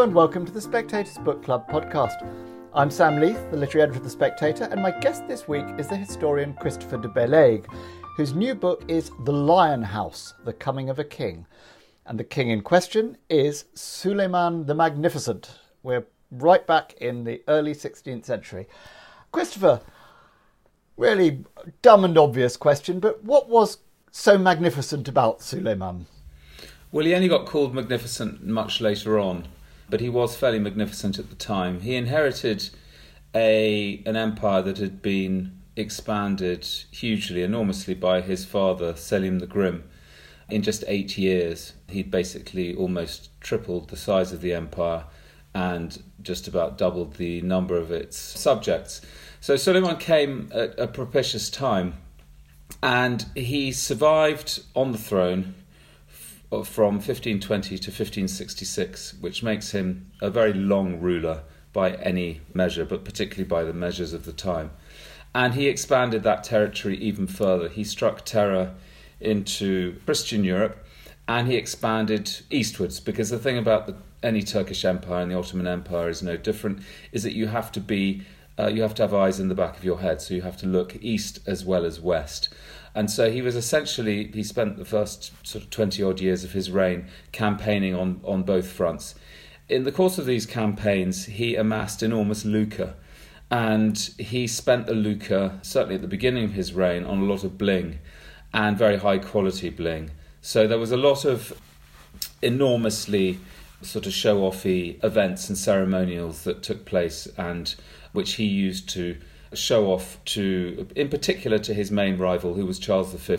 And 0.00 0.14
welcome 0.14 0.46
to 0.46 0.50
the 0.50 0.62
Spectator's 0.62 1.18
Book 1.18 1.44
Club 1.44 1.68
podcast. 1.68 2.26
I'm 2.72 2.90
Sam 2.90 3.20
Leith, 3.20 3.50
the 3.50 3.58
literary 3.58 3.82
editor 3.82 3.98
of 3.98 4.04
The 4.04 4.08
Spectator, 4.10 4.64
and 4.64 4.80
my 4.80 4.92
guest 4.92 5.28
this 5.28 5.46
week 5.46 5.66
is 5.76 5.88
the 5.88 5.96
historian 5.96 6.54
Christopher 6.54 6.96
de 6.96 7.06
Bellaigue, 7.06 7.66
whose 8.16 8.32
new 8.32 8.54
book 8.54 8.82
is 8.88 9.10
The 9.26 9.32
Lion 9.32 9.82
House 9.82 10.32
The 10.46 10.54
Coming 10.54 10.88
of 10.88 10.98
a 10.98 11.04
King. 11.04 11.44
And 12.06 12.18
the 12.18 12.24
king 12.24 12.48
in 12.48 12.62
question 12.62 13.18
is 13.28 13.66
Suleiman 13.74 14.64
the 14.64 14.74
Magnificent. 14.74 15.50
We're 15.82 16.06
right 16.30 16.66
back 16.66 16.94
in 16.94 17.24
the 17.24 17.42
early 17.46 17.74
16th 17.74 18.24
century. 18.24 18.68
Christopher, 19.32 19.82
really 20.96 21.44
dumb 21.82 22.06
and 22.06 22.16
obvious 22.16 22.56
question, 22.56 23.00
but 23.00 23.22
what 23.22 23.50
was 23.50 23.76
so 24.10 24.38
magnificent 24.38 25.08
about 25.08 25.42
Suleiman? 25.42 26.06
Well, 26.90 27.04
he 27.04 27.14
only 27.14 27.28
got 27.28 27.44
called 27.44 27.74
magnificent 27.74 28.46
much 28.46 28.80
later 28.80 29.18
on 29.18 29.46
but 29.90 30.00
he 30.00 30.08
was 30.08 30.36
fairly 30.36 30.58
magnificent 30.58 31.18
at 31.18 31.28
the 31.28 31.36
time. 31.36 31.80
He 31.80 31.96
inherited 31.96 32.70
a 33.34 34.02
an 34.06 34.16
empire 34.16 34.62
that 34.62 34.78
had 34.78 35.02
been 35.02 35.58
expanded 35.76 36.64
hugely, 36.90 37.42
enormously 37.42 37.94
by 37.94 38.20
his 38.20 38.44
father 38.44 38.94
Selim 38.96 39.38
the 39.38 39.46
Grim. 39.46 39.84
In 40.48 40.62
just 40.62 40.84
eight 40.88 41.16
years, 41.16 41.74
he'd 41.88 42.10
basically 42.10 42.74
almost 42.74 43.30
tripled 43.40 43.88
the 43.88 43.96
size 43.96 44.32
of 44.32 44.40
the 44.40 44.52
empire 44.52 45.04
and 45.54 46.02
just 46.22 46.48
about 46.48 46.76
doubled 46.76 47.14
the 47.14 47.40
number 47.42 47.76
of 47.76 47.90
its 47.90 48.16
subjects. 48.16 49.00
So 49.40 49.56
Suleiman 49.56 49.96
came 49.96 50.50
at 50.52 50.78
a 50.78 50.86
propitious 50.86 51.50
time, 51.50 51.94
and 52.82 53.24
he 53.34 53.72
survived 53.72 54.62
on 54.74 54.92
the 54.92 54.98
throne 54.98 55.54
from 56.50 56.94
1520 56.94 57.78
to 57.78 57.90
1566, 57.90 59.14
which 59.20 59.42
makes 59.42 59.70
him 59.70 60.10
a 60.20 60.30
very 60.30 60.52
long 60.52 61.00
ruler 61.00 61.42
by 61.72 61.92
any 61.92 62.40
measure, 62.52 62.84
but 62.84 63.04
particularly 63.04 63.48
by 63.48 63.62
the 63.62 63.72
measures 63.72 64.12
of 64.12 64.24
the 64.24 64.32
time. 64.32 64.70
And 65.34 65.54
he 65.54 65.68
expanded 65.68 66.24
that 66.24 66.42
territory 66.42 66.96
even 66.96 67.26
further. 67.28 67.68
He 67.68 67.84
struck 67.84 68.24
terror 68.24 68.74
into 69.20 69.96
Christian 70.04 70.42
Europe 70.42 70.84
and 71.28 71.46
he 71.46 71.54
expanded 71.54 72.40
eastwards 72.50 72.98
because 72.98 73.30
the 73.30 73.38
thing 73.38 73.56
about 73.56 73.86
the, 73.86 73.94
any 74.20 74.42
Turkish 74.42 74.84
Empire 74.84 75.22
and 75.22 75.30
the 75.30 75.38
Ottoman 75.38 75.68
Empire 75.68 76.08
is 76.08 76.24
no 76.24 76.36
different, 76.36 76.80
is 77.12 77.22
that 77.22 77.34
you 77.34 77.46
have 77.46 77.70
to 77.72 77.80
be. 77.80 78.22
Uh, 78.58 78.66
you 78.66 78.82
have 78.82 78.94
to 78.94 79.02
have 79.02 79.14
eyes 79.14 79.40
in 79.40 79.48
the 79.48 79.54
back 79.54 79.78
of 79.78 79.84
your 79.84 80.00
head, 80.00 80.20
so 80.20 80.34
you 80.34 80.42
have 80.42 80.56
to 80.56 80.66
look 80.66 80.96
east 81.00 81.38
as 81.46 81.64
well 81.64 81.86
as 81.86 81.98
west. 81.98 82.50
And 82.94 83.10
so 83.10 83.30
he 83.30 83.42
was 83.42 83.56
essentially, 83.56 84.30
he 84.32 84.42
spent 84.42 84.76
the 84.76 84.84
first 84.84 85.32
sort 85.46 85.64
of 85.64 85.70
20 85.70 86.02
odd 86.02 86.20
years 86.20 86.44
of 86.44 86.52
his 86.52 86.70
reign 86.70 87.06
campaigning 87.32 87.94
on, 87.94 88.20
on 88.24 88.42
both 88.42 88.70
fronts. 88.70 89.14
In 89.68 89.84
the 89.84 89.92
course 89.92 90.18
of 90.18 90.26
these 90.26 90.46
campaigns, 90.46 91.26
he 91.26 91.54
amassed 91.54 92.02
enormous 92.02 92.44
lucre. 92.44 92.94
And 93.50 93.96
he 94.18 94.46
spent 94.46 94.86
the 94.86 94.94
lucre, 94.94 95.58
certainly 95.62 95.96
at 95.96 96.02
the 96.02 96.08
beginning 96.08 96.44
of 96.44 96.52
his 96.52 96.72
reign, 96.72 97.04
on 97.04 97.20
a 97.20 97.24
lot 97.24 97.44
of 97.44 97.58
bling 97.58 97.98
and 98.52 98.76
very 98.76 98.96
high 98.96 99.18
quality 99.18 99.70
bling. 99.70 100.10
So 100.40 100.66
there 100.66 100.78
was 100.78 100.92
a 100.92 100.96
lot 100.96 101.24
of 101.24 101.60
enormously 102.42 103.38
sort 103.82 104.06
of 104.06 104.12
show 104.12 104.40
offy 104.40 105.02
events 105.02 105.48
and 105.48 105.56
ceremonials 105.56 106.44
that 106.44 106.62
took 106.62 106.84
place 106.84 107.26
and 107.38 107.74
which 108.12 108.34
he 108.34 108.44
used 108.44 108.88
to 108.90 109.16
show 109.54 109.86
off 109.92 110.22
to, 110.26 110.86
in 110.94 111.08
particular, 111.08 111.58
to 111.58 111.74
his 111.74 111.90
main 111.90 112.18
rival, 112.18 112.54
who 112.54 112.66
was 112.66 112.78
Charles 112.78 113.12
V, 113.12 113.36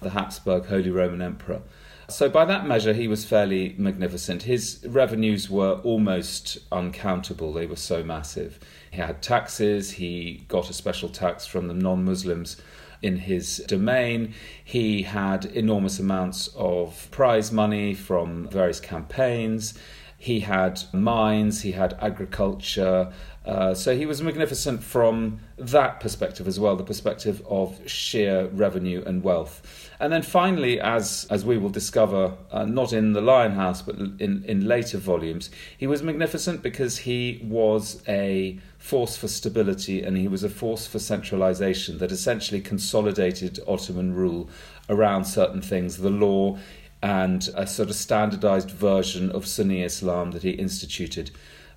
the 0.00 0.10
Habsburg 0.10 0.66
Holy 0.66 0.90
Roman 0.90 1.22
Emperor. 1.22 1.62
So, 2.08 2.28
by 2.28 2.44
that 2.44 2.66
measure, 2.66 2.92
he 2.92 3.08
was 3.08 3.24
fairly 3.24 3.74
magnificent. 3.76 4.44
His 4.44 4.84
revenues 4.86 5.50
were 5.50 5.80
almost 5.82 6.58
uncountable, 6.70 7.52
they 7.52 7.66
were 7.66 7.76
so 7.76 8.04
massive. 8.04 8.60
He 8.92 8.98
had 8.98 9.22
taxes, 9.22 9.92
he 9.92 10.44
got 10.46 10.70
a 10.70 10.72
special 10.72 11.08
tax 11.08 11.46
from 11.46 11.66
the 11.66 11.74
non 11.74 12.04
Muslims 12.04 12.58
in 13.02 13.16
his 13.16 13.58
domain. 13.66 14.34
He 14.64 15.02
had 15.02 15.46
enormous 15.46 15.98
amounts 15.98 16.48
of 16.56 17.08
prize 17.10 17.50
money 17.50 17.94
from 17.94 18.48
various 18.48 18.80
campaigns. 18.80 19.74
He 20.18 20.40
had 20.40 20.82
mines, 20.92 21.62
he 21.62 21.72
had 21.72 21.98
agriculture, 22.00 23.12
uh, 23.46 23.72
so 23.74 23.96
he 23.96 24.06
was 24.06 24.20
magnificent 24.20 24.82
from 24.82 25.38
that 25.56 26.00
perspective 26.00 26.48
as 26.48 26.58
well, 26.58 26.74
the 26.74 26.82
perspective 26.82 27.40
of 27.48 27.80
sheer 27.88 28.46
revenue 28.46 29.04
and 29.06 29.22
wealth. 29.22 29.62
And 30.00 30.12
then 30.12 30.22
finally, 30.22 30.80
as 30.80 31.28
as 31.30 31.44
we 31.44 31.56
will 31.56 31.70
discover, 31.70 32.34
uh, 32.50 32.64
not 32.64 32.92
in 32.92 33.12
the 33.12 33.20
Lion 33.20 33.52
House 33.52 33.82
but 33.82 33.96
in 33.96 34.44
in 34.46 34.66
later 34.66 34.98
volumes, 34.98 35.48
he 35.78 35.86
was 35.86 36.02
magnificent 36.02 36.60
because 36.62 36.98
he 36.98 37.40
was 37.44 38.02
a 38.08 38.58
force 38.78 39.16
for 39.16 39.28
stability 39.28 40.02
and 40.02 40.16
he 40.16 40.28
was 40.28 40.42
a 40.42 40.50
force 40.50 40.86
for 40.86 40.98
centralization 40.98 41.98
that 41.98 42.10
essentially 42.10 42.60
consolidated 42.60 43.60
Ottoman 43.68 44.12
rule 44.12 44.50
around 44.88 45.24
certain 45.24 45.62
things, 45.62 45.98
the 45.98 46.10
law, 46.10 46.58
and 47.00 47.48
a 47.54 47.66
sort 47.66 47.88
of 47.88 47.94
standardized 47.94 48.70
version 48.70 49.30
of 49.30 49.46
Sunni 49.46 49.82
Islam 49.82 50.32
that 50.32 50.42
he 50.42 50.50
instituted 50.50 51.30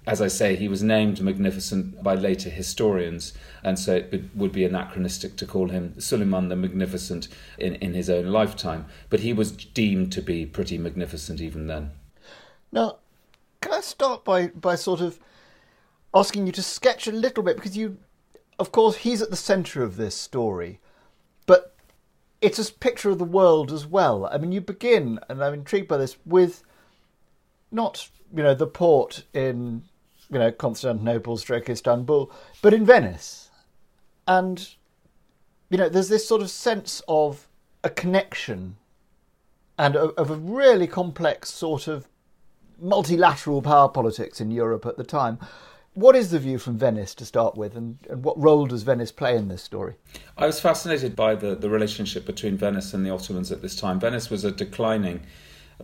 as 0.09 0.21
I 0.23 0.27
say, 0.27 0.55
he 0.55 0.67
was 0.67 0.81
named 0.81 1.21
Magnificent 1.21 2.01
by 2.01 2.15
later 2.15 2.49
historians, 2.49 3.33
and 3.63 3.77
so 3.77 3.97
it 3.97 4.35
would 4.35 4.51
be 4.51 4.65
anachronistic 4.65 5.35
to 5.37 5.45
call 5.45 5.69
him 5.69 5.99
Suleiman 6.01 6.49
the 6.49 6.55
Magnificent 6.55 7.27
in, 7.59 7.75
in 7.75 7.93
his 7.93 8.09
own 8.09 8.25
lifetime. 8.25 8.87
But 9.11 9.19
he 9.19 9.33
was 9.33 9.51
deemed 9.51 10.11
to 10.13 10.23
be 10.23 10.47
pretty 10.47 10.79
magnificent 10.79 11.41
even 11.41 11.67
then. 11.67 11.91
Now, 12.71 12.97
can 13.61 13.71
I 13.71 13.81
start 13.81 14.25
by, 14.25 14.47
by 14.47 14.73
sort 14.73 14.99
of 14.99 15.19
asking 16.11 16.47
you 16.47 16.53
to 16.53 16.63
sketch 16.63 17.05
a 17.05 17.11
little 17.11 17.43
bit? 17.43 17.57
Because 17.57 17.77
you, 17.77 17.99
of 18.57 18.71
course, 18.71 18.97
he's 18.97 19.21
at 19.21 19.29
the 19.29 19.35
centre 19.35 19.83
of 19.83 19.95
this 19.95 20.15
story, 20.15 20.79
but 21.45 21.75
it's 22.41 22.57
a 22.57 22.73
picture 22.73 23.11
of 23.11 23.19
the 23.19 23.25
world 23.25 23.71
as 23.71 23.85
well. 23.85 24.25
I 24.25 24.39
mean, 24.39 24.53
you 24.53 24.61
begin, 24.61 25.19
and 25.29 25.43
I'm 25.43 25.53
intrigued 25.53 25.87
by 25.87 25.97
this, 25.97 26.17
with 26.25 26.63
not 27.71 28.09
you 28.35 28.41
know 28.41 28.55
the 28.55 28.65
port 28.65 29.23
in 29.33 29.83
you 30.31 30.39
know 30.39 30.51
Constantinople, 30.51 31.37
stroke 31.37 31.69
Istanbul, 31.69 32.31
but 32.61 32.73
in 32.73 32.85
Venice, 32.85 33.49
and 34.27 34.69
you 35.69 35.77
know 35.77 35.89
there's 35.89 36.09
this 36.09 36.27
sort 36.27 36.41
of 36.41 36.49
sense 36.49 37.01
of 37.07 37.47
a 37.83 37.89
connection 37.89 38.75
and 39.77 39.95
of 39.95 40.29
a 40.29 40.35
really 40.35 40.87
complex 40.87 41.49
sort 41.49 41.87
of 41.87 42.07
multilateral 42.81 43.61
power 43.61 43.87
politics 43.87 44.41
in 44.41 44.51
Europe 44.51 44.85
at 44.85 44.97
the 44.97 45.03
time. 45.03 45.39
What 45.93 46.15
is 46.15 46.31
the 46.31 46.39
view 46.39 46.59
from 46.59 46.77
Venice 46.77 47.15
to 47.15 47.25
start 47.25 47.57
with, 47.57 47.75
and, 47.75 47.97
and 48.09 48.23
what 48.23 48.39
role 48.41 48.67
does 48.67 48.83
Venice 48.83 49.11
play 49.11 49.35
in 49.35 49.47
this 49.47 49.63
story? 49.63 49.95
I 50.37 50.45
was 50.45 50.59
fascinated 50.59 51.15
by 51.15 51.35
the, 51.35 51.55
the 51.55 51.69
relationship 51.69 52.25
between 52.25 52.57
Venice 52.57 52.93
and 52.93 53.05
the 53.05 53.09
Ottomans 53.09 53.51
at 53.51 53.61
this 53.61 53.75
time. 53.75 53.99
Venice 53.99 54.29
was 54.29 54.45
a 54.45 54.51
declining 54.51 55.21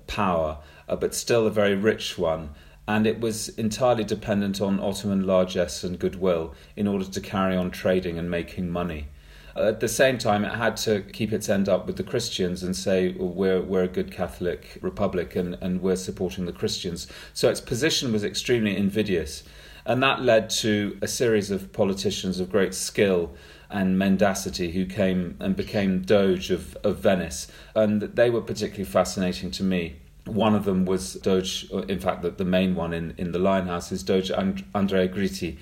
power, 0.07 0.59
uh, 0.87 0.95
but 0.95 1.15
still 1.15 1.47
a 1.47 1.51
very 1.51 1.75
rich 1.75 2.17
one. 2.17 2.51
And 2.87 3.07
it 3.07 3.19
was 3.19 3.49
entirely 3.49 4.03
dependent 4.03 4.61
on 4.61 4.79
Ottoman 4.79 5.25
largesse 5.25 5.83
and 5.83 5.97
goodwill 5.97 6.53
in 6.75 6.87
order 6.87 7.05
to 7.05 7.21
carry 7.21 7.55
on 7.55 7.71
trading 7.71 8.19
and 8.19 8.29
making 8.29 8.69
money. 8.69 9.07
At 9.55 9.79
the 9.79 9.87
same 9.87 10.17
time, 10.17 10.43
it 10.43 10.53
had 10.53 10.75
to 10.77 11.01
keep 11.01 11.31
its 11.31 11.47
end 11.47 11.69
up 11.69 11.87
with 11.87 11.95
the 11.95 12.03
Christians 12.03 12.61
and 12.61 12.75
say, 12.75 13.13
well, 13.13 13.29
we're, 13.29 13.61
we're 13.61 13.83
a 13.83 13.87
good 13.87 14.11
Catholic 14.11 14.77
republic 14.81 15.35
and, 15.35 15.57
and 15.61 15.81
we're 15.81 15.95
supporting 15.95 16.45
the 16.45 16.51
Christians. 16.51 17.07
So 17.33 17.49
its 17.49 17.61
position 17.61 18.11
was 18.11 18.23
extremely 18.23 18.75
invidious. 18.75 19.43
And 19.85 20.03
that 20.03 20.21
led 20.23 20.49
to 20.61 20.97
a 21.01 21.07
series 21.07 21.51
of 21.51 21.71
politicians 21.71 22.39
of 22.39 22.51
great 22.51 22.73
skill 22.73 23.33
and 23.69 23.97
mendacity 23.97 24.71
who 24.71 24.85
came 24.85 25.37
and 25.39 25.55
became 25.55 26.01
Doge 26.01 26.51
of, 26.51 26.75
of 26.83 26.97
Venice. 26.97 27.47
And 27.75 28.01
they 28.01 28.29
were 28.29 28.41
particularly 28.41 28.83
fascinating 28.85 29.51
to 29.51 29.63
me. 29.63 29.95
One 30.25 30.55
of 30.55 30.65
them 30.65 30.85
was 30.85 31.13
Doge, 31.15 31.69
in 31.87 31.99
fact, 31.99 32.23
the, 32.23 32.31
the 32.31 32.45
main 32.45 32.75
one 32.75 32.93
in, 32.93 33.13
in 33.17 33.31
the 33.31 33.39
Lion 33.39 33.67
House 33.67 33.91
is 33.91 34.03
Doge 34.03 34.31
and, 34.31 34.63
Andrea 34.73 35.07
Gritti, 35.07 35.57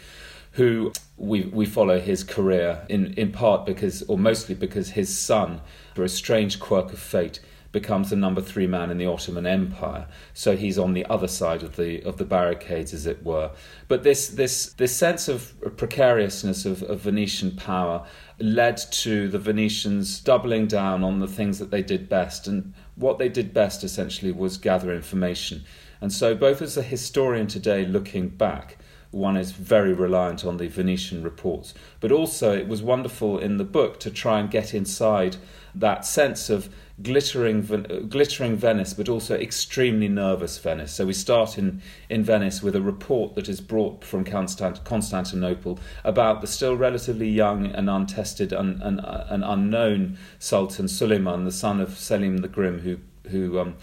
who 0.53 0.93
we, 1.17 1.41
we 1.45 1.65
follow 1.65 1.99
his 1.99 2.23
career 2.23 2.85
in, 2.89 3.13
in 3.13 3.31
part 3.31 3.65
because, 3.65 4.03
or 4.03 4.17
mostly 4.17 4.55
because 4.55 4.91
his 4.91 5.15
son, 5.17 5.61
for 5.95 6.03
a 6.03 6.09
strange 6.09 6.59
quirk 6.59 6.93
of 6.93 6.99
fate, 6.99 7.39
becomes 7.73 8.11
the 8.11 8.15
number 8.15 8.39
three 8.39 8.67
man 8.67 8.89
in 8.91 8.99
the 8.99 9.07
Ottoman 9.07 9.45
Empire. 9.45 10.07
So 10.33 10.55
he's 10.55 10.77
on 10.77 10.93
the 10.93 11.05
other 11.07 11.27
side 11.27 11.63
of 11.63 11.75
the 11.75 12.01
of 12.03 12.17
the 12.17 12.23
barricades, 12.23 12.93
as 12.93 13.05
it 13.05 13.23
were. 13.25 13.51
But 13.89 14.03
this 14.03 14.29
this 14.29 14.73
this 14.73 14.95
sense 14.95 15.27
of 15.27 15.53
precariousness 15.75 16.65
of, 16.65 16.83
of 16.83 17.01
Venetian 17.01 17.51
power 17.51 18.05
led 18.39 18.77
to 18.77 19.27
the 19.27 19.39
Venetians 19.39 20.19
doubling 20.21 20.67
down 20.67 21.03
on 21.03 21.19
the 21.19 21.27
things 21.27 21.59
that 21.59 21.71
they 21.71 21.81
did 21.81 22.07
best, 22.07 22.47
and 22.47 22.73
what 22.95 23.17
they 23.17 23.29
did 23.29 23.53
best 23.53 23.83
essentially 23.83 24.31
was 24.31 24.57
gather 24.57 24.93
information. 24.93 25.63
And 26.01 26.11
so, 26.11 26.35
both 26.35 26.61
as 26.61 26.77
a 26.77 26.83
historian 26.83 27.47
today 27.47 27.85
looking 27.85 28.29
back, 28.29 28.77
one 29.11 29.37
is 29.37 29.51
very 29.51 29.93
reliant 29.93 30.43
on 30.43 30.57
the 30.57 30.67
Venetian 30.67 31.23
reports, 31.23 31.73
but 31.99 32.11
also 32.11 32.55
it 32.57 32.67
was 32.67 32.81
wonderful 32.81 33.37
in 33.37 33.57
the 33.57 33.63
book 33.63 33.99
to 34.01 34.11
try 34.11 34.39
and 34.39 34.49
get 34.49 34.73
inside 34.73 35.37
that 35.75 36.05
sense 36.05 36.49
of 36.49 36.73
glittering, 37.03 37.61
glittering 38.09 38.55
Venice, 38.55 38.93
but 38.93 39.09
also 39.09 39.35
extremely 39.35 40.07
nervous 40.07 40.57
Venice. 40.57 40.93
So 40.93 41.05
we 41.05 41.13
start 41.13 41.57
in, 41.57 41.81
in 42.09 42.23
Venice 42.23 42.63
with 42.63 42.75
a 42.75 42.81
report 42.81 43.35
that 43.35 43.49
is 43.49 43.61
brought 43.61 44.03
from 44.03 44.23
Constant- 44.23 44.83
Constantinople 44.83 45.79
about 46.03 46.41
the 46.41 46.47
still 46.47 46.75
relatively 46.75 47.29
young 47.29 47.67
and 47.67 47.89
untested 47.89 48.53
and, 48.53 48.81
and, 48.81 49.01
and 49.03 49.43
unknown 49.43 50.17
Sultan 50.39 50.87
Suleiman, 50.87 51.45
the 51.45 51.51
son 51.51 51.79
of 51.79 51.97
Selim 51.97 52.37
the 52.37 52.47
Grim, 52.47 52.79
who, 52.79 52.97
who 53.29 53.59
um, 53.59 53.75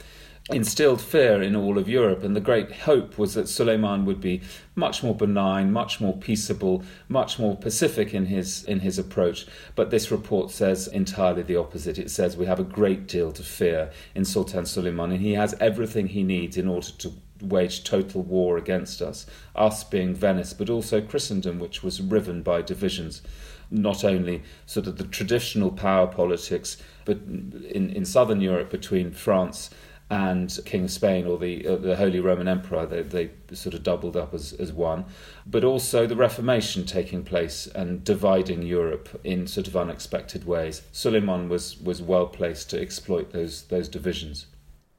instilled 0.52 1.00
fear 1.00 1.43
in 1.43 1.56
all 1.56 1.79
of 1.79 1.88
Europe, 1.88 2.23
and 2.23 2.35
the 2.35 2.41
great 2.41 2.73
hope 2.73 3.19
was 3.19 3.35
that 3.35 3.49
Suleiman 3.49 4.05
would 4.05 4.20
be 4.20 4.43
much 4.75 5.02
more 5.02 5.14
benign, 5.14 5.73
much 5.73 6.00
more 6.00 6.17
peaceable, 6.17 6.82
much 7.08 7.38
more 7.38 7.56
pacific 7.56 8.14
in 8.14 8.26
his 8.26 8.64
in 8.64 8.81
his 8.81 8.99
approach. 8.99 9.47
But 9.75 9.91
this 9.91 10.11
report 10.11 10.50
says 10.50 10.87
entirely 10.88 11.43
the 11.43 11.56
opposite. 11.56 11.99
It 11.99 12.11
says 12.11 12.37
we 12.37 12.47
have 12.47 12.61
a 12.61 12.64
great 12.64 13.06
deal 13.06 13.32
to 13.32 13.43
fear 13.43 13.91
in 14.14 14.25
Sultan 14.25 14.67
Suleiman, 14.67 15.12
and 15.12 15.20
he 15.20 15.35
has 15.35 15.55
everything 15.61 16.08
he 16.08 16.23
needs 16.23 16.56
in 16.56 16.69
order 16.69 16.88
to 16.99 17.12
wage 17.41 17.85
total 17.85 18.23
war 18.23 18.58
against 18.58 19.00
us, 19.00 19.26
us 19.56 19.82
being 19.85 20.14
Venice, 20.14 20.53
but 20.53 20.69
also 20.69 21.00
Christendom, 21.00 21.58
which 21.58 21.82
was 21.82 22.00
riven 22.00 22.43
by 22.43 22.61
divisions 22.61 23.23
not 23.70 24.05
only 24.05 24.43
sort 24.67 24.87
of 24.88 24.99
the 24.99 25.05
traditional 25.05 25.70
power 25.70 26.06
politics, 26.06 26.76
but 27.05 27.19
in, 27.19 27.93
in 27.94 28.05
southern 28.05 28.41
Europe 28.41 28.69
between 28.69 29.12
France 29.12 29.70
and 30.11 30.59
King 30.65 30.89
Spain 30.89 31.25
or 31.27 31.39
the 31.39 31.67
uh, 31.67 31.77
the 31.77 31.97
Holy 31.97 32.19
Roman 32.21 32.49
Emperor. 32.49 32.85
They, 32.85 33.03
they 33.03 33.31
sort 33.55 33.75
of 33.75 33.85
doubled 33.85 34.17
up 34.17 34.35
as, 34.35 34.53
as 34.55 34.73
one, 34.73 35.05
but 35.47 35.62
also 35.62 36.07
the 36.07 36.17
Reformation 36.17 36.85
taking 36.85 37.23
place 37.23 37.69
and 37.69 38.05
dividing 38.05 38.62
Europe 38.62 39.21
in 39.23 39.47
sort 39.47 39.69
of 39.69 39.77
unexpected 39.77 40.45
ways. 40.45 40.83
Suleiman 40.93 41.49
was 41.49 41.81
was 41.81 42.03
well 42.03 42.27
placed 42.27 42.71
to 42.71 42.81
exploit 42.81 43.33
those 43.33 43.62
those 43.62 43.89
divisions. 43.89 44.47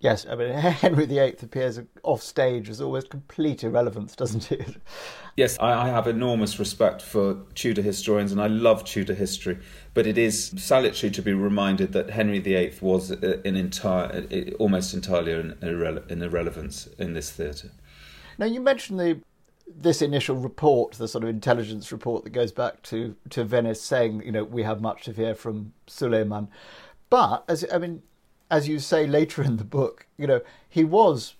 Yes, 0.01 0.25
I 0.27 0.35
mean 0.35 0.51
Henry 0.53 1.05
VIII 1.05 1.35
appears 1.43 1.79
off 2.01 2.23
stage 2.23 2.69
as 2.69 2.81
almost 2.81 3.11
complete 3.11 3.63
irrelevance, 3.63 4.15
doesn't 4.15 4.51
it? 4.51 4.77
Yes, 5.37 5.57
I, 5.59 5.85
I, 5.85 5.89
have 5.89 6.07
enormous 6.07 6.57
respect 6.57 7.03
for 7.03 7.37
Tudor 7.53 7.83
historians, 7.83 8.31
and 8.31 8.41
I 8.41 8.47
love 8.47 8.83
Tudor 8.83 9.13
history. 9.13 9.59
But 9.93 10.07
it 10.07 10.17
is 10.17 10.53
salutary 10.57 11.11
to 11.11 11.21
be 11.21 11.33
reminded 11.33 11.93
that 11.93 12.09
Henry 12.09 12.39
VIII 12.39 12.73
was 12.81 13.11
uh, 13.11 13.41
an 13.45 13.55
entire, 13.55 14.25
uh, 14.31 14.51
almost 14.57 14.95
entirely 14.95 15.33
an, 15.33 15.55
irre- 15.61 16.09
an 16.11 16.23
irrelevance 16.23 16.87
in 16.97 17.13
this 17.13 17.29
theatre. 17.29 17.69
Now 18.39 18.47
you 18.47 18.59
mentioned 18.59 18.99
the 18.99 19.21
this 19.73 20.01
initial 20.01 20.35
report, 20.35 20.93
the 20.93 21.07
sort 21.07 21.23
of 21.23 21.29
intelligence 21.29 21.91
report 21.91 22.23
that 22.23 22.31
goes 22.31 22.51
back 22.51 22.81
to 22.83 23.15
to 23.29 23.43
Venice, 23.43 23.81
saying 23.81 24.23
you 24.25 24.31
know 24.31 24.43
we 24.43 24.63
have 24.63 24.81
much 24.81 25.03
to 25.03 25.13
fear 25.13 25.35
from 25.35 25.73
Suleiman, 25.85 26.49
but 27.11 27.43
as 27.47 27.63
I 27.71 27.77
mean 27.77 28.01
as 28.51 28.67
you 28.67 28.77
say 28.77 29.07
later 29.07 29.41
in 29.41 29.57
the 29.57 29.63
book, 29.63 30.05
you 30.17 30.27
know, 30.27 30.41
he 30.69 30.83
was 30.83 31.35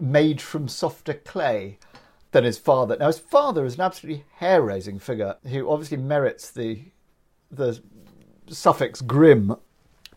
made 0.00 0.40
from 0.40 0.66
softer 0.66 1.14
clay 1.14 1.78
than 2.32 2.42
his 2.42 2.58
father. 2.58 2.96
Now, 2.98 3.06
his 3.06 3.18
father 3.18 3.64
is 3.64 3.74
an 3.74 3.82
absolutely 3.82 4.24
hair-raising 4.36 4.98
figure 4.98 5.36
who 5.46 5.70
obviously 5.70 5.98
merits 5.98 6.50
the 6.50 6.86
the 7.50 7.80
suffix 8.48 9.00
grim. 9.00 9.54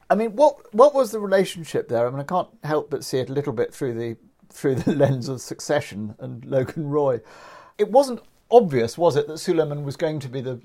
I 0.10 0.16
mean, 0.16 0.36
what 0.36 0.74
what 0.74 0.96
was 0.96 1.12
the 1.12 1.20
relationship 1.20 1.90
there? 1.90 2.08
I 2.08 2.10
mean, 2.10 2.20
I 2.20 2.24
can't 2.24 2.50
help 2.64 2.90
but 2.90 3.04
see 3.04 3.20
it 3.20 3.30
a 3.30 3.34
little 3.34 3.54
bit 3.54 3.74
through 3.74 3.94
the 3.94 4.18
through 4.50 4.76
the 4.76 4.96
lens 5.04 5.28
of 5.28 5.42
Succession 5.42 6.16
and 6.18 6.44
Logan 6.46 6.90
Roy. 6.90 7.20
It 7.78 7.92
wasn't 7.92 8.22
obvious, 8.50 8.98
was 8.98 9.16
it, 9.16 9.28
that 9.28 9.38
Suleiman 9.38 9.84
was 9.84 9.98
going 9.98 10.20
to 10.22 10.30
be 10.30 10.42
the 10.42 10.62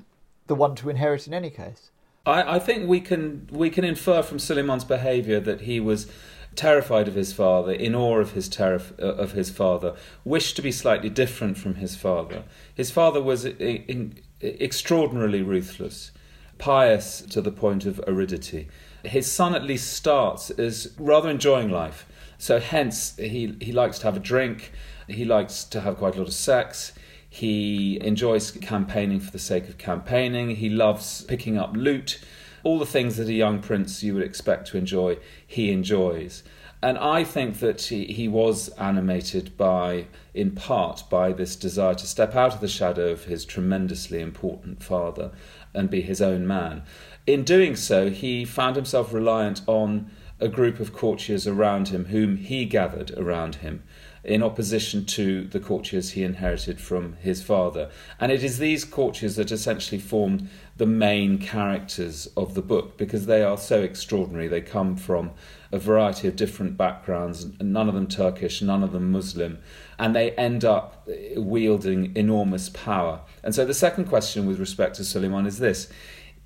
the 0.46 0.54
one 0.54 0.74
to 0.76 0.88
inherit 0.88 1.26
in 1.26 1.34
any 1.34 1.50
case? 1.50 1.91
I, 2.24 2.56
I 2.56 2.58
think 2.58 2.88
we 2.88 3.00
can 3.00 3.48
we 3.50 3.70
can 3.70 3.84
infer 3.84 4.22
from 4.22 4.38
Suleiman's 4.38 4.84
behaviour 4.84 5.40
that 5.40 5.62
he 5.62 5.80
was 5.80 6.06
terrified 6.54 7.08
of 7.08 7.14
his 7.14 7.32
father, 7.32 7.72
in 7.72 7.94
awe 7.94 8.18
of 8.18 8.32
his 8.32 8.60
uh, 8.60 8.78
of 8.98 9.32
his 9.32 9.50
father, 9.50 9.94
wished 10.24 10.56
to 10.56 10.62
be 10.62 10.72
slightly 10.72 11.08
different 11.08 11.58
from 11.58 11.76
his 11.76 11.96
father. 11.96 12.44
His 12.74 12.90
father 12.90 13.22
was 13.22 13.44
in, 13.44 13.56
in, 13.56 14.18
extraordinarily 14.40 15.42
ruthless, 15.42 16.12
pious 16.58 17.22
to 17.22 17.40
the 17.40 17.52
point 17.52 17.86
of 17.86 18.00
aridity. 18.06 18.68
His 19.04 19.30
son 19.30 19.54
at 19.54 19.64
least 19.64 19.92
starts 19.92 20.50
as 20.50 20.92
rather 20.98 21.30
enjoying 21.30 21.70
life. 21.70 22.06
So 22.38 22.60
hence 22.60 23.16
he 23.16 23.56
he 23.60 23.72
likes 23.72 23.98
to 24.00 24.04
have 24.04 24.16
a 24.16 24.20
drink, 24.20 24.72
he 25.08 25.24
likes 25.24 25.64
to 25.64 25.80
have 25.80 25.96
quite 25.96 26.16
a 26.16 26.18
lot 26.18 26.28
of 26.28 26.34
sex. 26.34 26.92
He 27.34 27.98
enjoys 28.02 28.50
campaigning 28.50 29.18
for 29.18 29.30
the 29.30 29.38
sake 29.38 29.66
of 29.70 29.78
campaigning. 29.78 30.56
He 30.56 30.68
loves 30.68 31.22
picking 31.22 31.56
up 31.56 31.74
loot. 31.74 32.20
All 32.62 32.78
the 32.78 32.84
things 32.84 33.16
that 33.16 33.26
a 33.26 33.32
young 33.32 33.60
prince 33.60 34.02
you 34.02 34.12
would 34.12 34.22
expect 34.22 34.68
to 34.68 34.76
enjoy, 34.76 35.16
he 35.46 35.72
enjoys. 35.72 36.42
And 36.82 36.98
I 36.98 37.24
think 37.24 37.60
that 37.60 37.80
he, 37.84 38.04
he 38.04 38.28
was 38.28 38.68
animated 38.76 39.56
by, 39.56 40.08
in 40.34 40.50
part, 40.50 41.04
by 41.08 41.32
this 41.32 41.56
desire 41.56 41.94
to 41.94 42.06
step 42.06 42.36
out 42.36 42.52
of 42.52 42.60
the 42.60 42.68
shadow 42.68 43.08
of 43.08 43.24
his 43.24 43.46
tremendously 43.46 44.20
important 44.20 44.82
father 44.82 45.30
and 45.72 45.88
be 45.88 46.02
his 46.02 46.20
own 46.20 46.46
man. 46.46 46.82
In 47.26 47.44
doing 47.44 47.76
so, 47.76 48.10
he 48.10 48.44
found 48.44 48.76
himself 48.76 49.10
reliant 49.10 49.62
on 49.66 50.10
a 50.38 50.48
group 50.48 50.80
of 50.80 50.92
courtiers 50.92 51.46
around 51.46 51.88
him 51.88 52.06
whom 52.06 52.36
he 52.36 52.66
gathered 52.66 53.10
around 53.12 53.54
him 53.56 53.82
in 54.24 54.42
opposition 54.42 55.04
to 55.04 55.44
the 55.48 55.58
courtiers 55.58 56.10
he 56.10 56.22
inherited 56.22 56.80
from 56.80 57.14
his 57.14 57.42
father. 57.42 57.90
And 58.20 58.30
it 58.30 58.44
is 58.44 58.58
these 58.58 58.84
courtiers 58.84 59.36
that 59.36 59.50
essentially 59.50 60.00
formed 60.00 60.48
the 60.76 60.86
main 60.86 61.38
characters 61.38 62.28
of 62.36 62.54
the 62.54 62.62
book 62.62 62.96
because 62.96 63.26
they 63.26 63.42
are 63.42 63.58
so 63.58 63.82
extraordinary. 63.82 64.46
They 64.46 64.60
come 64.60 64.96
from 64.96 65.32
a 65.72 65.78
variety 65.78 66.28
of 66.28 66.36
different 66.36 66.76
backgrounds, 66.76 67.46
none 67.60 67.88
of 67.88 67.94
them 67.94 68.06
Turkish, 68.06 68.62
none 68.62 68.84
of 68.84 68.92
them 68.92 69.10
Muslim, 69.10 69.58
and 69.98 70.14
they 70.14 70.32
end 70.32 70.64
up 70.64 71.08
wielding 71.36 72.14
enormous 72.16 72.68
power. 72.68 73.22
And 73.42 73.54
so 73.54 73.64
the 73.64 73.74
second 73.74 74.04
question 74.04 74.46
with 74.46 74.60
respect 74.60 74.96
to 74.96 75.04
Suleiman 75.04 75.46
is 75.46 75.58
this 75.58 75.88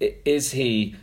Is 0.01 0.53
he 0.53 0.95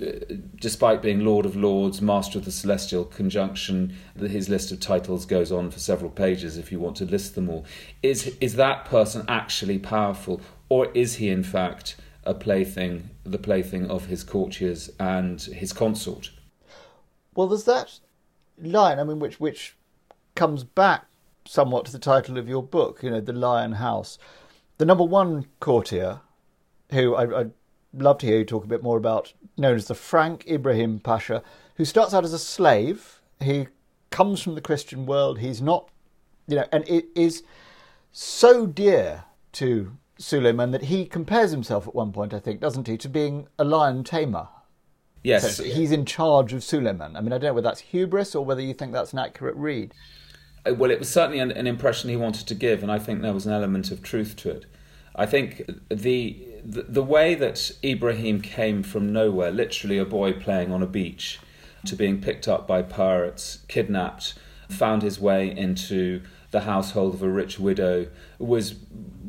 Uh, 0.00 0.34
despite 0.60 1.00
being 1.00 1.24
Lord 1.24 1.46
of 1.46 1.56
Lords, 1.56 2.02
Master 2.02 2.38
of 2.38 2.44
the 2.44 2.52
Celestial 2.52 3.04
Conjunction, 3.04 3.94
his 4.18 4.48
list 4.48 4.70
of 4.70 4.80
titles 4.80 5.24
goes 5.24 5.50
on 5.50 5.70
for 5.70 5.78
several 5.78 6.10
pages 6.10 6.58
if 6.58 6.70
you 6.70 6.78
want 6.78 6.96
to 6.96 7.06
list 7.06 7.34
them 7.34 7.48
all. 7.48 7.64
Is, 8.02 8.36
is 8.40 8.56
that 8.56 8.84
person 8.84 9.24
actually 9.26 9.78
powerful, 9.78 10.40
or 10.68 10.90
is 10.92 11.14
he 11.14 11.30
in 11.30 11.42
fact 11.42 11.96
a 12.24 12.34
plaything, 12.34 13.08
the 13.24 13.38
plaything 13.38 13.90
of 13.90 14.06
his 14.06 14.22
courtiers 14.22 14.90
and 15.00 15.40
his 15.40 15.72
consort? 15.72 16.30
Well, 17.34 17.46
there's 17.46 17.64
that 17.64 17.98
line, 18.58 18.98
I 18.98 19.04
mean, 19.04 19.18
which, 19.18 19.40
which 19.40 19.76
comes 20.34 20.62
back 20.62 21.06
somewhat 21.46 21.86
to 21.86 21.92
the 21.92 21.98
title 21.98 22.36
of 22.36 22.48
your 22.48 22.62
book, 22.62 23.02
you 23.02 23.10
know, 23.10 23.20
The 23.20 23.32
Lion 23.32 23.72
House. 23.72 24.18
The 24.78 24.84
number 24.84 25.04
one 25.04 25.46
courtier, 25.60 26.20
who 26.90 27.14
I, 27.14 27.40
I 27.40 27.46
love 27.96 28.18
to 28.18 28.26
hear 28.26 28.38
you 28.38 28.44
talk 28.44 28.64
a 28.64 28.68
bit 28.68 28.82
more 28.82 28.96
about, 28.96 29.32
known 29.56 29.76
as 29.76 29.86
the 29.86 29.94
Frank 29.94 30.46
Ibrahim 30.48 31.00
Pasha, 31.00 31.42
who 31.76 31.84
starts 31.84 32.14
out 32.14 32.24
as 32.24 32.32
a 32.32 32.38
slave. 32.38 33.20
He 33.40 33.68
comes 34.10 34.42
from 34.42 34.54
the 34.54 34.60
Christian 34.60 35.06
world. 35.06 35.38
He's 35.38 35.60
not, 35.60 35.90
you 36.46 36.56
know, 36.56 36.66
and 36.72 36.88
it 36.88 37.06
is 37.14 37.42
so 38.12 38.66
dear 38.66 39.24
to 39.52 39.96
Suleiman 40.18 40.70
that 40.70 40.84
he 40.84 41.04
compares 41.06 41.50
himself 41.50 41.86
at 41.86 41.94
one 41.94 42.12
point, 42.12 42.32
I 42.32 42.38
think, 42.38 42.60
doesn't 42.60 42.86
he, 42.86 42.96
to 42.98 43.08
being 43.08 43.48
a 43.58 43.64
lion 43.64 44.04
tamer. 44.04 44.48
Yes. 45.22 45.56
So 45.56 45.64
he's 45.64 45.90
in 45.90 46.04
charge 46.06 46.52
of 46.52 46.62
Suleiman. 46.62 47.16
I 47.16 47.20
mean, 47.20 47.32
I 47.32 47.38
don't 47.38 47.48
know 47.48 47.54
whether 47.54 47.68
that's 47.68 47.80
hubris 47.80 48.34
or 48.34 48.44
whether 48.44 48.60
you 48.60 48.72
think 48.72 48.92
that's 48.92 49.12
an 49.12 49.18
accurate 49.18 49.56
read. 49.56 49.92
Uh, 50.64 50.74
well, 50.74 50.90
it 50.90 50.98
was 50.98 51.08
certainly 51.08 51.40
an, 51.40 51.50
an 51.50 51.66
impression 51.66 52.10
he 52.10 52.16
wanted 52.16 52.46
to 52.46 52.54
give, 52.54 52.82
and 52.82 52.92
I 52.92 52.98
think 52.98 53.22
there 53.22 53.32
was 53.32 53.46
an 53.46 53.52
element 53.52 53.90
of 53.90 54.02
truth 54.02 54.36
to 54.36 54.50
it. 54.50 54.66
I 55.16 55.26
think 55.26 55.62
the 55.88 56.46
the, 56.64 57.02
way 57.02 57.34
that 57.36 57.70
Ibrahim 57.84 58.40
came 58.40 58.82
from 58.82 59.12
nowhere, 59.12 59.52
literally 59.52 59.98
a 59.98 60.04
boy 60.04 60.32
playing 60.32 60.72
on 60.72 60.82
a 60.82 60.86
beach, 60.86 61.38
to 61.84 61.94
being 61.94 62.20
picked 62.20 62.48
up 62.48 62.66
by 62.66 62.82
pirates, 62.82 63.60
kidnapped, 63.68 64.34
found 64.68 65.02
his 65.02 65.20
way 65.20 65.56
into 65.56 66.22
the 66.50 66.62
household 66.62 67.14
of 67.14 67.22
a 67.22 67.28
rich 67.28 67.58
widow, 67.58 68.08
was 68.38 68.74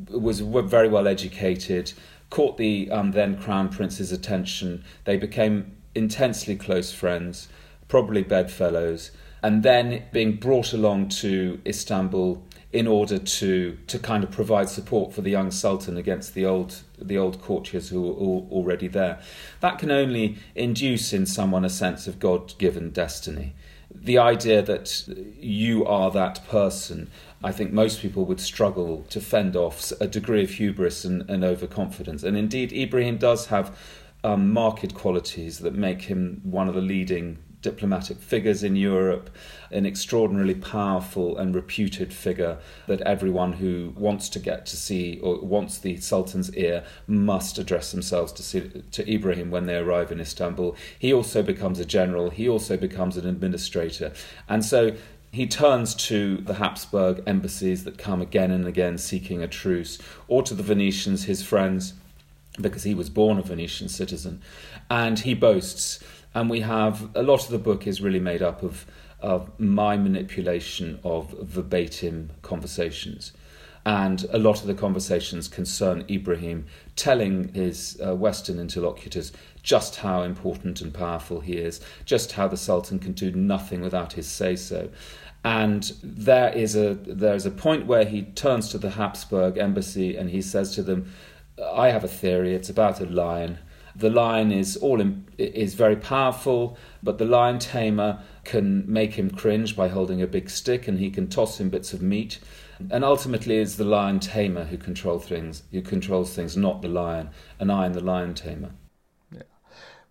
was 0.09 0.39
very 0.39 0.89
well 0.89 1.07
educated, 1.07 1.93
caught 2.29 2.57
the 2.57 2.89
um, 2.91 3.11
then 3.11 3.39
crown 3.39 3.69
prince's 3.69 4.11
attention. 4.11 4.83
They 5.05 5.17
became 5.17 5.77
intensely 5.95 6.55
close 6.55 6.91
friends. 6.91 7.47
probably 7.87 8.21
bedfellows, 8.21 9.11
and 9.41 9.63
then 9.63 10.03
being 10.11 10.35
brought 10.35 10.73
along 10.73 11.07
to 11.07 11.59
Istanbul 11.65 12.43
in 12.73 12.85
order 12.85 13.17
to 13.17 13.77
to 13.87 13.97
kind 13.97 14.23
of 14.23 14.31
provide 14.31 14.69
support 14.69 15.13
for 15.13 15.21
the 15.21 15.29
young 15.31 15.51
sultan 15.51 15.97
against 15.97 16.33
the 16.33 16.45
old 16.45 16.81
the 16.99 17.17
old 17.17 17.41
courtiers 17.41 17.89
who 17.89 18.01
were 18.01 18.13
all, 18.13 18.47
already 18.51 18.87
there. 18.87 19.19
That 19.61 19.79
can 19.79 19.91
only 19.91 20.37
induce 20.55 21.13
in 21.13 21.25
someone 21.25 21.63
a 21.63 21.69
sense 21.69 22.07
of 22.07 22.19
God 22.19 22.57
given 22.57 22.89
destiny. 22.89 23.53
The 23.89 24.17
idea 24.17 24.61
that 24.61 25.07
you 25.39 25.85
are 25.85 26.11
that 26.11 26.45
person, 26.49 27.09
I 27.41 27.51
think 27.53 27.71
most 27.71 28.01
people 28.01 28.25
would 28.25 28.41
struggle 28.41 29.05
to 29.09 29.21
fend 29.21 29.55
off 29.55 29.93
a 30.01 30.07
degree 30.07 30.43
of 30.43 30.51
hubris 30.51 31.05
and, 31.05 31.27
and 31.29 31.43
overconfidence. 31.43 32.23
And 32.23 32.35
indeed, 32.35 32.73
Ibrahim 32.73 33.17
does 33.17 33.47
have 33.47 33.77
um, 34.23 34.51
marked 34.51 34.93
qualities 34.93 35.59
that 35.59 35.73
make 35.73 36.03
him 36.03 36.41
one 36.43 36.67
of 36.67 36.75
the 36.75 36.81
leading 36.81 37.37
diplomatic 37.61 38.17
figures 38.17 38.63
in 38.63 38.75
Europe, 38.75 39.29
an 39.71 39.85
extraordinarily 39.85 40.53
powerful 40.53 41.37
and 41.37 41.55
reputed 41.55 42.13
figure 42.13 42.57
that 42.87 43.01
everyone 43.01 43.53
who 43.53 43.93
wants 43.97 44.29
to 44.29 44.39
get 44.39 44.65
to 44.65 44.77
see 44.77 45.19
or 45.21 45.39
wants 45.39 45.77
the 45.77 45.97
Sultan's 45.97 46.53
ear 46.55 46.83
must 47.07 47.57
address 47.57 47.91
themselves 47.91 48.31
to, 48.33 48.43
see, 48.43 48.83
to 48.91 49.11
Ibrahim 49.11 49.51
when 49.51 49.65
they 49.65 49.77
arrive 49.77 50.11
in 50.11 50.19
Istanbul. 50.19 50.75
He 50.97 51.13
also 51.13 51.41
becomes 51.41 51.79
a 51.79 51.85
general, 51.85 52.29
he 52.29 52.47
also 52.47 52.77
becomes 52.77 53.17
an 53.17 53.27
administrator. 53.27 54.13
And 54.47 54.63
so 54.63 54.95
he 55.31 55.47
turns 55.47 55.93
to 55.95 56.37
the 56.37 56.55
Habsburg 56.55 57.23
embassies 57.27 57.83
that 57.83 57.97
come 57.97 58.21
again 58.21 58.51
and 58.51 58.65
again 58.65 58.97
seeking 58.97 59.41
a 59.41 59.47
truce, 59.47 59.97
or 60.27 60.41
to 60.43 60.53
the 60.53 60.63
Venetians, 60.63 61.25
his 61.25 61.43
friends, 61.43 61.93
because 62.59 62.83
he 62.83 62.95
was 62.95 63.09
born 63.09 63.37
a 63.37 63.41
Venetian 63.41 63.89
citizen, 63.89 64.41
and 64.89 65.19
he 65.19 65.33
boasts 65.33 66.03
and 66.33 66.49
we 66.49 66.61
have 66.61 67.09
a 67.15 67.23
lot 67.23 67.43
of 67.45 67.49
the 67.49 67.57
book 67.57 67.87
is 67.87 68.01
really 68.01 68.19
made 68.19 68.41
up 68.41 68.63
of 68.63 68.85
of 69.19 69.59
my 69.59 69.97
manipulation 69.97 70.99
of 71.03 71.31
verbatim 71.41 72.29
conversations. 72.43 73.33
And 73.85 74.25
a 74.31 74.37
lot 74.37 74.59
of 74.61 74.67
the 74.67 74.73
conversations 74.73 75.47
concern 75.47 76.03
Ibrahim 76.09 76.65
telling 76.97 77.53
his 77.53 77.99
uh, 78.05 78.13
Western 78.15 78.59
interlocutors 78.59 79.31
just 79.63 79.95
how 79.95 80.23
important 80.23 80.81
and 80.81 80.93
powerful 80.93 81.39
he 81.39 81.53
is, 81.53 81.79
just 82.03 82.33
how 82.33 82.49
the 82.49 82.57
Sultan 82.57 82.99
can 82.99 83.13
do 83.13 83.31
nothing 83.31 83.81
without 83.81 84.13
his 84.13 84.27
say 84.27 84.57
so. 84.57 84.89
And 85.45 85.89
there 86.03 86.51
is 86.51 86.75
a 86.75 86.95
there 86.95 87.35
is 87.35 87.45
a 87.45 87.51
point 87.51 87.85
where 87.85 88.03
he 88.03 88.23
turns 88.23 88.67
to 88.69 88.77
the 88.77 88.89
Habsburg 88.89 89.57
embassy 89.57 90.17
and 90.17 90.29
he 90.29 90.41
says 90.41 90.75
to 90.75 90.83
them, 90.83 91.13
"I 91.63 91.89
have 91.89 92.03
a 92.03 92.09
theory. 92.09 92.53
It's 92.53 92.69
about 92.69 92.99
a 92.99 93.05
lion, 93.05 93.59
the 93.97 94.09
lion 94.09 94.51
is 94.51 94.77
all 94.77 95.01
in, 95.01 95.25
is 95.37 95.73
very 95.73 95.95
powerful, 95.95 96.77
but 97.01 97.17
the 97.17 97.25
lion 97.25 97.59
tamer 97.59 98.19
can 98.43 98.83
make 98.91 99.13
him 99.13 99.29
cringe 99.29 99.75
by 99.75 99.87
holding 99.87 100.21
a 100.21 100.27
big 100.27 100.49
stick, 100.49 100.87
and 100.87 100.99
he 100.99 101.09
can 101.09 101.27
toss 101.27 101.59
him 101.59 101.69
bits 101.69 101.93
of 101.93 102.01
meat. 102.01 102.39
And 102.91 103.03
ultimately, 103.03 103.57
it's 103.57 103.75
the 103.75 103.85
lion 103.85 104.19
tamer 104.19 104.65
who 104.65 104.77
controls 104.77 105.25
things. 105.25 105.63
Who 105.71 105.81
controls 105.81 106.35
things, 106.35 106.55
not 106.55 106.81
the 106.81 106.87
lion. 106.87 107.29
And 107.59 107.71
I 107.71 107.85
am 107.85 107.93
the 107.93 108.03
lion 108.03 108.35
tamer. 108.35 108.71
Yeah. 109.31 109.43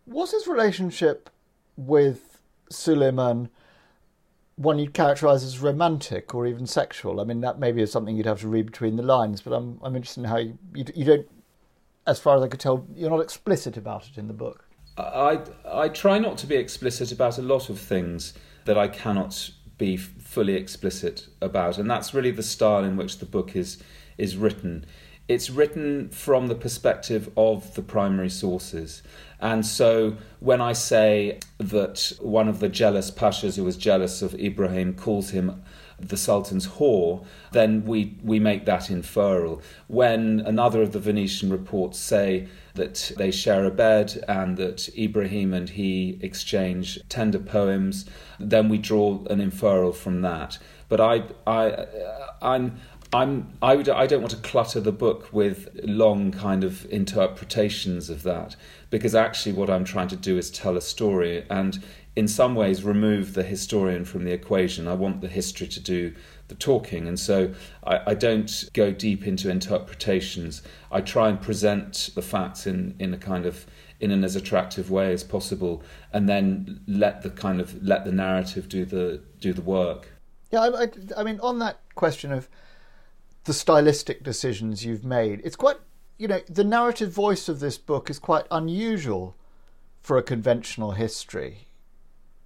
Was 0.07 0.33
his 0.33 0.49
relationship 0.49 1.31
with 1.77 2.41
Suleiman 2.69 3.51
one 4.57 4.79
you'd 4.79 4.95
characterise 4.95 5.45
as 5.45 5.61
romantic 5.61 6.35
or 6.35 6.47
even 6.47 6.67
sexual? 6.67 7.21
I 7.21 7.25
mean, 7.25 7.41
that 7.43 7.61
maybe 7.61 7.83
is 7.83 7.93
something 7.93 8.17
you'd 8.17 8.27
have 8.27 8.41
to 8.41 8.49
read 8.49 8.67
between 8.67 8.97
the 8.97 9.03
lines, 9.03 9.43
but 9.43 9.53
I'm 9.53 9.79
I'm 9.83 9.95
interested 9.95 10.25
in 10.25 10.31
how 10.31 10.39
you 10.39 10.59
you, 10.75 10.85
you 10.95 11.05
don't 11.05 11.29
as 12.07 12.19
far 12.19 12.37
as 12.37 12.43
I 12.43 12.49
could 12.49 12.61
tell, 12.61 12.87
you're 12.95 13.11
not 13.11 13.21
explicit 13.21 13.77
about 13.77 14.09
it 14.09 14.19
in 14.19 14.29
the 14.29 14.35
book. 14.35 14.65
I 14.97 15.41
I 15.71 15.89
try 15.89 16.19
not 16.19 16.39
to 16.39 16.47
be 16.47 16.57
explicit 16.57 17.13
about 17.13 17.39
a 17.39 17.43
lot 17.43 17.69
of 17.69 17.79
things 17.79 18.33
that 18.65 18.79
I 18.79 18.89
cannot 18.89 19.51
be 19.79 19.97
fully 19.97 20.55
explicit 20.55 21.29
about, 21.41 21.79
and 21.79 21.91
that's 21.91 22.15
really 22.15 22.31
the 22.31 22.43
style 22.43 22.85
in 22.85 22.97
which 22.97 23.19
the 23.19 23.27
book 23.27 23.55
is 23.55 23.83
is 24.17 24.37
written. 24.37 24.87
It's 25.29 25.51
written 25.51 26.09
from 26.11 26.47
the 26.47 26.55
perspective 26.55 27.29
of 27.37 27.75
the 27.75 27.83
primary 27.83 28.31
sources. 28.31 29.03
And 29.41 29.67
so 29.67 30.17
when 30.39 30.61
I 30.61 30.73
say 30.73 31.41
that 31.59 32.13
one 32.21 32.49
of 32.49 32.61
the 32.61 32.69
jealous 32.69 33.11
pashas 33.11 33.57
who 33.57 33.65
was 33.65 33.77
jealous 33.77 34.23
of 34.23 34.35
Ibrahim 34.37 34.95
calls 34.95 35.31
him 35.31 35.65
the 35.99 36.17
Sultan's 36.17 36.67
whore, 36.67 37.25
then 37.53 37.85
we, 37.85 38.17
we 38.23 38.39
make 38.39 38.67
that 38.67 38.91
inferral. 38.91 39.63
When 39.89 40.41
another 40.41 40.83
of 40.83 40.93
the 40.93 40.99
Venetian 40.99 41.51
reports 41.51 41.99
say 41.99 42.49
that 42.75 43.13
they 43.17 43.31
share 43.31 43.65
a 43.65 43.71
bed 43.71 44.23
and 44.29 44.57
that 44.59 44.89
Ibrahim 44.99 45.55
and 45.55 45.71
he 45.71 46.19
exchange 46.21 46.99
tender 47.09 47.39
poems, 47.39 48.05
then 48.39 48.69
we 48.69 48.79
draw 48.79 49.25
an 49.31 49.41
inferral 49.41 49.93
from 49.93 50.21
that. 50.23 50.59
But 50.89 51.01
I, 51.01 51.25
I, 51.47 51.87
I'm, 52.43 52.79
I'm, 53.13 53.53
I, 53.63 53.77
would, 53.77 53.89
I 53.89 54.07
don't 54.07 54.21
want 54.21 54.33
to 54.33 54.39
clutter 54.39 54.81
the 54.81 54.93
book 54.93 55.33
with 55.33 55.69
long 55.85 56.33
kind 56.33 56.65
of 56.65 56.85
interpretations 56.91 58.11
of 58.11 58.25
that 58.25 58.57
because 58.91 59.15
actually 59.15 59.53
what 59.53 59.71
I'm 59.71 59.85
trying 59.85 60.09
to 60.09 60.17
do 60.17 60.37
is 60.37 60.51
tell 60.51 60.77
a 60.77 60.81
story 60.81 61.45
and 61.49 61.83
in 62.17 62.27
some 62.27 62.55
ways 62.55 62.83
remove 62.83 63.35
the 63.35 63.43
historian 63.43 64.05
from 64.05 64.25
the 64.25 64.33
equation. 64.33 64.89
I 64.89 64.95
want 64.95 65.21
the 65.21 65.29
history 65.29 65.69
to 65.69 65.81
do 65.81 66.15
the 66.49 66.55
talking, 66.55 67.07
and 67.07 67.21
so 67.21 67.53
I, 67.85 68.01
I, 68.07 68.15
don't 68.15 68.71
go 68.73 68.91
deep 68.91 69.27
into 69.27 69.51
interpretations. 69.51 70.63
I 70.91 71.03
try 71.03 71.29
and 71.29 71.41
present 71.41 72.11
the 72.15 72.23
facts 72.23 72.67
in, 72.67 72.95
in 72.99 73.13
a 73.13 73.19
kind 73.19 73.45
of 73.45 73.67
in 74.01 74.11
an 74.11 74.25
as 74.25 74.37
attractive 74.37 74.91
way 74.91 75.13
as 75.13 75.25
possible, 75.25 75.83
and 76.13 76.29
then 76.29 76.81
let 76.87 77.23
the 77.23 77.31
kind 77.31 77.61
of 77.61 77.83
let 77.83 78.05
the 78.05 78.13
narrative 78.13 78.69
do 78.69 78.85
the 78.87 79.21
do 79.41 79.53
the 79.53 79.63
work. 79.63 80.09
Yeah, 80.51 80.61
I, 80.61 80.85
I, 80.85 80.89
I 81.19 81.23
mean, 81.23 81.39
on 81.41 81.59
that 81.59 81.81
question 81.97 82.33
of 82.33 82.49
the 83.47 83.55
stylistic 83.55 84.23
decisions 84.23 84.85
you've 84.85 85.05
made, 85.05 85.41
it's 85.45 85.57
quite 85.57 85.79
you 86.19 86.29
know 86.29 86.41
the 86.49 86.65
narrative 86.65 87.11
voice 87.11 87.49
of 87.49 87.61
this 87.61 87.79
book 87.79 88.11
is 88.11 88.19
quite 88.19 88.45
unusual 88.51 89.37
for 90.01 90.17
a 90.19 90.23
conventional 90.23 90.93
history 90.93 91.67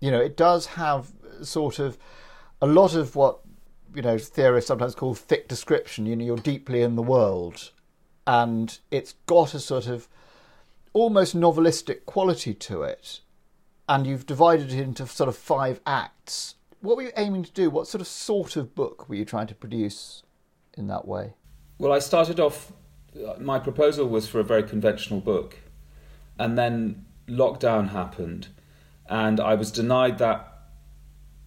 you 0.00 0.10
know, 0.10 0.20
it 0.20 0.36
does 0.36 0.66
have 0.66 1.12
sort 1.42 1.78
of 1.78 1.98
a 2.60 2.66
lot 2.66 2.94
of 2.94 3.14
what 3.14 3.40
you 3.94 4.02
know 4.02 4.18
theorists 4.18 4.68
sometimes 4.68 4.94
call 4.94 5.14
thick 5.14 5.46
description. 5.46 6.06
You 6.06 6.16
know, 6.16 6.24
you're 6.24 6.36
deeply 6.36 6.82
in 6.82 6.96
the 6.96 7.02
world, 7.02 7.70
and 8.26 8.78
it's 8.90 9.14
got 9.26 9.54
a 9.54 9.60
sort 9.60 9.86
of 9.86 10.08
almost 10.92 11.36
novelistic 11.36 12.06
quality 12.06 12.54
to 12.54 12.82
it. 12.82 13.20
And 13.88 14.06
you've 14.06 14.26
divided 14.26 14.72
it 14.72 14.78
into 14.78 15.06
sort 15.06 15.28
of 15.28 15.36
five 15.36 15.80
acts. 15.84 16.54
What 16.80 16.96
were 16.96 17.02
you 17.02 17.12
aiming 17.16 17.42
to 17.44 17.52
do? 17.52 17.70
What 17.70 17.88
sort 17.88 18.00
of 18.00 18.06
sort 18.06 18.56
of 18.56 18.74
book 18.74 19.08
were 19.08 19.16
you 19.16 19.24
trying 19.24 19.48
to 19.48 19.54
produce 19.54 20.22
in 20.76 20.86
that 20.88 21.06
way? 21.06 21.34
Well, 21.78 21.92
I 21.92 21.98
started 21.98 22.40
off. 22.40 22.72
My 23.38 23.58
proposal 23.58 24.08
was 24.08 24.28
for 24.28 24.38
a 24.38 24.44
very 24.44 24.62
conventional 24.62 25.20
book, 25.20 25.58
and 26.38 26.56
then 26.56 27.06
lockdown 27.28 27.90
happened 27.90 28.48
and 29.10 29.40
I 29.40 29.54
was 29.54 29.72
denied 29.72 30.18
that 30.18 30.46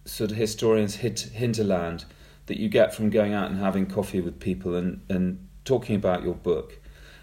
sort 0.04 0.30
of 0.30 0.36
historian's 0.36 0.96
hinterland 0.96 2.04
that 2.46 2.60
you 2.60 2.68
get 2.68 2.94
from 2.94 3.08
going 3.08 3.32
out 3.32 3.50
and 3.50 3.58
having 3.58 3.86
coffee 3.86 4.20
with 4.20 4.38
people 4.38 4.76
and, 4.76 5.00
and 5.08 5.48
talking 5.64 5.96
about 5.96 6.22
your 6.22 6.34
book 6.34 6.78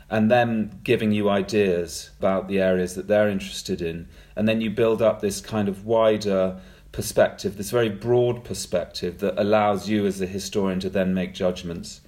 and 0.09 0.31
then 0.31 0.79
giving 0.83 1.11
you 1.11 1.29
ideas 1.29 2.09
about 2.17 2.47
the 2.47 2.59
areas 2.59 2.95
that 2.95 3.07
they're 3.07 3.29
interested 3.29 3.81
in 3.81 4.07
and 4.35 4.47
then 4.47 4.61
you 4.61 4.71
build 4.71 5.01
up 5.01 5.21
this 5.21 5.39
kind 5.39 5.69
of 5.69 5.85
wider 5.85 6.59
perspective 6.91 7.57
this 7.57 7.71
very 7.71 7.89
broad 7.89 8.43
perspective 8.43 9.19
that 9.19 9.39
allows 9.39 9.87
you 9.87 10.05
as 10.05 10.19
a 10.19 10.27
historian 10.27 10.79
to 10.79 10.89
then 10.89 11.13
make 11.13 11.33
judgments. 11.33 12.01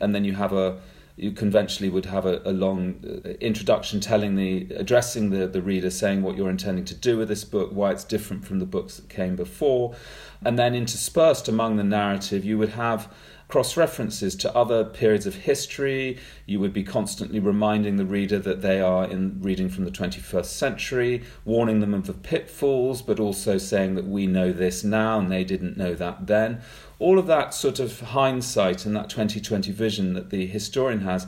And 0.00 0.14
then 0.14 0.24
you 0.24 0.34
have 0.34 0.52
a 0.52 0.80
you 1.16 1.32
conventionally 1.32 1.90
would 1.90 2.06
have 2.06 2.24
a, 2.26 2.40
a, 2.44 2.52
long 2.52 2.94
uh, 3.04 3.30
introduction 3.40 3.98
telling 3.98 4.36
the 4.36 4.68
addressing 4.76 5.30
the, 5.30 5.48
the 5.48 5.60
reader 5.60 5.90
saying 5.90 6.22
what 6.22 6.36
you're 6.36 6.48
intending 6.48 6.84
to 6.84 6.94
do 6.94 7.18
with 7.18 7.26
this 7.26 7.42
book 7.42 7.70
why 7.72 7.90
it's 7.90 8.04
different 8.04 8.44
from 8.44 8.60
the 8.60 8.64
books 8.64 8.96
that 8.96 9.08
came 9.08 9.34
before. 9.34 9.96
And 10.44 10.56
then 10.56 10.76
interspersed 10.76 11.48
among 11.48 11.76
the 11.76 11.82
narrative 11.82 12.44
you 12.44 12.56
would 12.58 12.70
have 12.70 13.12
cross 13.48 13.76
references 13.76 14.36
to 14.36 14.54
other 14.54 14.84
periods 14.84 15.26
of 15.26 15.34
history. 15.34 16.18
You 16.46 16.60
would 16.60 16.72
be 16.72 16.84
constantly 16.84 17.40
reminding 17.40 17.96
the 17.96 18.04
reader 18.04 18.38
that 18.38 18.62
they 18.62 18.80
are 18.80 19.04
in 19.04 19.40
reading 19.40 19.68
from 19.68 19.84
the 19.84 19.90
21st 19.90 20.44
century, 20.46 21.24
warning 21.44 21.80
them 21.80 21.94
of 21.94 22.06
the 22.06 22.12
pitfalls, 22.12 23.02
but 23.02 23.18
also 23.18 23.58
saying 23.58 23.94
that 23.94 24.06
we 24.06 24.26
know 24.26 24.52
this 24.52 24.84
now 24.84 25.18
and 25.18 25.32
they 25.32 25.44
didn't 25.44 25.76
know 25.76 25.94
that 25.94 26.26
then 26.26 26.60
all 26.98 27.18
of 27.18 27.26
that 27.26 27.54
sort 27.54 27.78
of 27.78 28.00
hindsight 28.00 28.84
and 28.84 28.96
that 28.96 29.08
2020 29.08 29.70
vision 29.72 30.14
that 30.14 30.30
the 30.30 30.46
historian 30.46 31.00
has, 31.02 31.26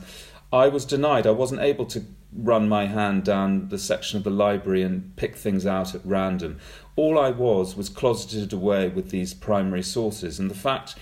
I 0.51 0.67
was 0.67 0.85
denied. 0.85 1.25
I 1.25 1.31
wasn't 1.31 1.61
able 1.61 1.85
to 1.87 2.03
run 2.33 2.67
my 2.67 2.87
hand 2.87 3.23
down 3.23 3.69
the 3.69 3.77
section 3.77 4.17
of 4.17 4.23
the 4.23 4.29
library 4.29 4.83
and 4.83 5.15
pick 5.15 5.35
things 5.35 5.65
out 5.65 5.95
at 5.95 6.05
random. 6.05 6.59
All 6.95 7.17
I 7.17 7.29
was 7.31 7.75
was 7.75 7.89
closeted 7.89 8.51
away 8.51 8.89
with 8.89 9.11
these 9.11 9.33
primary 9.33 9.83
sources, 9.83 10.39
and 10.39 10.49
the 10.49 10.55
fact 10.55 10.95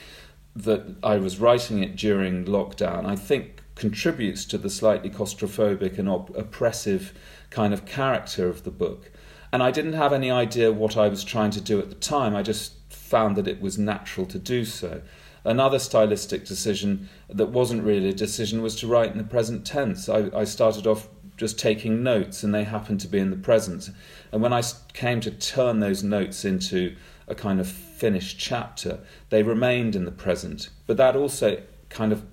that 0.55 0.95
I 1.03 1.17
was 1.17 1.39
writing 1.39 1.83
it 1.83 1.95
during 1.95 2.45
lockdown, 2.45 3.05
I 3.05 3.15
think, 3.15 3.61
contributes 3.75 4.45
to 4.45 4.57
the 4.57 4.69
slightly 4.69 5.09
claustrophobic 5.09 5.97
and 5.97 6.09
op- 6.09 6.35
oppressive 6.35 7.13
kind 7.49 7.73
of 7.73 7.85
character 7.85 8.47
of 8.47 8.63
the 8.63 8.71
book. 8.71 9.11
And 9.51 9.63
I 9.63 9.71
didn't 9.71 9.93
have 9.93 10.13
any 10.13 10.29
idea 10.29 10.71
what 10.71 10.97
I 10.97 11.07
was 11.07 11.23
trying 11.23 11.51
to 11.51 11.61
do 11.61 11.79
at 11.79 11.89
the 11.89 11.95
time. 11.95 12.35
I 12.35 12.43
just 12.43 12.73
found 12.89 13.35
that 13.37 13.47
it 13.47 13.61
was 13.61 13.77
natural 13.77 14.25
to 14.27 14.37
do 14.37 14.65
so. 14.65 15.01
Another 15.43 15.79
stylistic 15.79 16.45
decision 16.45 17.09
that 17.29 17.49
wasn't 17.49 17.83
really 17.83 18.09
a 18.09 18.13
decision 18.13 18.61
was 18.61 18.75
to 18.77 18.87
write 18.87 19.11
in 19.11 19.17
the 19.17 19.23
present 19.23 19.65
tense. 19.65 20.09
I, 20.09 20.29
I 20.35 20.43
started 20.43 20.85
off 20.85 21.07
just 21.37 21.57
taking 21.57 22.03
notes, 22.03 22.43
and 22.43 22.53
they 22.53 22.65
happened 22.65 22.99
to 22.99 23.07
be 23.07 23.17
in 23.17 23.31
the 23.31 23.37
present. 23.37 23.89
And 24.31 24.41
when 24.41 24.51
I 24.51 24.61
came 24.93 25.21
to 25.21 25.31
turn 25.31 25.79
those 25.79 26.03
notes 26.03 26.43
into 26.43 26.95
a 27.29 27.35
kind 27.35 27.59
of 27.59 27.67
finished 27.67 28.39
chapter, 28.39 28.99
they 29.29 29.43
remained 29.43 29.95
in 29.95 30.05
the 30.05 30.11
present. 30.11 30.69
But 30.87 30.97
that 30.97 31.15
also 31.15 31.61
kind 31.89 32.11
of 32.11 32.25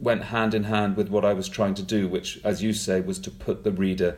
went 0.00 0.24
hand 0.24 0.54
in 0.54 0.64
hand 0.64 0.96
with 0.96 1.08
what 1.08 1.24
I 1.24 1.32
was 1.32 1.48
trying 1.48 1.74
to 1.74 1.82
do, 1.82 2.08
which, 2.08 2.40
as 2.44 2.62
you 2.62 2.72
say, 2.72 3.00
was 3.00 3.18
to 3.20 3.30
put 3.30 3.64
the 3.64 3.72
reader 3.72 4.16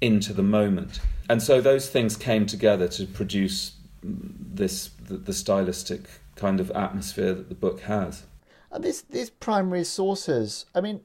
into 0.00 0.32
the 0.32 0.42
moment. 0.42 1.00
And 1.28 1.42
so 1.42 1.60
those 1.60 1.88
things 1.88 2.16
came 2.16 2.46
together 2.46 2.88
to 2.88 3.06
produce 3.06 3.76
this 4.02 4.90
the, 5.08 5.16
the 5.16 5.32
stylistic 5.32 6.08
kind 6.34 6.60
of 6.60 6.70
atmosphere 6.72 7.32
that 7.34 7.48
the 7.48 7.54
book 7.54 7.82
has. 7.82 8.22
Uh, 8.22 8.76
and 8.76 8.84
these 8.84 9.02
these 9.02 9.30
primary 9.30 9.84
sources, 9.84 10.66
I 10.74 10.80
mean, 10.80 11.00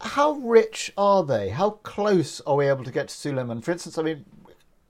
how 0.00 0.32
rich 0.32 0.92
are 0.96 1.24
they? 1.24 1.50
How 1.50 1.70
close 1.70 2.40
are 2.42 2.56
we 2.56 2.68
able 2.68 2.84
to 2.84 2.92
get 2.92 3.08
to 3.08 3.14
Suleiman? 3.14 3.62
For 3.62 3.72
instance, 3.72 3.96
I 3.96 4.02
mean, 4.02 4.24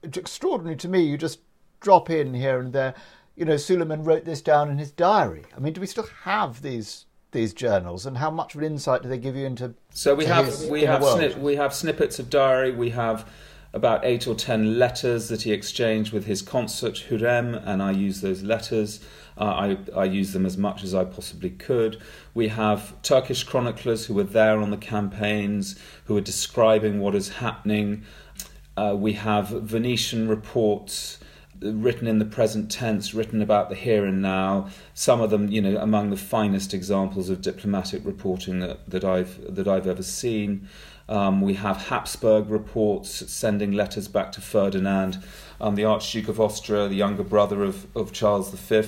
it's 0.03 0.17
extraordinary 0.17 0.75
to 0.77 0.89
me. 0.89 1.01
You 1.01 1.17
just 1.17 1.39
drop 1.79 2.09
in 2.09 2.33
here 2.33 2.59
and 2.59 2.73
there. 2.73 2.93
You 3.35 3.45
know, 3.45 3.57
Suleiman 3.57 4.03
wrote 4.03 4.25
this 4.25 4.41
down 4.41 4.69
in 4.69 4.77
his 4.77 4.91
diary. 4.91 5.43
I 5.55 5.59
mean, 5.59 5.73
do 5.73 5.81
we 5.81 5.87
still 5.87 6.07
have 6.23 6.61
these 6.61 7.05
these 7.31 7.53
journals, 7.53 8.05
and 8.05 8.17
how 8.17 8.31
much 8.31 8.55
of 8.55 8.61
an 8.61 8.65
insight 8.65 9.03
do 9.03 9.09
they 9.09 9.17
give 9.17 9.35
you 9.35 9.45
into? 9.45 9.73
So 9.91 10.15
we 10.15 10.25
have 10.25 10.65
we 10.65 10.83
have 10.83 11.03
snip, 11.03 11.37
we 11.37 11.55
have 11.57 11.73
snippets 11.73 12.17
of 12.17 12.29
diary. 12.29 12.71
We 12.71 12.91
have 12.91 13.29
about 13.73 14.05
eight 14.05 14.25
or 14.25 14.35
ten 14.35 14.79
letters 14.79 15.27
that 15.27 15.41
he 15.41 15.51
exchanged 15.51 16.13
with 16.13 16.25
his 16.25 16.41
consort 16.41 16.95
Hurrem, 17.09 17.61
and 17.65 17.83
I 17.83 17.91
use 17.91 18.21
those 18.21 18.41
letters. 18.41 19.01
Uh, 19.37 19.75
I, 19.93 19.99
I 19.99 20.05
use 20.05 20.31
them 20.31 20.45
as 20.45 20.57
much 20.57 20.81
as 20.81 20.95
I 20.95 21.03
possibly 21.03 21.49
could. 21.49 22.01
We 22.33 22.47
have 22.47 22.99
Turkish 23.01 23.43
chroniclers 23.43 24.05
who 24.05 24.13
were 24.13 24.23
there 24.23 24.61
on 24.61 24.71
the 24.71 24.77
campaigns, 24.77 25.77
who 26.05 26.15
are 26.15 26.21
describing 26.21 27.01
what 27.01 27.15
is 27.15 27.27
happening. 27.27 28.05
Uh, 28.77 28.95
we 28.97 29.11
have 29.13 29.49
Venetian 29.49 30.29
reports 30.29 31.19
written 31.61 32.07
in 32.07 32.19
the 32.19 32.25
present 32.25 32.71
tense, 32.71 33.13
written 33.13 33.41
about 33.41 33.69
the 33.69 33.75
here 33.75 34.05
and 34.05 34.21
now. 34.21 34.69
Some 34.93 35.21
of 35.21 35.29
them, 35.29 35.49
you 35.49 35.61
know, 35.61 35.77
among 35.77 36.09
the 36.09 36.17
finest 36.17 36.73
examples 36.73 37.29
of 37.29 37.41
diplomatic 37.41 38.05
reporting 38.05 38.59
that, 38.59 38.89
that 38.89 39.03
I've 39.03 39.55
that 39.55 39.67
I've 39.67 39.87
ever 39.87 40.03
seen. 40.03 40.67
Um, 41.07 41.41
we 41.41 41.53
have 41.53 41.77
Habsburg 41.77 42.49
reports 42.49 43.31
sending 43.31 43.71
letters 43.71 44.07
back 44.07 44.31
to 44.33 44.41
Ferdinand, 44.41 45.23
um, 45.61 45.75
the 45.75 45.85
Archduke 45.85 46.27
of 46.27 46.39
Austria, 46.39 46.87
the 46.87 46.95
younger 46.95 47.23
brother 47.23 47.63
of, 47.63 47.85
of 47.95 48.11
Charles 48.11 48.49
V 48.49 48.81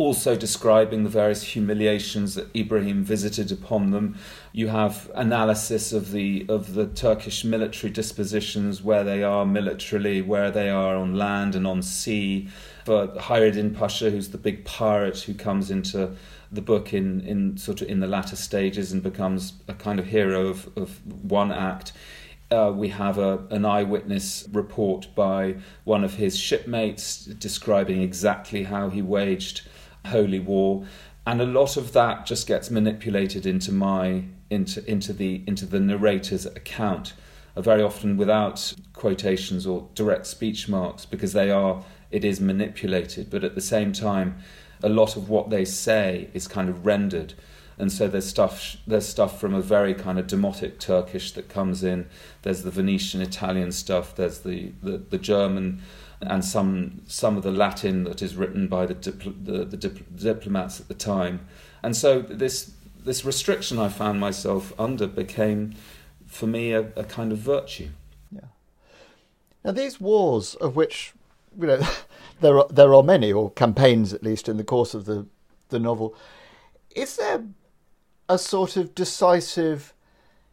also 0.00 0.34
describing 0.34 1.04
the 1.04 1.10
various 1.10 1.42
humiliations 1.42 2.34
that 2.34 2.48
Ibrahim 2.56 3.04
visited 3.04 3.52
upon 3.52 3.90
them. 3.90 4.16
You 4.50 4.68
have 4.68 5.10
analysis 5.14 5.92
of 5.92 6.10
the 6.10 6.46
of 6.48 6.72
the 6.72 6.86
Turkish 6.86 7.44
military 7.44 7.92
dispositions, 7.92 8.82
where 8.82 9.04
they 9.04 9.22
are 9.22 9.44
militarily, 9.44 10.22
where 10.22 10.50
they 10.50 10.70
are 10.70 10.96
on 10.96 11.16
land 11.16 11.54
and 11.54 11.66
on 11.66 11.82
sea. 11.82 12.48
For 12.86 13.08
Hayreddin 13.08 13.76
Pasha, 13.76 14.10
who's 14.10 14.30
the 14.30 14.38
big 14.38 14.64
pirate 14.64 15.20
who 15.20 15.34
comes 15.34 15.70
into 15.70 16.16
the 16.50 16.62
book 16.62 16.94
in, 16.94 17.20
in 17.20 17.58
sort 17.58 17.82
of 17.82 17.88
in 17.90 18.00
the 18.00 18.06
latter 18.06 18.36
stages 18.36 18.92
and 18.92 19.02
becomes 19.02 19.52
a 19.68 19.74
kind 19.74 20.00
of 20.00 20.06
hero 20.06 20.46
of, 20.46 20.70
of 20.78 20.98
one 21.30 21.52
act. 21.52 21.92
Uh, 22.50 22.72
we 22.74 22.88
have 22.88 23.18
a, 23.18 23.38
an 23.50 23.66
eyewitness 23.66 24.48
report 24.50 25.08
by 25.14 25.56
one 25.84 26.02
of 26.02 26.14
his 26.14 26.38
shipmates 26.38 27.26
describing 27.26 28.00
exactly 28.02 28.64
how 28.64 28.88
he 28.88 29.02
waged 29.02 29.60
holy 30.06 30.40
war, 30.40 30.84
and 31.26 31.40
a 31.40 31.46
lot 31.46 31.76
of 31.76 31.92
that 31.92 32.26
just 32.26 32.46
gets 32.46 32.70
manipulated 32.70 33.46
into 33.46 33.72
my 33.72 34.24
into 34.48 34.84
into 34.90 35.12
the 35.12 35.42
into 35.46 35.66
the 35.66 35.80
narrator's 35.80 36.46
account, 36.46 37.12
uh, 37.56 37.62
very 37.62 37.82
often 37.82 38.16
without 38.16 38.74
quotations 38.92 39.66
or 39.66 39.88
direct 39.94 40.26
speech 40.26 40.68
marks 40.68 41.06
because 41.06 41.32
they 41.32 41.50
are 41.50 41.84
it 42.10 42.24
is 42.24 42.40
manipulated, 42.40 43.30
but 43.30 43.44
at 43.44 43.54
the 43.54 43.60
same 43.60 43.92
time, 43.92 44.38
a 44.82 44.88
lot 44.88 45.16
of 45.16 45.28
what 45.28 45.50
they 45.50 45.64
say 45.64 46.28
is 46.34 46.48
kind 46.48 46.68
of 46.68 46.84
rendered. 46.84 47.34
And 47.78 47.90
so 47.90 48.08
there's 48.08 48.28
stuff 48.28 48.76
there's 48.86 49.06
stuff 49.06 49.40
from 49.40 49.54
a 49.54 49.62
very 49.62 49.94
kind 49.94 50.18
of 50.18 50.26
demotic 50.26 50.78
Turkish 50.78 51.32
that 51.32 51.48
comes 51.48 51.82
in. 51.82 52.08
There's 52.42 52.62
the 52.62 52.70
Venetian 52.70 53.22
Italian 53.22 53.72
stuff. 53.72 54.16
There's 54.16 54.40
the, 54.40 54.72
the, 54.82 54.98
the 54.98 55.16
German 55.16 55.80
and 56.22 56.44
some 56.44 57.02
some 57.06 57.36
of 57.36 57.42
the 57.42 57.50
Latin 57.50 58.04
that 58.04 58.22
is 58.22 58.36
written 58.36 58.68
by 58.68 58.86
the, 58.86 58.94
dipl- 58.94 59.44
the, 59.44 59.64
the 59.64 59.76
dipl- 59.76 60.20
diplomats 60.20 60.80
at 60.80 60.88
the 60.88 60.94
time. 60.94 61.46
And 61.82 61.96
so 61.96 62.20
this 62.20 62.72
this 63.04 63.24
restriction 63.24 63.78
I 63.78 63.88
found 63.88 64.20
myself 64.20 64.72
under 64.78 65.06
became, 65.06 65.74
for 66.26 66.46
me, 66.46 66.72
a, 66.72 66.90
a 66.96 67.04
kind 67.04 67.32
of 67.32 67.38
virtue. 67.38 67.88
Yeah. 68.30 68.48
Now 69.64 69.72
these 69.72 70.00
wars, 70.00 70.54
of 70.56 70.76
which 70.76 71.14
you 71.58 71.66
know 71.66 71.80
there 72.40 72.58
are 72.58 72.66
there 72.68 72.94
are 72.94 73.02
many, 73.02 73.32
or 73.32 73.50
campaigns 73.50 74.12
at 74.12 74.22
least, 74.22 74.48
in 74.48 74.56
the 74.56 74.64
course 74.64 74.94
of 74.94 75.06
the 75.06 75.26
the 75.70 75.78
novel, 75.78 76.14
is 76.94 77.16
there 77.16 77.44
a 78.28 78.38
sort 78.38 78.76
of 78.76 78.94
decisive 78.94 79.94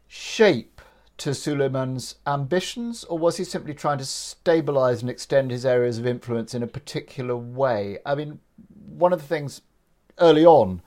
shape 0.07 0.76
to 1.17 1.33
Suleiman's 1.33 2.15
ambitions, 2.27 3.03
or 3.05 3.17
was 3.17 3.37
he 3.37 3.43
simply 3.43 3.73
trying 3.73 3.97
to 3.97 4.05
stabilize 4.05 5.01
and 5.01 5.09
extend 5.09 5.51
his 5.51 5.65
areas 5.65 5.97
of 5.97 6.05
influence 6.05 6.53
in 6.53 6.61
a 6.61 6.67
particular 6.67 7.35
way? 7.35 7.97
I 8.05 8.15
mean, 8.15 8.39
one 8.87 9.13
of 9.13 9.19
the 9.19 9.27
things 9.27 9.61
early 10.19 10.45
on, 10.45 10.81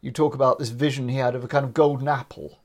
you 0.00 0.10
talk 0.10 0.34
about 0.34 0.58
this 0.58 0.70
vision 0.70 1.08
he 1.08 1.18
had 1.18 1.34
of 1.34 1.44
a 1.44 1.48
kind 1.48 1.64
of 1.64 1.74
golden 1.74 2.08
apple, 2.08 2.58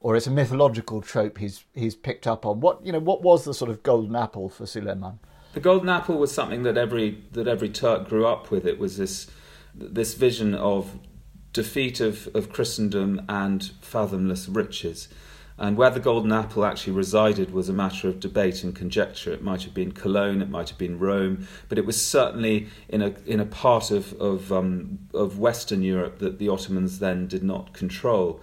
or 0.00 0.14
it's 0.14 0.26
a 0.26 0.30
mythological 0.30 1.00
trope 1.00 1.38
he's 1.38 1.64
he's 1.74 1.94
picked 1.94 2.26
up 2.26 2.46
on. 2.46 2.60
What 2.60 2.84
you 2.84 2.92
know, 2.92 3.00
what 3.00 3.22
was 3.22 3.44
the 3.44 3.54
sort 3.54 3.70
of 3.70 3.82
golden 3.82 4.14
apple 4.14 4.48
for 4.48 4.66
Suleiman? 4.66 5.18
The 5.54 5.60
golden 5.60 5.88
apple 5.88 6.18
was 6.18 6.32
something 6.32 6.62
that 6.64 6.76
every 6.76 7.24
that 7.32 7.48
every 7.48 7.70
Turk 7.70 8.08
grew 8.08 8.26
up 8.26 8.50
with. 8.50 8.66
It 8.66 8.78
was 8.78 8.98
this 8.98 9.26
this 9.74 10.14
vision 10.14 10.54
of 10.54 10.98
defeat 11.52 12.00
of, 12.00 12.28
of 12.34 12.52
Christendom 12.52 13.22
and 13.28 13.72
fathomless 13.80 14.48
riches. 14.48 15.08
And 15.58 15.76
where 15.76 15.90
the 15.90 16.00
golden 16.00 16.32
apple 16.32 16.66
actually 16.66 16.92
resided 16.92 17.50
was 17.50 17.68
a 17.68 17.72
matter 17.72 18.08
of 18.08 18.20
debate 18.20 18.62
and 18.62 18.74
conjecture. 18.74 19.32
It 19.32 19.42
might 19.42 19.62
have 19.62 19.72
been 19.72 19.92
Cologne, 19.92 20.42
it 20.42 20.50
might 20.50 20.68
have 20.68 20.76
been 20.76 20.98
Rome, 20.98 21.48
but 21.68 21.78
it 21.78 21.86
was 21.86 22.04
certainly 22.04 22.68
in 22.88 23.00
a 23.00 23.14
in 23.24 23.40
a 23.40 23.46
part 23.46 23.90
of 23.90 24.12
of, 24.20 24.52
um, 24.52 24.98
of 25.14 25.38
Western 25.38 25.82
Europe 25.82 26.18
that 26.18 26.38
the 26.38 26.50
Ottomans 26.50 26.98
then 26.98 27.26
did 27.26 27.42
not 27.42 27.72
control. 27.72 28.40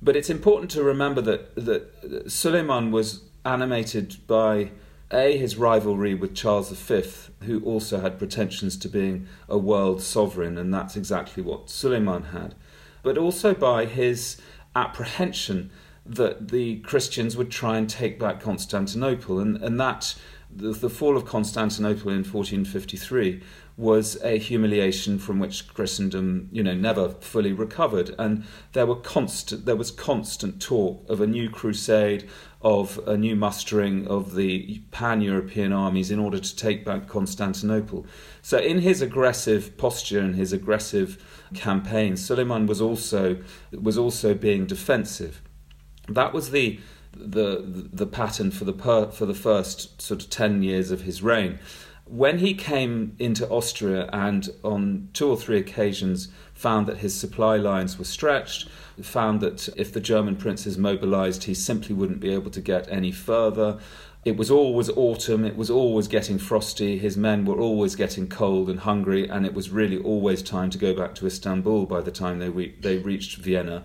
But 0.00 0.16
it's 0.16 0.30
important 0.30 0.70
to 0.72 0.82
remember 0.82 1.20
that 1.20 1.54
that 1.56 2.32
Suleiman 2.32 2.90
was 2.90 3.22
animated 3.44 4.16
by 4.26 4.70
a 5.12 5.36
his 5.36 5.56
rivalry 5.56 6.14
with 6.14 6.34
Charles 6.34 6.70
V, 6.70 7.02
who 7.44 7.60
also 7.60 8.00
had 8.00 8.18
pretensions 8.18 8.78
to 8.78 8.88
being 8.88 9.26
a 9.50 9.58
world 9.58 10.00
sovereign, 10.00 10.56
and 10.56 10.72
that's 10.72 10.96
exactly 10.96 11.42
what 11.42 11.68
Suleiman 11.68 12.24
had, 12.24 12.54
but 13.02 13.18
also 13.18 13.52
by 13.52 13.84
his 13.84 14.40
apprehension 14.74 15.70
that 16.06 16.48
the 16.48 16.80
Christians 16.80 17.36
would 17.36 17.50
try 17.50 17.78
and 17.78 17.88
take 17.88 18.18
back 18.18 18.40
Constantinople, 18.40 19.38
and, 19.38 19.56
and 19.56 19.80
that 19.80 20.14
the, 20.54 20.72
the 20.72 20.90
fall 20.90 21.16
of 21.16 21.24
Constantinople 21.24 22.10
in 22.10 22.18
1453 22.18 23.42
was 23.76 24.22
a 24.22 24.38
humiliation 24.38 25.18
from 25.18 25.40
which 25.40 25.66
Christendom, 25.74 26.48
you 26.52 26.62
know, 26.62 26.74
never 26.74 27.08
fully 27.08 27.52
recovered. 27.52 28.14
And 28.18 28.44
there 28.72 28.86
were 28.86 28.96
constant, 28.96 29.66
there 29.66 29.74
was 29.74 29.90
constant 29.90 30.62
talk 30.62 31.04
of 31.08 31.20
a 31.20 31.26
new 31.26 31.50
crusade, 31.50 32.28
of 32.62 33.00
a 33.06 33.16
new 33.16 33.34
mustering 33.34 34.06
of 34.06 34.36
the 34.36 34.80
pan-European 34.92 35.72
armies 35.72 36.12
in 36.12 36.20
order 36.20 36.38
to 36.38 36.56
take 36.56 36.84
back 36.84 37.08
Constantinople. 37.08 38.06
So, 38.42 38.58
in 38.58 38.78
his 38.78 39.02
aggressive 39.02 39.76
posture 39.76 40.20
and 40.20 40.36
his 40.36 40.52
aggressive 40.52 41.22
campaign, 41.52 42.16
Suleiman 42.16 42.66
was 42.66 42.80
also 42.80 43.38
was 43.72 43.98
also 43.98 44.34
being 44.34 44.66
defensive. 44.66 45.42
That 46.08 46.32
was 46.32 46.50
the 46.50 46.80
the 47.16 47.88
the 47.92 48.06
pattern 48.06 48.50
for 48.50 48.64
the 48.64 48.72
per, 48.72 49.10
for 49.10 49.26
the 49.26 49.34
first 49.34 50.00
sort 50.02 50.22
of 50.22 50.30
ten 50.30 50.62
years 50.62 50.90
of 50.90 51.02
his 51.02 51.22
reign. 51.22 51.58
When 52.06 52.38
he 52.38 52.52
came 52.52 53.16
into 53.18 53.48
Austria 53.48 54.10
and 54.12 54.50
on 54.62 55.08
two 55.14 55.28
or 55.30 55.38
three 55.38 55.58
occasions 55.58 56.28
found 56.52 56.86
that 56.86 56.98
his 56.98 57.14
supply 57.14 57.56
lines 57.56 57.98
were 57.98 58.04
stretched, 58.04 58.68
found 59.00 59.40
that 59.40 59.68
if 59.76 59.90
the 59.90 60.00
German 60.00 60.36
princes 60.36 60.76
mobilized, 60.76 61.44
he 61.44 61.54
simply 61.54 61.94
wouldn't 61.94 62.20
be 62.20 62.30
able 62.30 62.50
to 62.50 62.60
get 62.60 62.86
any 62.90 63.10
further. 63.10 63.78
It 64.24 64.36
was 64.36 64.50
always 64.50 64.90
autumn, 64.90 65.44
it 65.44 65.56
was 65.56 65.70
always 65.70 66.06
getting 66.08 66.38
frosty, 66.38 66.98
his 66.98 67.16
men 67.16 67.44
were 67.44 67.58
always 67.58 67.94
getting 67.94 68.26
cold 68.26 68.68
and 68.70 68.80
hungry, 68.80 69.28
and 69.28 69.44
it 69.44 69.54
was 69.54 69.70
really 69.70 69.98
always 69.98 70.42
time 70.42 70.70
to 70.70 70.78
go 70.78 70.94
back 70.94 71.14
to 71.16 71.26
Istanbul 71.26 71.86
by 71.86 72.00
the 72.00 72.10
time 72.10 72.38
they, 72.38 72.48
re- 72.48 72.74
they 72.80 72.98
reached 72.98 73.36
Vienna 73.38 73.84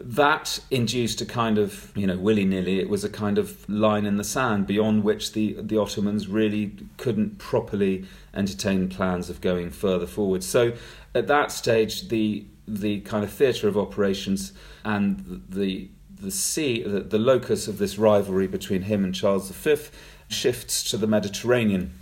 that 0.00 0.58
induced 0.70 1.20
a 1.20 1.26
kind 1.26 1.58
of, 1.58 1.90
you 1.94 2.06
know, 2.06 2.16
willy 2.16 2.44
nilly, 2.44 2.78
it 2.78 2.88
was 2.88 3.04
a 3.04 3.08
kind 3.08 3.38
of 3.38 3.68
line 3.68 4.04
in 4.04 4.16
the 4.16 4.24
sand 4.24 4.66
beyond 4.66 5.04
which 5.04 5.32
the, 5.32 5.56
the 5.60 5.78
Ottomans 5.78 6.28
really 6.28 6.72
couldn't 6.98 7.38
properly 7.38 8.04
entertain 8.34 8.88
plans 8.88 9.30
of 9.30 9.40
going 9.40 9.70
further 9.70 10.06
forward. 10.06 10.44
So 10.44 10.74
at 11.14 11.26
that 11.28 11.50
stage, 11.50 12.08
the, 12.08 12.44
the 12.68 13.00
kind 13.00 13.24
of 13.24 13.32
theatre 13.32 13.68
of 13.68 13.78
operations 13.78 14.52
and 14.84 15.42
the, 15.48 15.88
the 16.20 16.30
sea, 16.30 16.82
the, 16.82 17.00
the 17.00 17.18
locus 17.18 17.66
of 17.66 17.78
this 17.78 17.96
rivalry 17.96 18.46
between 18.46 18.82
him 18.82 19.02
and 19.02 19.14
Charles 19.14 19.50
V 19.50 19.76
shifts 20.28 20.84
to 20.90 20.96
the 20.98 21.06
Mediterranean. 21.06 21.92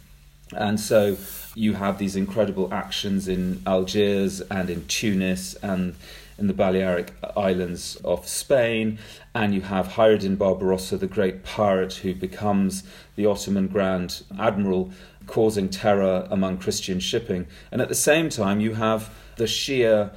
And 0.53 0.81
so 0.81 1.17
you 1.55 1.75
have 1.75 1.99
these 1.99 2.17
incredible 2.17 2.73
actions 2.73 3.29
in 3.29 3.63
Algiers 3.67 4.41
and 4.41 4.69
in 4.69 4.87
Tunis 4.87 5.55
and 5.57 5.95
in 6.38 6.47
the 6.47 6.55
Balearic 6.55 7.14
Islands 7.37 7.97
of 8.05 8.27
Spain, 8.27 8.99
and 9.35 9.55
you 9.55 9.62
have 9.62 9.88
Hayreddin 9.88 10.37
Barbarossa, 10.37 10.97
the 10.97 11.07
great 11.07 11.44
pirate 11.44 11.94
who 11.94 12.14
becomes 12.14 12.85
the 13.16 13.27
Ottoman 13.27 13.68
Grand 13.68 14.23
Admiral, 14.38 14.90
causing 15.27 15.68
terror 15.68 16.27
among 16.31 16.59
Christian 16.59 17.01
shipping. 17.01 17.47
And 17.73 17.81
at 17.81 17.88
the 17.88 17.94
same 17.94 18.29
time, 18.29 18.61
you 18.61 18.75
have 18.75 19.11
the 19.37 19.44
Shia 19.44 20.14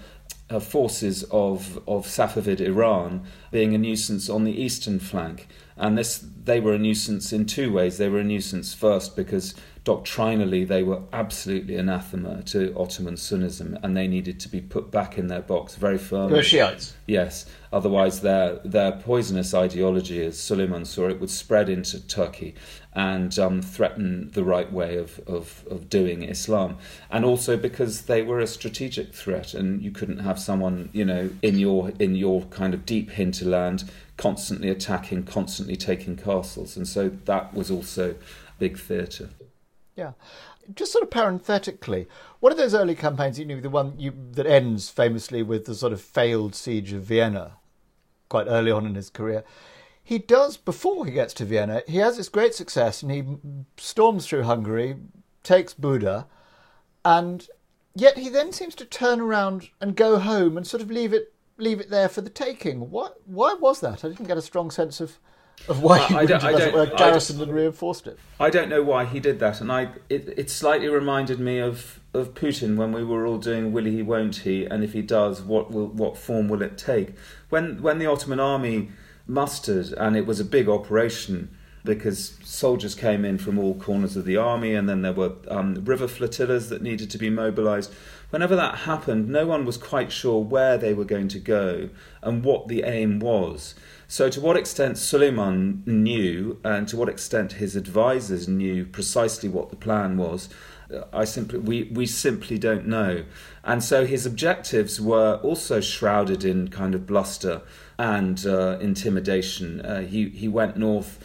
uh, 0.50 0.60
forces 0.60 1.24
of, 1.24 1.78
of 1.88 2.06
Safavid 2.06 2.62
Iran 2.62 3.26
being 3.52 3.74
a 3.74 3.78
nuisance 3.78 4.30
on 4.30 4.44
the 4.44 4.62
eastern 4.62 5.00
flank. 5.00 5.48
And 5.76 5.98
this, 5.98 6.24
they 6.44 6.60
were 6.60 6.74
a 6.74 6.80
nuisance 6.80 7.32
in 7.32 7.46
two 7.46 7.72
ways. 7.72 7.98
They 7.98 8.10
were 8.10 8.20
a 8.20 8.24
nuisance 8.24 8.74
first 8.74 9.16
because 9.16 9.54
doctrinally 9.88 10.66
they 10.66 10.84
were 10.84 11.02
absolutely 11.14 11.78
anathema 11.78 12.44
to 12.44 12.76
Ottoman 12.78 13.16
Sunnism 13.16 13.80
and 13.82 13.96
they 13.96 14.06
needed 14.06 14.38
to 14.42 14.50
be 14.50 14.60
put 14.60 14.92
back 14.92 15.18
in 15.18 15.28
their 15.28 15.40
box 15.40 15.76
very 15.76 15.98
firmly. 15.98 16.32
They 16.32 16.40
were 16.40 16.44
Shiites. 16.44 16.94
Yes, 17.06 17.46
otherwise 17.72 18.20
their, 18.20 18.56
their 18.66 18.92
poisonous 18.92 19.54
ideology, 19.54 20.26
as 20.26 20.38
Suleiman 20.38 20.84
saw 20.84 21.08
it, 21.08 21.22
would 21.22 21.30
spread 21.30 21.70
into 21.70 22.06
Turkey 22.06 22.54
and 22.92 23.40
um, 23.40 23.62
threaten 23.62 24.30
the 24.32 24.44
right 24.44 24.70
way 24.74 24.98
of, 24.98 25.22
of, 25.26 25.64
of 25.72 25.90
doing 25.90 26.22
Islam. 26.22 26.78
And 27.10 27.24
also 27.24 27.56
because 27.56 28.02
they 28.02 28.22
were 28.22 28.42
a 28.42 28.48
strategic 28.48 29.14
threat 29.14 29.54
and 29.54 29.82
you 29.82 29.92
couldn't 29.92 30.20
have 30.20 30.38
someone, 30.38 30.90
you 30.92 31.06
know, 31.06 31.30
in 31.42 31.60
your, 31.60 31.94
in 31.98 32.14
your 32.14 32.42
kind 32.48 32.74
of 32.74 32.86
deep 32.86 33.12
hinterland 33.12 33.86
constantly 34.18 34.70
attacking, 34.70 35.24
constantly 35.24 35.78
taking 35.78 36.18
castles. 36.18 36.76
And 36.76 36.86
so 36.86 37.08
that 37.24 37.54
was 37.54 37.72
also 37.72 38.16
big 38.60 38.78
theatre. 38.78 39.30
Yeah. 39.98 40.12
Just 40.76 40.92
sort 40.92 41.04
of 41.04 41.10
parenthetically, 41.10 42.08
one 42.40 42.52
of 42.52 42.58
those 42.58 42.76
early 42.76 42.94
campaigns, 42.94 43.40
you 43.40 43.46
know, 43.46 43.60
the 43.60 43.70
one 43.70 44.00
you, 44.00 44.14
that 44.34 44.46
ends 44.46 44.90
famously 44.90 45.42
with 45.42 45.66
the 45.66 45.74
sort 45.74 45.92
of 45.92 46.00
failed 46.00 46.54
siege 46.54 46.94
of 46.94 47.04
Vienna, 47.04 47.54
quite 48.30 48.48
early 48.48 48.70
on 48.70 48.86
in 48.86 48.96
his 48.96 49.10
career, 49.10 49.44
he 50.04 50.20
does, 50.20 50.56
before 50.56 51.06
he 51.06 51.12
gets 51.12 51.34
to 51.34 51.46
Vienna, 51.46 51.82
he 51.88 51.98
has 51.98 52.16
this 52.16 52.30
great 52.30 52.54
success 52.54 53.02
and 53.02 53.12
he 53.12 53.24
storms 53.78 54.28
through 54.28 54.44
Hungary, 54.44 54.98
takes 55.44 55.74
Buda, 55.74 56.28
and 57.04 57.48
yet 57.96 58.18
he 58.18 58.30
then 58.30 58.54
seems 58.54 58.76
to 58.76 58.86
turn 58.86 59.20
around 59.20 59.70
and 59.82 59.96
go 59.96 60.20
home 60.20 60.56
and 60.58 60.68
sort 60.68 60.84
of 60.84 60.92
leave 60.92 61.12
it 61.12 61.34
leave 61.58 61.80
it 61.80 61.90
there 61.90 62.08
for 62.08 62.22
the 62.22 62.30
taking. 62.30 62.92
What? 62.92 63.18
Why 63.26 63.56
was 63.56 63.80
that? 63.82 64.06
I 64.06 64.10
didn't 64.10 64.28
get 64.28 64.38
a 64.38 64.44
strong 64.44 64.70
sense 64.70 65.02
of 65.02 65.18
of 65.68 65.82
why 65.82 66.00
he 66.00 66.16
I 66.16 66.26
don't- 66.26 66.44
I 66.44 66.52
don't- 66.52 66.94
I 66.94 66.96
garrisoned 66.96 67.42
and 67.42 67.54
reinforced 67.54 68.08
it. 68.08 68.18
I 68.40 68.50
don't 68.50 68.70
know 68.70 68.84
why 68.84 69.06
he 69.06 69.20
did 69.20 69.40
that, 69.40 69.60
and 69.62 69.72
I 69.72 69.90
it, 70.10 70.34
it 70.38 70.50
slightly 70.50 70.88
reminded 70.88 71.40
me 71.40 71.60
of, 71.60 72.00
of 72.14 72.34
Putin 72.34 72.76
when 72.78 72.92
we 72.92 73.04
were 73.04 73.26
all 73.26 73.38
doing 73.38 73.72
"Will 73.74 73.86
he, 73.86 74.02
won't 74.02 74.38
he?" 74.38 74.66
and 74.66 74.84
if 74.84 74.94
he 74.94 75.02
does, 75.02 75.42
what 75.42 75.72
will 75.72 75.88
what 75.88 76.18
form 76.18 76.48
will 76.48 76.62
it 76.62 76.78
take? 76.78 77.16
When 77.50 77.82
when 77.82 78.00
the 78.00 78.06
Ottoman 78.06 78.40
army 78.40 78.90
mustered, 79.28 79.92
and 79.98 80.16
it 80.16 80.26
was 80.26 80.40
a 80.40 80.46
big 80.46 80.70
operation 80.70 81.50
because 81.84 82.34
soldiers 82.44 82.96
came 82.96 83.24
in 83.24 83.38
from 83.38 83.58
all 83.58 83.74
corners 83.76 84.16
of 84.18 84.26
the 84.26 84.36
army, 84.38 84.74
and 84.74 84.88
then 84.90 85.02
there 85.02 85.14
were 85.14 85.32
um, 85.50 85.76
river 85.86 86.08
flotillas 86.08 86.70
that 86.70 86.82
needed 86.82 87.10
to 87.12 87.18
be 87.18 87.30
mobilised. 87.30 87.94
Whenever 88.30 88.56
that 88.56 88.80
happened, 88.80 89.30
no 89.30 89.46
one 89.48 89.66
was 89.66 89.78
quite 89.78 90.12
sure 90.12 90.44
where 90.44 90.78
they 90.78 90.94
were 90.94 91.06
going 91.06 91.30
to 91.30 91.40
go 91.40 91.90
and 92.22 92.44
what 92.44 92.68
the 92.68 92.84
aim 92.84 93.20
was. 93.20 93.74
So, 94.10 94.30
to 94.30 94.42
what 94.42 94.58
extent 94.58 94.98
Suleiman 94.98 95.84
knew, 95.86 96.60
and 96.64 96.88
to 96.90 96.98
what 96.98 97.10
extent 97.10 97.54
his 97.54 97.76
advisors 97.76 98.48
knew 98.48 98.86
precisely 98.86 99.48
what 99.48 99.70
the 99.70 99.76
plan 99.78 100.18
was, 100.18 100.50
I 101.12 101.26
simply 101.26 101.60
we 101.60 101.84
we 101.84 102.06
simply 102.06 102.58
don't 102.58 102.88
know. 102.88 103.24
And 103.64 103.84
so 103.84 104.06
his 104.06 104.26
objectives 104.26 105.02
were 105.02 105.40
also 105.44 105.82
shrouded 105.82 106.46
in 106.46 106.70
kind 106.70 106.96
of 106.96 107.06
bluster 107.06 107.62
and 108.00 108.46
uh, 108.46 108.78
intimidation. 108.80 109.82
Uh, 109.82 110.02
he 110.02 110.30
he 110.30 110.48
went 110.48 110.78
north, 110.78 111.20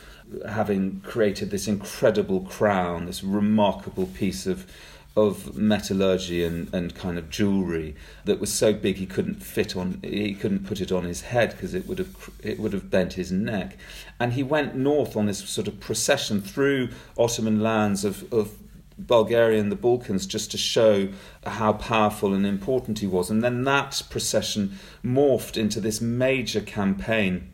having 0.49 1.01
created 1.01 1.51
this 1.51 1.69
incredible 1.69 2.41
crown, 2.41 3.07
this 3.07 3.23
remarkable 3.23 4.07
piece 4.07 4.47
of 4.47 4.67
of 5.15 5.57
metallurgy 5.57 6.43
and, 6.43 6.73
and 6.73 6.95
kind 6.95 7.19
of 7.19 7.29
jewelry 7.29 7.95
that 8.25 8.41
was 8.41 8.51
so 8.53 8.73
big 8.73 8.97
he 8.97 9.05
couldn't 9.05 9.43
fit 9.43 9.77
on 9.77 10.01
he 10.03 10.35
couldn't 10.35 10.67
put 10.67 10.81
it 10.81 10.91
on 10.91 11.05
his 11.05 11.21
head 11.21 11.51
because 11.51 11.75
it 11.75 11.87
would 11.87 11.99
have 11.99 12.31
it 12.43 12.59
would 12.59 12.73
have 12.73 12.91
bent 12.91 13.15
his 13.15 13.31
neck. 13.31 13.77
And 14.19 14.33
he 14.33 14.43
went 14.43 14.75
north 14.75 15.17
on 15.17 15.27
this 15.27 15.39
sort 15.49 15.69
of 15.69 15.81
procession 15.81 16.41
through 16.41 16.89
Ottoman 17.19 17.61
lands 17.61 18.05
of, 18.05 18.33
of 18.33 18.57
Bulgaria 18.99 19.61
and 19.61 19.73
the 19.73 19.77
Balkans 19.77 20.27
just 20.27 20.51
to 20.53 20.59
show 20.59 21.09
how 21.45 21.73
powerful 21.75 22.35
and 22.35 22.47
important 22.47 23.01
he 23.01 23.07
was. 23.07 23.31
And 23.31 23.43
then 23.43 23.65
that 23.65 24.03
procession 24.11 24.79
morphed 25.05 25.57
into 25.57 25.81
this 25.81 26.01
major 26.01 26.61
campaign 26.61 27.51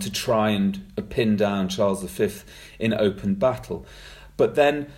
to 0.00 0.10
try 0.10 0.50
and 0.50 0.82
pin 1.10 1.36
down 1.36 1.68
Charles 1.68 2.02
V 2.02 2.30
in 2.78 2.94
open 2.94 3.34
battle. 3.34 3.86
But 4.36 4.54
then 4.54 4.90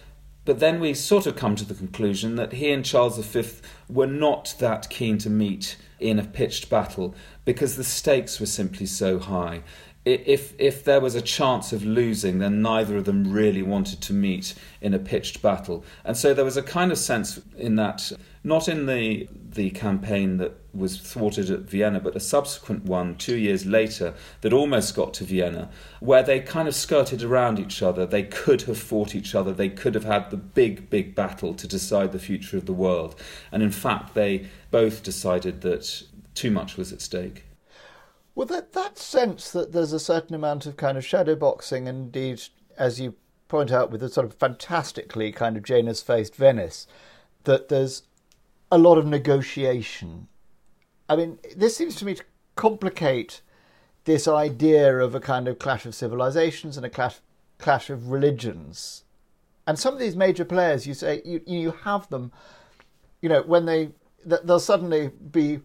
but 0.44 0.58
then 0.58 0.80
we 0.80 0.94
sort 0.94 1.26
of 1.26 1.36
come 1.36 1.56
to 1.56 1.64
the 1.64 1.74
conclusion 1.74 2.36
that 2.36 2.52
he 2.52 2.70
and 2.70 2.84
Charles 2.84 3.18
V 3.18 3.44
were 3.88 4.06
not 4.06 4.54
that 4.58 4.90
keen 4.90 5.18
to 5.18 5.30
meet 5.30 5.76
in 5.98 6.18
a 6.18 6.24
pitched 6.24 6.68
battle 6.68 7.14
because 7.44 7.76
the 7.76 7.84
stakes 7.84 8.38
were 8.40 8.46
simply 8.46 8.86
so 8.86 9.18
high. 9.18 9.62
If, 10.04 10.52
if 10.58 10.84
there 10.84 11.00
was 11.00 11.14
a 11.14 11.22
chance 11.22 11.72
of 11.72 11.82
losing, 11.82 12.38
then 12.38 12.60
neither 12.60 12.98
of 12.98 13.06
them 13.06 13.32
really 13.32 13.62
wanted 13.62 14.02
to 14.02 14.12
meet 14.12 14.54
in 14.82 14.92
a 14.92 14.98
pitched 14.98 15.40
battle. 15.40 15.82
And 16.04 16.14
so 16.14 16.34
there 16.34 16.44
was 16.44 16.58
a 16.58 16.62
kind 16.62 16.92
of 16.92 16.98
sense 16.98 17.40
in 17.56 17.76
that, 17.76 18.12
not 18.42 18.68
in 18.68 18.84
the, 18.84 19.26
the 19.32 19.70
campaign 19.70 20.36
that 20.36 20.58
was 20.74 20.98
thwarted 20.98 21.50
at 21.50 21.60
Vienna, 21.60 22.00
but 22.00 22.16
a 22.16 22.20
subsequent 22.20 22.84
one 22.84 23.16
two 23.16 23.36
years 23.36 23.64
later 23.64 24.14
that 24.40 24.52
almost 24.52 24.94
got 24.94 25.14
to 25.14 25.24
Vienna, 25.24 25.70
where 26.00 26.22
they 26.22 26.40
kind 26.40 26.68
of 26.68 26.74
skirted 26.74 27.22
around 27.22 27.58
each 27.58 27.82
other. 27.82 28.06
They 28.06 28.24
could 28.24 28.62
have 28.62 28.78
fought 28.78 29.14
each 29.14 29.34
other. 29.34 29.52
They 29.52 29.68
could 29.68 29.94
have 29.94 30.04
had 30.04 30.30
the 30.30 30.36
big, 30.36 30.90
big 30.90 31.14
battle 31.14 31.54
to 31.54 31.68
decide 31.68 32.12
the 32.12 32.18
future 32.18 32.56
of 32.56 32.66
the 32.66 32.72
world. 32.72 33.14
And 33.52 33.62
in 33.62 33.70
fact, 33.70 34.14
they 34.14 34.46
both 34.70 35.02
decided 35.02 35.60
that 35.62 36.02
too 36.34 36.50
much 36.50 36.76
was 36.76 36.92
at 36.92 37.00
stake. 37.00 37.44
Well, 38.34 38.46
that 38.48 38.72
that 38.72 38.98
sense 38.98 39.50
that 39.52 39.72
there's 39.72 39.92
a 39.92 40.00
certain 40.00 40.34
amount 40.34 40.66
of 40.66 40.76
kind 40.76 40.98
of 40.98 41.04
shadow 41.04 41.36
boxing, 41.36 41.86
indeed, 41.86 42.42
as 42.76 43.00
you 43.00 43.14
point 43.46 43.70
out, 43.70 43.90
with 43.90 44.02
a 44.02 44.08
sort 44.08 44.26
of 44.26 44.34
fantastically 44.34 45.30
kind 45.30 45.56
of 45.56 45.62
Janus 45.62 46.02
faced 46.02 46.34
Venice, 46.34 46.88
that 47.44 47.68
there's 47.68 48.02
a 48.72 48.78
lot 48.78 48.98
of 48.98 49.06
negotiation. 49.06 50.26
I 51.08 51.16
mean, 51.16 51.38
this 51.56 51.76
seems 51.76 51.96
to 51.96 52.04
me 52.04 52.14
to 52.14 52.24
complicate 52.56 53.40
this 54.04 54.28
idea 54.28 54.98
of 54.98 55.14
a 55.14 55.20
kind 55.20 55.48
of 55.48 55.58
clash 55.58 55.86
of 55.86 55.94
civilizations 55.94 56.76
and 56.76 56.84
a 56.84 56.90
clash 56.90 57.16
clash 57.58 57.90
of 57.90 58.10
religions. 58.10 59.04
And 59.66 59.78
some 59.78 59.94
of 59.94 60.00
these 60.00 60.16
major 60.16 60.44
players, 60.44 60.86
you 60.86 60.94
say 60.94 61.22
you 61.24 61.40
you 61.46 61.70
have 61.84 62.08
them, 62.10 62.32
you 63.20 63.28
know, 63.28 63.42
when 63.42 63.64
they 63.64 63.90
they'll 64.24 64.60
suddenly 64.60 65.10
be 65.30 65.60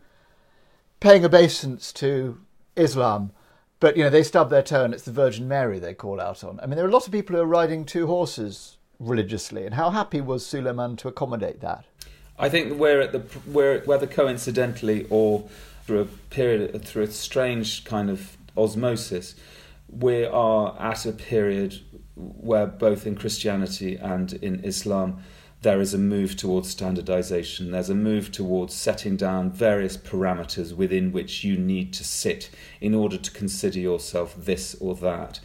paying 1.00 1.24
obeisance 1.26 1.94
to 1.94 2.40
Islam, 2.76 3.32
but 3.80 3.96
you 3.98 4.04
know 4.04 4.10
they 4.10 4.24
stub 4.24 4.50
their 4.50 4.64
toe 4.64 4.86
and 4.86 4.94
it's 4.94 5.04
the 5.04 5.12
Virgin 5.12 5.48
Mary 5.48 5.80
they 5.80 5.94
call 5.94 6.20
out 6.20 6.44
on. 6.44 6.60
I 6.62 6.66
mean, 6.66 6.76
there 6.76 6.86
are 6.86 6.90
a 6.90 6.92
lot 6.92 7.08
of 7.08 7.14
people 7.14 7.36
who 7.36 7.42
are 7.42 7.46
riding 7.46 7.86
two 7.86 8.08
horses 8.08 8.78
religiously, 9.00 9.66
and 9.66 9.76
how 9.76 9.90
happy 9.90 10.22
was 10.22 10.46
Suleiman 10.46 10.96
to 10.98 11.08
accommodate 11.08 11.62
that? 11.62 11.86
I 12.40 12.48
think 12.48 12.80
we're 12.80 13.02
at 13.02 13.12
the 13.12 13.22
we're 13.46 13.82
whether 13.82 14.08
coincidentally 14.08 15.06
or 15.10 15.50
through 15.86 16.02
a 16.02 16.06
period 16.06 16.86
through 16.86 17.04
a 17.04 17.12
strange 17.12 17.84
kind 17.84 18.10
of 18.10 18.38
osmosis, 18.56 19.36
we 19.90 20.24
are 20.24 20.76
at 20.80 21.06
a 21.06 21.12
period 21.12 21.82
where 22.16 22.66
both 22.66 23.06
in 23.06 23.16
Christianity 23.16 23.98
and 23.98 24.34
in 24.34 24.64
Islam 24.64 25.22
there 25.62 25.82
is 25.82 25.94
a 25.94 25.98
move 25.98 26.38
towards 26.38 26.70
standardization. 26.70 27.72
There's 27.72 27.90
a 27.90 27.96
move 27.96 28.32
towards 28.32 28.74
setting 28.74 29.18
down 29.18 29.52
various 29.52 29.98
parameters 29.98 30.74
within 30.74 31.12
which 31.12 31.44
you 31.44 31.58
need 31.58 31.92
to 31.94 32.06
sit 32.06 32.50
in 32.80 32.96
order 32.96 33.18
to 33.18 33.32
consider 33.32 33.80
yourself 33.80 34.34
this 34.38 34.76
or 34.80 34.96
that. 34.96 35.42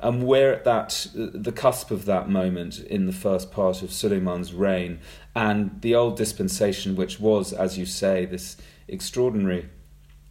And 0.00 0.24
we're 0.24 0.52
at 0.52 0.64
that, 0.64 1.08
the 1.14 1.52
cusp 1.52 1.90
of 1.90 2.04
that 2.04 2.28
moment 2.28 2.78
in 2.78 3.06
the 3.06 3.12
first 3.12 3.50
part 3.50 3.82
of 3.82 3.92
Suleiman's 3.92 4.54
reign, 4.54 5.00
and 5.34 5.80
the 5.80 5.94
old 5.94 6.16
dispensation, 6.16 6.94
which 6.94 7.18
was, 7.18 7.52
as 7.52 7.76
you 7.76 7.84
say, 7.84 8.24
this 8.24 8.56
extraordinary 8.86 9.68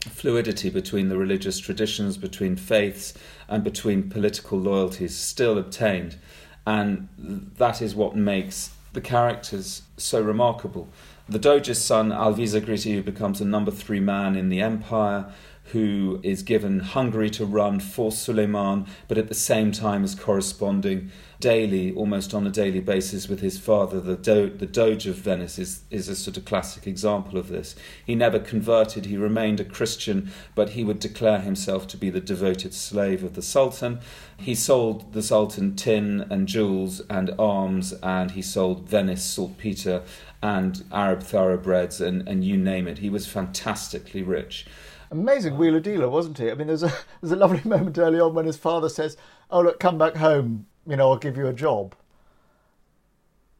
fluidity 0.06 0.70
between 0.70 1.10
the 1.10 1.18
religious 1.18 1.60
traditions, 1.60 2.18
between 2.18 2.56
faiths, 2.56 3.14
and 3.50 3.64
between 3.64 4.10
political 4.10 4.58
loyalties 4.58 5.16
still 5.18 5.58
obtained. 5.58 6.18
And 6.66 7.10
that 7.58 7.82
is 7.82 7.96
what 7.96 8.16
makes 8.16 8.72
the 8.94 9.02
characters 9.02 9.84
so 9.98 10.22
remarkable. 10.22 10.88
The 11.30 11.40
Doge's 11.40 11.84
son, 11.84 12.12
Alvise 12.12 12.60
Gritti, 12.62 12.96
who 12.96 13.04
becomes 13.04 13.42
a 13.42 13.46
number 13.46 13.72
three 13.72 14.00
man 14.00 14.36
in 14.38 14.48
the 14.50 14.62
empire, 14.62 15.32
who 15.72 16.20
is 16.24 16.44
given 16.44 16.80
Hungary 16.80 17.30
to 17.32 17.46
run 17.46 17.80
for 17.80 18.12
Suleiman, 18.12 18.86
but 19.08 19.18
at 19.18 19.28
the 19.28 19.34
same 19.34 19.72
time 19.72 20.04
is 20.04 20.16
corresponding 20.16 21.12
daily, 21.40 21.94
almost 21.94 22.34
on 22.34 22.48
a 22.48 22.50
daily 22.50 22.80
basis, 22.80 23.28
with 23.28 23.42
his 23.42 23.60
father. 23.60 24.00
The, 24.00 24.16
Do- 24.16 24.50
the 24.50 24.66
Doge 24.66 25.08
of 25.08 25.16
Venice 25.16 25.60
is, 25.60 25.82
is 25.92 26.08
a 26.08 26.16
sort 26.16 26.38
of 26.38 26.46
classic 26.46 26.88
example 26.88 27.38
of 27.38 27.50
this. 27.50 27.76
He 28.06 28.16
never 28.16 28.40
converted, 28.40 29.06
he 29.06 29.18
remained 29.18 29.60
a 29.60 29.66
Christian, 29.66 30.32
but 30.56 30.70
he 30.70 30.84
would 30.84 31.00
declare 31.00 31.40
himself 31.40 31.88
to 31.90 31.98
be 31.98 32.10
the 32.10 32.22
devoted 32.22 32.74
slave 32.74 33.24
of 33.24 33.36
the 33.36 33.42
Sultan. 33.42 34.00
He 34.38 34.56
sold 34.56 35.14
the 35.14 35.22
Sultan 35.22 35.76
tin 35.76 36.26
and 36.30 36.48
jewels 36.48 37.02
and 37.10 37.32
arms, 37.38 37.94
and 38.02 38.32
he 38.32 38.42
sold 38.42 38.88
Venice 38.88 39.24
saltpeter 39.24 40.04
and 40.42 40.84
Arab 40.92 41.24
thoroughbreds 41.24 42.00
and, 42.00 42.28
and 42.28 42.44
you 42.44 42.58
name 42.58 42.88
it. 42.88 43.00
He 43.00 43.10
was 43.10 43.28
fantastically 43.28 44.24
rich. 44.24 44.66
Amazing 45.10 45.58
wheeler 45.58 45.80
dealer, 45.80 46.10
wasn't 46.10 46.38
he? 46.38 46.52
I 46.52 46.54
mean, 46.54 46.68
there's 46.68 46.84
a 46.84 46.94
there's 47.22 47.32
a 47.32 47.36
lovely 47.36 47.62
moment 47.64 47.98
early 47.98 48.20
on 48.20 48.34
when 48.34 48.46
his 48.46 48.58
father 48.58 48.90
says, 48.90 49.18
"Oh 49.50 49.62
look, 49.62 49.80
come 49.80 49.98
back 49.98 50.16
home. 50.16 50.68
You 50.86 50.96
know, 50.96 51.12
I'll 51.12 51.18
give 51.18 51.38
you 51.38 51.48
a 51.48 51.54
job." 51.54 51.96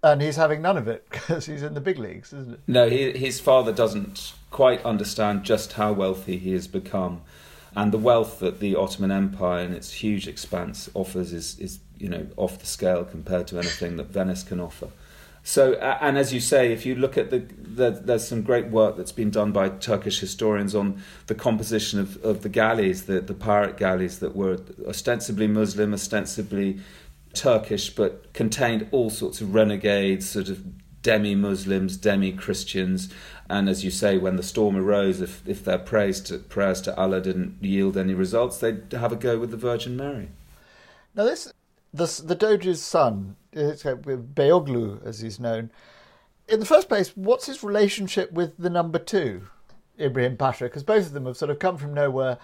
And 0.04 0.22
he's 0.22 0.36
having 0.36 0.62
none 0.62 0.78
of 0.78 0.88
it 0.88 1.08
because 1.10 1.46
he's 1.48 1.64
in 1.64 1.74
the 1.74 1.82
big 1.82 1.98
leagues, 1.98 2.32
isn't 2.34 2.54
it? 2.54 2.60
No, 2.68 2.90
he, 2.90 3.12
his 3.12 3.40
father 3.40 3.74
doesn't 3.74 4.34
quite 4.52 4.84
understand 4.86 5.44
just 5.44 5.74
how 5.74 5.92
wealthy 5.92 6.38
he 6.38 6.54
has 6.54 6.68
become, 6.68 7.22
and 7.76 7.92
the 7.92 7.98
wealth 7.98 8.40
that 8.40 8.60
the 8.60 8.76
Ottoman 8.76 9.12
Empire 9.12 9.64
and 9.64 9.74
its 9.74 9.92
huge 9.94 10.28
expanse 10.28 10.90
offers 10.94 11.34
is 11.34 11.58
is 11.60 11.80
you 11.98 12.10
know 12.10 12.28
off 12.36 12.60
the 12.60 12.66
scale 12.66 13.06
compared 13.06 13.48
to 13.48 13.58
anything 13.58 13.98
that 13.98 14.08
Venice 14.08 14.44
can 14.44 14.60
offer. 14.60 14.90
So, 15.48 15.76
and 15.76 16.18
as 16.18 16.34
you 16.34 16.42
say, 16.42 16.74
if 16.74 16.86
you 16.86 16.94
look 16.94 17.18
at 17.18 17.30
the, 17.30 17.40
the, 17.40 17.92
there's 17.92 18.28
some 18.28 18.42
great 18.42 18.68
work 18.68 18.98
that's 18.98 19.14
been 19.14 19.30
done 19.30 19.54
by 19.54 19.70
Turkish 19.70 20.20
historians 20.20 20.76
on 20.76 21.02
the 21.28 21.36
composition 21.36 22.02
of, 22.02 22.22
of 22.22 22.42
the 22.42 22.50
galleys, 22.50 23.06
the, 23.06 23.22
the 23.22 23.34
pirate 23.34 23.78
galleys 23.78 24.20
that 24.20 24.36
were 24.36 24.60
ostensibly 24.86 25.48
Muslim, 25.48 25.94
ostensibly 25.94 26.82
Turkish, 27.34 27.90
but 27.92 28.34
contained 28.34 28.90
all 28.92 29.10
sorts 29.10 29.40
of 29.40 29.56
renegades, 29.56 30.30
sort 30.30 30.50
of 30.50 30.66
demi 31.02 31.34
Muslims, 31.34 31.96
demi 31.96 32.34
Christians. 32.34 33.10
And 33.50 33.70
as 33.70 33.86
you 33.86 33.90
say, 33.90 34.18
when 34.18 34.36
the 34.36 34.44
storm 34.44 34.76
arose, 34.76 35.22
if, 35.22 35.48
if 35.48 35.64
their 35.64 35.80
prayers 35.80 36.20
to, 36.24 36.40
prayers 36.40 36.82
to 36.82 36.98
Allah 36.98 37.22
didn't 37.22 37.64
yield 37.64 37.96
any 37.96 38.14
results, 38.14 38.58
they'd 38.58 38.92
have 38.92 39.14
a 39.14 39.16
go 39.16 39.40
with 39.40 39.52
the 39.52 39.58
Virgin 39.58 39.96
Mary. 39.96 40.28
Now, 41.16 41.24
this 41.24 41.54
the 41.98 42.22
the 42.24 42.36
Doge's 42.36 42.82
son, 42.82 43.36
uh, 43.56 43.62
uh, 43.62 43.96
Beyoğlu, 43.96 45.06
as 45.06 45.20
he's 45.20 45.40
known. 45.40 45.72
In 46.48 46.60
the 46.60 46.66
first 46.66 46.88
place, 46.88 47.10
what's 47.16 47.46
his 47.46 47.64
relationship 47.64 48.32
with 48.32 48.58
the 48.58 48.70
number 48.70 49.00
two, 49.00 49.48
Ibrahim 50.00 50.38
Pasha? 50.38 50.66
Because 50.66 50.84
both 50.84 51.08
of 51.08 51.14
them 51.14 51.26
have 51.26 51.38
sort 51.38 51.52
of 51.52 51.60
come 51.60 51.78
from 51.78 51.94
nowhere. 51.94 52.38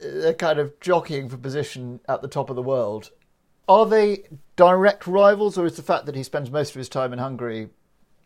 They're 0.00 0.34
kind 0.34 0.58
of 0.58 0.78
jockeying 0.80 1.28
for 1.28 1.36
position 1.36 2.00
at 2.08 2.22
the 2.22 2.28
top 2.28 2.50
of 2.50 2.56
the 2.56 2.62
world. 2.62 3.10
Are 3.68 3.86
they 3.86 4.24
direct 4.56 5.06
rivals, 5.06 5.56
or 5.58 5.66
is 5.66 5.76
the 5.76 5.82
fact 5.82 6.06
that 6.06 6.16
he 6.16 6.22
spends 6.22 6.50
most 6.50 6.70
of 6.70 6.76
his 6.76 6.88
time 6.88 7.12
in 7.12 7.18
Hungary 7.18 7.68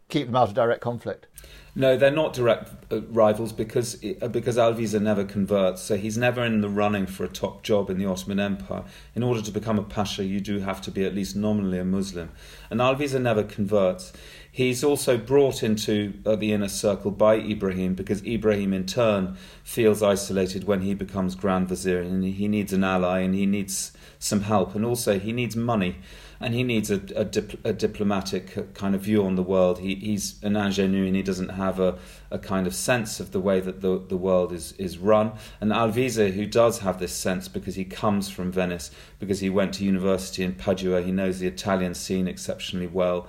keep 0.08 0.26
them 0.26 0.36
out 0.36 0.48
of 0.48 0.54
direct 0.54 0.80
conflict? 0.80 1.26
No, 1.74 1.96
they're 1.96 2.10
not 2.10 2.32
direct 2.32 2.92
uh, 2.92 3.02
rivals 3.02 3.52
because 3.52 4.02
uh, 4.20 4.26
because 4.26 4.56
Alvise 4.56 5.00
never 5.00 5.24
converts, 5.24 5.80
so 5.82 5.96
he's 5.96 6.18
never 6.18 6.44
in 6.44 6.60
the 6.60 6.68
running 6.68 7.06
for 7.06 7.24
a 7.24 7.28
top 7.28 7.62
job 7.62 7.88
in 7.88 7.98
the 7.98 8.06
Ottoman 8.06 8.40
Empire. 8.40 8.82
In 9.14 9.22
order 9.22 9.42
to 9.42 9.52
become 9.52 9.78
a 9.78 9.84
pasha, 9.84 10.24
you 10.24 10.40
do 10.40 10.58
have 10.58 10.82
to 10.82 10.90
be 10.90 11.04
at 11.04 11.14
least 11.14 11.36
nominally 11.36 11.78
a 11.78 11.84
Muslim, 11.84 12.30
and 12.68 12.80
Alvise 12.80 13.20
never 13.20 13.44
converts. 13.44 14.12
He's 14.58 14.82
also 14.82 15.16
brought 15.16 15.62
into 15.62 16.14
uh, 16.26 16.34
the 16.34 16.52
inner 16.52 16.66
circle 16.66 17.12
by 17.12 17.36
Ibrahim 17.36 17.94
because 17.94 18.26
Ibrahim, 18.26 18.72
in 18.72 18.86
turn, 18.86 19.36
feels 19.62 20.02
isolated 20.02 20.64
when 20.64 20.80
he 20.80 20.94
becomes 20.94 21.36
Grand 21.36 21.68
Vizier, 21.68 22.00
and 22.00 22.24
he 22.24 22.48
needs 22.48 22.72
an 22.72 22.82
ally 22.82 23.20
and 23.20 23.36
he 23.36 23.46
needs 23.46 23.92
some 24.18 24.40
help, 24.40 24.74
and 24.74 24.84
also 24.84 25.20
he 25.20 25.30
needs 25.30 25.54
money 25.54 25.98
and 26.40 26.54
he 26.54 26.62
needs 26.62 26.90
a, 26.90 27.00
a, 27.16 27.24
dip, 27.24 27.64
a, 27.64 27.72
diplomatic 27.72 28.74
kind 28.74 28.94
of 28.94 29.00
view 29.00 29.24
on 29.24 29.34
the 29.34 29.42
world. 29.42 29.80
He, 29.80 29.96
he's 29.96 30.42
an 30.42 30.52
ingénu 30.52 31.06
and 31.06 31.16
he 31.16 31.22
doesn't 31.22 31.48
have 31.50 31.80
a, 31.80 31.98
a 32.30 32.38
kind 32.38 32.66
of 32.66 32.74
sense 32.74 33.18
of 33.18 33.32
the 33.32 33.40
way 33.40 33.58
that 33.60 33.80
the, 33.80 34.00
the 34.08 34.16
world 34.16 34.52
is, 34.52 34.72
is 34.72 34.98
run. 34.98 35.32
And 35.60 35.72
Alvise, 35.72 36.32
who 36.32 36.46
does 36.46 36.78
have 36.80 37.00
this 37.00 37.12
sense 37.12 37.48
because 37.48 37.74
he 37.74 37.84
comes 37.84 38.28
from 38.28 38.52
Venice, 38.52 38.92
because 39.18 39.40
he 39.40 39.50
went 39.50 39.74
to 39.74 39.84
university 39.84 40.44
in 40.44 40.54
Padua, 40.54 41.02
he 41.02 41.10
knows 41.10 41.40
the 41.40 41.48
Italian 41.48 41.94
scene 41.94 42.28
exceptionally 42.28 42.86
well, 42.86 43.26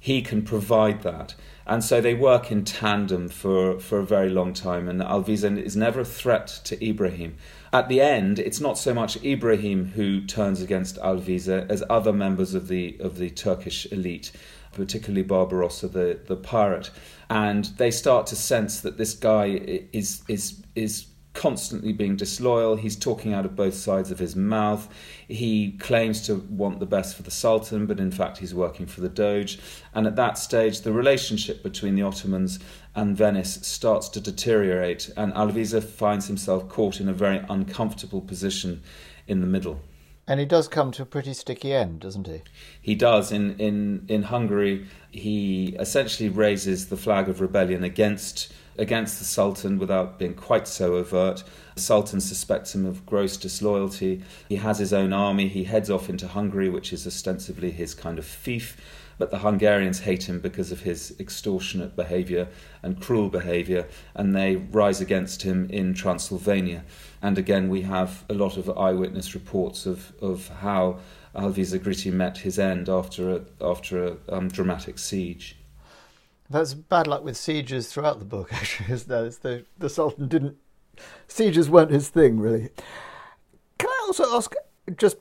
he 0.00 0.22
can 0.22 0.42
provide 0.42 1.02
that. 1.02 1.34
And 1.66 1.84
so 1.84 2.00
they 2.00 2.14
work 2.14 2.50
in 2.50 2.64
tandem 2.64 3.28
for, 3.28 3.78
for 3.78 4.00
a 4.00 4.04
very 4.04 4.30
long 4.30 4.54
time, 4.54 4.88
and 4.88 5.00
Alvise 5.00 5.44
is 5.62 5.76
never 5.76 6.00
a 6.00 6.04
threat 6.04 6.48
to 6.64 6.84
Ibrahim 6.84 7.36
at 7.72 7.88
the 7.88 8.00
end, 8.00 8.38
it's 8.38 8.60
not 8.60 8.78
so 8.78 8.92
much 8.92 9.22
Ibrahim 9.24 9.92
who 9.92 10.20
turns 10.22 10.60
against 10.60 10.96
Alvise 10.96 11.48
as 11.48 11.84
other 11.88 12.12
members 12.12 12.54
of 12.54 12.68
the 12.68 12.96
of 12.98 13.18
the 13.18 13.30
Turkish 13.30 13.90
elite, 13.92 14.32
particularly 14.72 15.22
Barbarossa, 15.22 15.88
the, 15.88 16.18
the 16.26 16.36
pirate, 16.36 16.90
and 17.28 17.66
they 17.76 17.92
start 17.92 18.26
to 18.28 18.36
sense 18.36 18.80
that 18.80 18.98
this 18.98 19.14
guy 19.14 19.46
is 19.92 20.22
is 20.26 20.62
is 20.74 21.06
constantly 21.32 21.92
being 21.92 22.16
disloyal. 22.16 22.76
He's 22.76 22.96
talking 22.96 23.32
out 23.32 23.44
of 23.44 23.54
both 23.54 23.74
sides 23.74 24.10
of 24.10 24.18
his 24.18 24.34
mouth. 24.34 24.88
He 25.28 25.72
claims 25.72 26.26
to 26.26 26.36
want 26.50 26.80
the 26.80 26.86
best 26.86 27.16
for 27.16 27.22
the 27.22 27.30
Sultan, 27.30 27.86
but 27.86 28.00
in 28.00 28.10
fact, 28.10 28.38
he's 28.38 28.54
working 28.54 28.86
for 28.86 29.00
the 29.00 29.08
Doge. 29.08 29.58
And 29.94 30.06
at 30.06 30.16
that 30.16 30.38
stage, 30.38 30.80
the 30.80 30.92
relationship 30.92 31.62
between 31.62 31.94
the 31.94 32.02
Ottomans 32.02 32.58
and 32.94 33.16
Venice 33.16 33.60
starts 33.62 34.08
to 34.10 34.20
deteriorate, 34.20 35.10
and 35.16 35.32
Alvise 35.34 35.82
finds 35.84 36.26
himself 36.26 36.68
caught 36.68 37.00
in 37.00 37.08
a 37.08 37.14
very 37.14 37.44
uncomfortable 37.48 38.20
position 38.20 38.82
in 39.28 39.40
the 39.40 39.46
middle. 39.46 39.80
And 40.26 40.38
he 40.38 40.46
does 40.46 40.68
come 40.68 40.92
to 40.92 41.02
a 41.02 41.06
pretty 41.06 41.34
sticky 41.34 41.72
end, 41.72 42.00
doesn't 42.00 42.28
he? 42.28 42.42
He 42.80 42.94
does. 42.94 43.32
In, 43.32 43.58
in, 43.58 44.04
in 44.06 44.22
Hungary, 44.22 44.86
he 45.10 45.74
essentially 45.80 46.28
raises 46.28 46.88
the 46.88 46.96
flag 46.96 47.28
of 47.28 47.40
rebellion 47.40 47.82
against 47.82 48.52
against 48.80 49.18
the 49.18 49.24
Sultan 49.26 49.78
without 49.78 50.18
being 50.18 50.34
quite 50.34 50.66
so 50.66 50.94
overt. 50.94 51.44
The 51.74 51.82
Sultan 51.82 52.20
suspects 52.20 52.74
him 52.74 52.86
of 52.86 53.04
gross 53.04 53.36
disloyalty. 53.36 54.22
He 54.48 54.56
has 54.56 54.78
his 54.78 54.92
own 54.92 55.12
army. 55.12 55.48
He 55.48 55.64
heads 55.64 55.90
off 55.90 56.08
into 56.08 56.26
Hungary, 56.26 56.70
which 56.70 56.92
is 56.92 57.06
ostensibly 57.06 57.70
his 57.70 57.94
kind 57.94 58.18
of 58.18 58.24
fief. 58.24 58.78
But 59.18 59.30
the 59.30 59.40
Hungarians 59.40 60.00
hate 60.00 60.22
him 60.22 60.40
because 60.40 60.72
of 60.72 60.80
his 60.80 61.14
extortionate 61.20 61.94
behaviour 61.94 62.48
and 62.82 62.98
cruel 62.98 63.28
behaviour, 63.28 63.86
and 64.14 64.34
they 64.34 64.56
rise 64.56 65.02
against 65.02 65.42
him 65.42 65.68
in 65.68 65.92
Transylvania. 65.92 66.82
And 67.20 67.36
again, 67.36 67.68
we 67.68 67.82
have 67.82 68.24
a 68.30 68.34
lot 68.34 68.56
of 68.56 68.70
eyewitness 68.78 69.34
reports 69.34 69.84
of, 69.84 70.14
of 70.22 70.48
how 70.48 71.00
Alvise 71.36 71.78
Gritti 71.78 72.10
met 72.10 72.38
his 72.38 72.58
end 72.58 72.88
after 72.88 73.36
a, 73.36 73.40
after 73.60 74.04
a 74.06 74.16
um, 74.30 74.48
dramatic 74.48 74.98
siege. 74.98 75.56
That's 76.50 76.74
bad 76.74 77.06
luck 77.06 77.24
with 77.24 77.36
sieges 77.36 77.88
throughout 77.88 78.18
the 78.18 78.24
book, 78.24 78.52
actually, 78.52 78.92
is 78.92 79.04
there? 79.04 79.30
the, 79.30 79.64
the 79.78 79.88
Sultan 79.88 80.28
didn't. 80.28 80.56
Sieges 81.28 81.70
weren't 81.70 81.92
his 81.92 82.08
thing, 82.08 82.40
really. 82.40 82.70
Can 83.78 83.88
I 83.88 84.04
also 84.06 84.36
ask, 84.36 84.52
just 84.96 85.16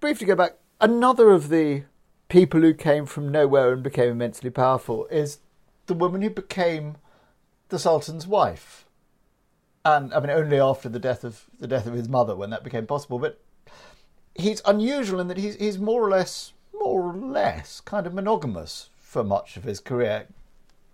briefly 0.00 0.26
go 0.26 0.34
back, 0.34 0.56
another 0.80 1.30
of 1.30 1.50
the 1.50 1.84
people 2.28 2.62
who 2.62 2.72
came 2.72 3.04
from 3.04 3.30
nowhere 3.30 3.72
and 3.72 3.82
became 3.82 4.08
immensely 4.08 4.48
powerful 4.48 5.06
is 5.10 5.38
the 5.86 5.94
woman 5.94 6.22
who 6.22 6.30
became 6.30 6.96
the 7.68 7.78
Sultan's 7.78 8.26
wife. 8.26 8.86
And 9.84 10.14
I 10.14 10.20
mean, 10.20 10.30
only 10.30 10.58
after 10.58 10.88
the 10.88 10.98
death 10.98 11.24
of 11.24 11.44
the 11.58 11.66
death 11.66 11.86
of 11.86 11.92
his 11.92 12.08
mother 12.08 12.34
when 12.34 12.50
that 12.50 12.64
became 12.64 12.86
possible. 12.86 13.18
But 13.18 13.40
he's 14.34 14.62
unusual 14.64 15.20
in 15.20 15.28
that 15.28 15.36
he's 15.36 15.56
he's 15.56 15.78
more 15.78 16.02
or 16.02 16.10
less 16.10 16.52
more 16.72 17.02
or 17.02 17.14
less 17.14 17.80
kind 17.80 18.06
of 18.06 18.14
monogamous 18.14 18.90
for 19.00 19.22
much 19.22 19.56
of 19.56 19.64
his 19.64 19.80
career. 19.80 20.26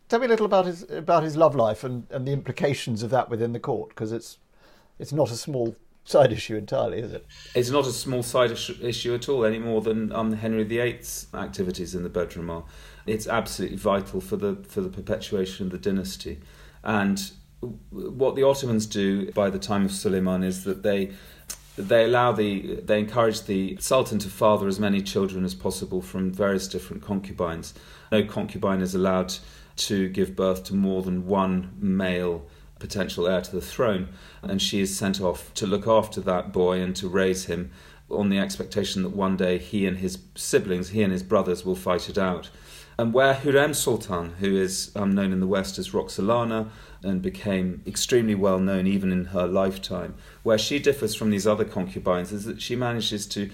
Tell 0.09 0.21
me 0.21 0.27
a 0.27 0.29
little 0.29 0.47
about 0.47 0.67
his 0.67 0.89
about 0.91 1.23
his 1.23 1.37
love 1.37 1.55
life 1.55 1.85
and, 1.85 2.07
and 2.11 2.27
the 2.27 2.33
implications 2.33 3.03
of 3.03 3.11
that 3.11 3.29
within 3.29 3.53
the 3.53 3.61
court, 3.61 3.91
because 3.91 4.13
it's 4.13 4.39
it's 4.99 5.13
not 5.13 5.31
a 5.31 5.37
small 5.37 5.77
side 6.05 6.33
issue 6.33 6.57
entirely, 6.57 7.01
is 7.01 7.13
it? 7.13 7.27
It's 7.55 7.71
not 7.71 7.87
a 7.87 7.93
small 7.93 8.23
side 8.23 8.51
issue 8.51 9.15
at 9.15 9.29
all, 9.29 9.45
any 9.45 9.59
more 9.59 9.83
than 9.83 10.11
um, 10.13 10.33
Henry 10.33 10.65
VIII's 10.65 11.27
activities 11.35 11.95
in 11.95 12.03
the 12.03 12.09
bedroom 12.09 12.49
are. 12.49 12.65
It's 13.07 13.29
absolutely 13.29 13.77
vital 13.77 14.21
for 14.21 14.37
the 14.37 14.57
for 14.69 14.81
the 14.81 14.89
perpetuation 14.89 15.67
of 15.67 15.73
the 15.73 15.79
dynasty, 15.79 16.41
and 16.83 17.31
what 17.91 18.37
the 18.37 18.45
Ottomans 18.45 18.87
do 18.87 19.31
by 19.33 19.51
the 19.51 19.59
time 19.59 19.85
of 19.85 19.93
Suleiman 19.93 20.43
is 20.43 20.65
that 20.65 20.83
they 20.83 21.13
they 21.77 22.05
allow 22.05 22.33
the 22.33 22.77
they 22.77 22.99
encourage 22.99 23.43
the 23.43 23.77
sultan 23.79 24.19
to 24.19 24.29
father 24.29 24.67
as 24.67 24.81
many 24.81 25.01
children 25.01 25.45
as 25.45 25.55
possible 25.55 26.03
from 26.03 26.33
various 26.33 26.67
different 26.67 27.03
concubines. 27.03 27.75
No 28.11 28.25
concubine 28.25 28.81
is 28.81 28.95
allowed 28.95 29.35
to 29.79 30.09
give 30.09 30.37
birth 30.37 30.65
to 30.65 30.75
more 30.75 31.03
than 31.03 31.27
one 31.27 31.73
male 31.79 32.47
potential 32.79 33.27
heir 33.27 33.41
to 33.41 33.53
the 33.53 33.61
throne. 33.61 34.09
And 34.43 34.61
she 34.61 34.81
is 34.81 34.97
sent 34.97 35.21
off 35.21 35.53
to 35.55 35.67
look 35.67 35.87
after 35.87 36.21
that 36.23 36.53
boy 36.53 36.81
and 36.81 36.95
to 36.97 37.09
raise 37.09 37.47
him 37.47 37.71
on 38.11 38.29
the 38.29 38.39
expectation 38.39 39.03
that 39.03 39.11
one 39.11 39.37
day 39.37 39.59
he 39.59 39.87
and 39.87 39.99
his 39.99 40.19
siblings, 40.35 40.91
he 40.91 41.03
and 41.03 41.13
his 41.13 41.23
brothers, 41.23 41.65
will 41.65 41.77
fight 41.77 42.09
it 42.09 42.19
out. 42.19 42.51
And 42.99 43.15
where 43.15 43.35
Hurrem 43.35 43.75
Sultan, 43.75 44.35
who 44.41 44.57
is 44.57 44.91
um, 44.97 45.15
known 45.15 45.33
in 45.33 45.39
the 45.39 45.47
West 45.47 45.79
as 45.79 45.91
Roxolana 45.91 46.69
and 47.03 47.23
became 47.23 47.81
extremely 47.87 48.35
well 48.35 48.59
known 48.59 48.89
even 48.89 49.13
in 49.13 49.27
her 49.27 49.47
lifetime, 49.47 50.17
where 50.43 50.59
she 50.59 50.81
differs 50.81 51.15
from 51.15 51.31
these 51.31 51.47
other 51.47 51.65
concubines 51.65 52.33
is 52.33 52.45
that 52.45 52.61
she 52.61 52.75
manages 52.75 53.27
to 53.29 53.51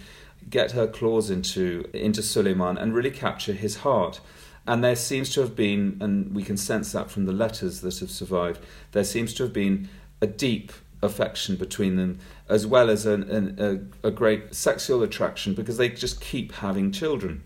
get 0.48 0.72
her 0.72 0.86
claws 0.86 1.28
into, 1.28 1.84
into 1.92 2.22
Suleiman 2.22 2.78
and 2.78 2.94
really 2.94 3.10
capture 3.10 3.52
his 3.52 3.78
heart. 3.78 4.20
And 4.66 4.82
there 4.82 4.96
seems 4.96 5.30
to 5.34 5.40
have 5.42 5.54
been, 5.54 5.98
and 6.00 6.34
we 6.34 6.42
can 6.42 6.56
sense 6.56 6.92
that 6.92 7.10
from 7.10 7.26
the 7.26 7.32
letters 7.32 7.80
that 7.82 7.98
have 7.98 8.10
survived, 8.10 8.60
there 8.92 9.04
seems 9.04 9.34
to 9.34 9.42
have 9.42 9.52
been 9.52 9.88
a 10.22 10.26
deep 10.26 10.72
affection 11.02 11.56
between 11.56 11.96
them, 11.96 12.18
as 12.48 12.66
well 12.66 12.88
as 12.88 13.04
an, 13.04 13.24
an, 13.30 13.90
a, 14.02 14.08
a 14.08 14.10
great 14.10 14.54
sexual 14.54 15.02
attraction 15.02 15.54
because 15.54 15.76
they 15.76 15.90
just 15.90 16.20
keep 16.20 16.52
having 16.52 16.90
children. 16.90 17.42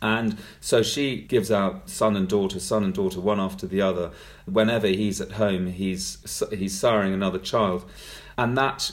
And 0.00 0.38
so 0.60 0.82
she 0.82 1.22
gives 1.22 1.50
out 1.50 1.88
son 1.88 2.16
and 2.16 2.28
daughter, 2.28 2.60
son 2.60 2.84
and 2.84 2.94
daughter, 2.94 3.20
one 3.20 3.40
after 3.40 3.66
the 3.66 3.80
other. 3.80 4.12
Whenever 4.44 4.86
he's 4.86 5.20
at 5.20 5.32
home, 5.32 5.66
he's 5.68 6.18
he's 6.50 6.80
siring 6.80 7.14
another 7.14 7.38
child, 7.38 7.90
and 8.36 8.56
that 8.58 8.92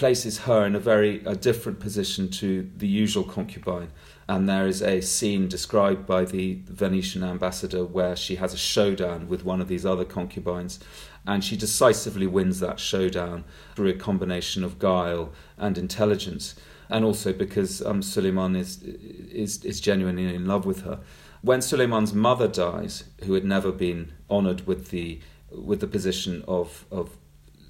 places 0.00 0.38
her 0.38 0.64
in 0.64 0.74
a 0.74 0.80
very 0.80 1.22
a 1.24 1.36
different 1.36 1.78
position 1.78 2.28
to 2.30 2.48
the 2.76 2.88
usual 2.88 3.22
concubine 3.22 3.90
and 4.30 4.48
there 4.48 4.68
is 4.68 4.80
a 4.80 5.00
scene 5.00 5.48
described 5.48 6.06
by 6.06 6.24
the 6.24 6.60
Venetian 6.66 7.24
ambassador 7.24 7.84
where 7.84 8.14
she 8.14 8.36
has 8.36 8.54
a 8.54 8.56
showdown 8.56 9.26
with 9.26 9.44
one 9.44 9.60
of 9.60 9.66
these 9.66 9.84
other 9.84 10.04
concubines, 10.04 10.78
and 11.26 11.42
she 11.42 11.56
decisively 11.56 12.28
wins 12.28 12.60
that 12.60 12.78
showdown 12.78 13.42
through 13.74 13.88
a 13.88 13.94
combination 13.94 14.62
of 14.62 14.78
guile 14.78 15.32
and 15.58 15.76
intelligence, 15.76 16.54
and 16.88 17.04
also 17.04 17.32
because 17.32 17.82
um, 17.82 18.02
Suleiman 18.02 18.54
is, 18.54 18.80
is, 18.84 19.64
is 19.64 19.80
genuinely 19.80 20.32
in 20.32 20.46
love 20.46 20.64
with 20.64 20.82
her. 20.82 21.00
When 21.42 21.60
Suleiman's 21.60 22.14
mother 22.14 22.46
dies, 22.46 23.02
who 23.24 23.32
had 23.32 23.44
never 23.44 23.72
been 23.72 24.12
honoured 24.30 24.64
with 24.64 24.90
the 24.90 25.18
with 25.50 25.80
the 25.80 25.88
position 25.88 26.44
of, 26.46 26.86
of 26.92 27.16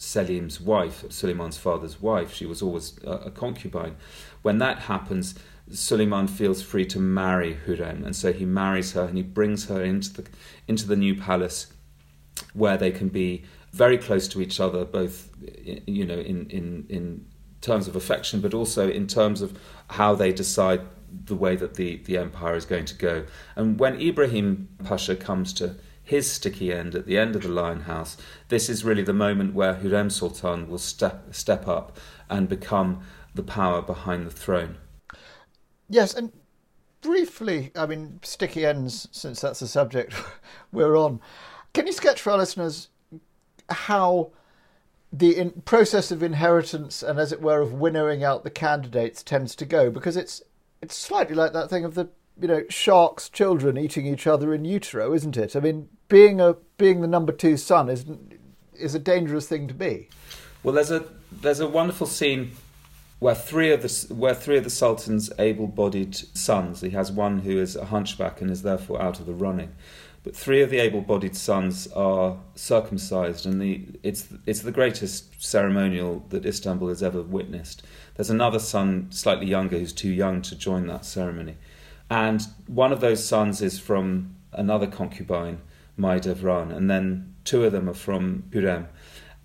Selim's 0.00 0.62
wife, 0.62 1.04
Suleiman's 1.10 1.58
father's 1.58 2.00
wife, 2.00 2.32
she 2.32 2.46
was 2.46 2.62
always 2.62 2.98
a, 3.04 3.10
a 3.10 3.30
concubine. 3.30 3.96
When 4.40 4.56
that 4.56 4.78
happens, 4.78 5.34
Suleiman 5.70 6.26
feels 6.26 6.62
free 6.62 6.86
to 6.86 6.98
marry 6.98 7.52
Hurrem, 7.66 8.02
and 8.04 8.16
so 8.16 8.32
he 8.32 8.46
marries 8.46 8.92
her 8.92 9.04
and 9.04 9.18
he 9.18 9.22
brings 9.22 9.66
her 9.66 9.82
into 9.82 10.14
the 10.14 10.26
into 10.66 10.86
the 10.86 10.96
new 10.96 11.14
palace, 11.14 11.66
where 12.54 12.78
they 12.78 12.90
can 12.90 13.08
be 13.08 13.44
very 13.72 13.98
close 13.98 14.26
to 14.28 14.40
each 14.40 14.58
other, 14.58 14.86
both 14.86 15.28
you 15.86 16.06
know 16.06 16.18
in 16.18 16.48
in 16.48 16.86
in 16.88 17.26
terms 17.60 17.86
of 17.86 17.94
affection, 17.94 18.40
but 18.40 18.54
also 18.54 18.90
in 18.90 19.06
terms 19.06 19.42
of 19.42 19.58
how 19.90 20.14
they 20.14 20.32
decide 20.32 20.80
the 21.26 21.36
way 21.36 21.56
that 21.56 21.74
the 21.74 21.98
the 22.06 22.16
empire 22.16 22.56
is 22.56 22.64
going 22.64 22.86
to 22.86 22.94
go. 22.94 23.26
And 23.54 23.78
when 23.78 24.00
Ibrahim 24.00 24.68
Pasha 24.82 25.14
comes 25.14 25.52
to 25.54 25.76
his 26.10 26.28
sticky 26.28 26.72
end 26.72 26.96
at 26.96 27.06
the 27.06 27.16
end 27.16 27.36
of 27.36 27.42
the 27.42 27.48
lion 27.48 27.82
house, 27.82 28.16
this 28.48 28.68
is 28.68 28.84
really 28.84 29.04
the 29.04 29.12
moment 29.12 29.54
where 29.54 29.74
Hurrem 29.74 30.10
Sultan 30.10 30.68
will 30.68 30.78
step 30.78 31.32
step 31.32 31.68
up 31.68 31.96
and 32.28 32.48
become 32.48 33.02
the 33.32 33.44
power 33.44 33.80
behind 33.80 34.26
the 34.26 34.32
throne. 34.32 34.78
Yes, 35.88 36.12
and 36.12 36.32
briefly, 37.00 37.70
I 37.76 37.86
mean, 37.86 38.18
sticky 38.24 38.66
ends, 38.66 39.06
since 39.12 39.40
that's 39.40 39.60
the 39.60 39.68
subject 39.68 40.12
we're 40.72 40.96
on. 40.96 41.20
Can 41.74 41.86
you 41.86 41.92
sketch 41.92 42.20
for 42.20 42.32
our 42.32 42.38
listeners 42.38 42.88
how 43.68 44.32
the 45.12 45.52
process 45.64 46.10
of 46.10 46.24
inheritance 46.24 47.04
and, 47.04 47.20
as 47.20 47.30
it 47.30 47.40
were, 47.40 47.60
of 47.60 47.74
winnowing 47.74 48.24
out 48.24 48.42
the 48.42 48.50
candidates 48.50 49.22
tends 49.22 49.54
to 49.54 49.64
go? 49.64 49.92
Because 49.92 50.16
it's 50.16 50.42
it's 50.82 50.96
slightly 50.96 51.36
like 51.36 51.52
that 51.52 51.70
thing 51.70 51.84
of 51.84 51.94
the 51.94 52.08
you 52.40 52.48
know 52.48 52.64
sharks' 52.68 53.28
children 53.28 53.78
eating 53.78 54.06
each 54.06 54.26
other 54.26 54.52
in 54.52 54.64
utero, 54.64 55.14
isn't 55.14 55.36
it? 55.36 55.54
I 55.54 55.60
mean, 55.60 55.88
being 56.10 56.40
a 56.40 56.56
being 56.76 57.00
the 57.00 57.06
number 57.06 57.32
two 57.32 57.56
son 57.56 57.88
is 57.88 58.04
is 58.74 58.94
a 58.94 58.98
dangerous 58.98 59.48
thing 59.48 59.66
to 59.68 59.74
be. 59.74 60.08
Well, 60.62 60.74
there's 60.74 60.90
a 60.90 61.06
there's 61.32 61.60
a 61.60 61.66
wonderful 61.66 62.06
scene 62.06 62.52
where 63.20 63.34
three 63.34 63.72
of 63.72 63.80
the 63.82 64.14
where 64.14 64.34
three 64.34 64.58
of 64.58 64.64
the 64.64 64.70
Sultan's 64.70 65.30
able-bodied 65.38 66.14
sons, 66.36 66.82
he 66.82 66.90
has 66.90 67.10
one 67.10 67.40
who 67.40 67.58
is 67.58 67.76
a 67.76 67.86
hunchback 67.86 68.42
and 68.42 68.50
is 68.50 68.62
therefore 68.62 69.00
out 69.00 69.20
of 69.20 69.26
the 69.26 69.32
running, 69.32 69.72
but 70.24 70.34
three 70.34 70.62
of 70.62 70.70
the 70.70 70.78
able-bodied 70.78 71.36
sons 71.36 71.86
are 71.92 72.38
circumcised, 72.54 73.46
and 73.46 73.60
the 73.60 73.86
it's 74.02 74.28
it's 74.46 74.62
the 74.62 74.72
greatest 74.72 75.42
ceremonial 75.42 76.24
that 76.30 76.44
Istanbul 76.44 76.88
has 76.88 77.02
ever 77.02 77.22
witnessed. 77.22 77.82
There's 78.16 78.30
another 78.30 78.58
son, 78.58 79.06
slightly 79.10 79.46
younger, 79.46 79.78
who's 79.78 79.92
too 79.92 80.10
young 80.10 80.42
to 80.42 80.56
join 80.56 80.86
that 80.88 81.04
ceremony, 81.04 81.56
and 82.10 82.42
one 82.66 82.92
of 82.92 83.00
those 83.00 83.24
sons 83.24 83.62
is 83.62 83.78
from 83.78 84.34
another 84.52 84.86
concubine, 84.86 85.60
Mahidevran, 85.98 86.74
and 86.74 86.90
then 86.90 87.34
two 87.44 87.64
of 87.64 87.72
them 87.72 87.88
are 87.88 87.94
from 87.94 88.44
Hurrem, 88.52 88.86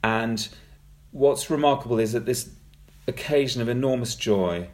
and 0.04 0.48
what's 1.12 1.50
remarkable 1.50 2.00
is 2.00 2.12
that 2.14 2.26
this 2.26 2.50
occasion 3.08 3.62
of 3.62 3.70
enormous 3.70 4.16
joy, 4.16 4.68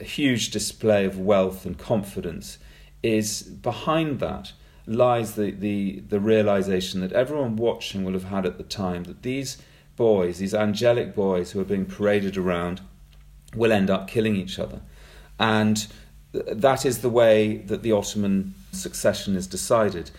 a 0.00 0.04
huge 0.04 0.50
display 0.50 1.04
of 1.04 1.18
wealth 1.18 1.66
and 1.66 1.76
confidence, 1.78 2.58
is 3.02 3.42
behind 3.42 4.20
that 4.20 4.52
lies 4.86 5.34
the, 5.34 5.50
the, 5.50 6.00
the 6.08 6.20
realization 6.20 7.00
that 7.00 7.12
everyone 7.12 7.56
watching 7.56 8.04
will 8.04 8.14
have 8.14 8.24
had 8.24 8.46
at 8.46 8.56
the 8.56 8.64
time 8.64 9.04
that 9.04 9.22
these 9.22 9.58
boys, 9.96 10.38
these 10.38 10.54
angelic 10.54 11.14
boys 11.14 11.50
who 11.50 11.60
are 11.60 11.64
being 11.64 11.84
paraded 11.84 12.36
around, 12.36 12.80
will 13.54 13.72
end 13.72 13.90
up 13.90 14.08
killing 14.08 14.36
each 14.36 14.58
other. 14.58 14.80
And 15.38 15.86
that 16.32 16.86
is 16.86 16.98
the 17.00 17.10
way 17.10 17.58
that 17.58 17.82
the 17.82 17.92
Ottoman 17.92 18.54
succession 18.72 19.36
is 19.36 19.46
decided. 19.46 20.10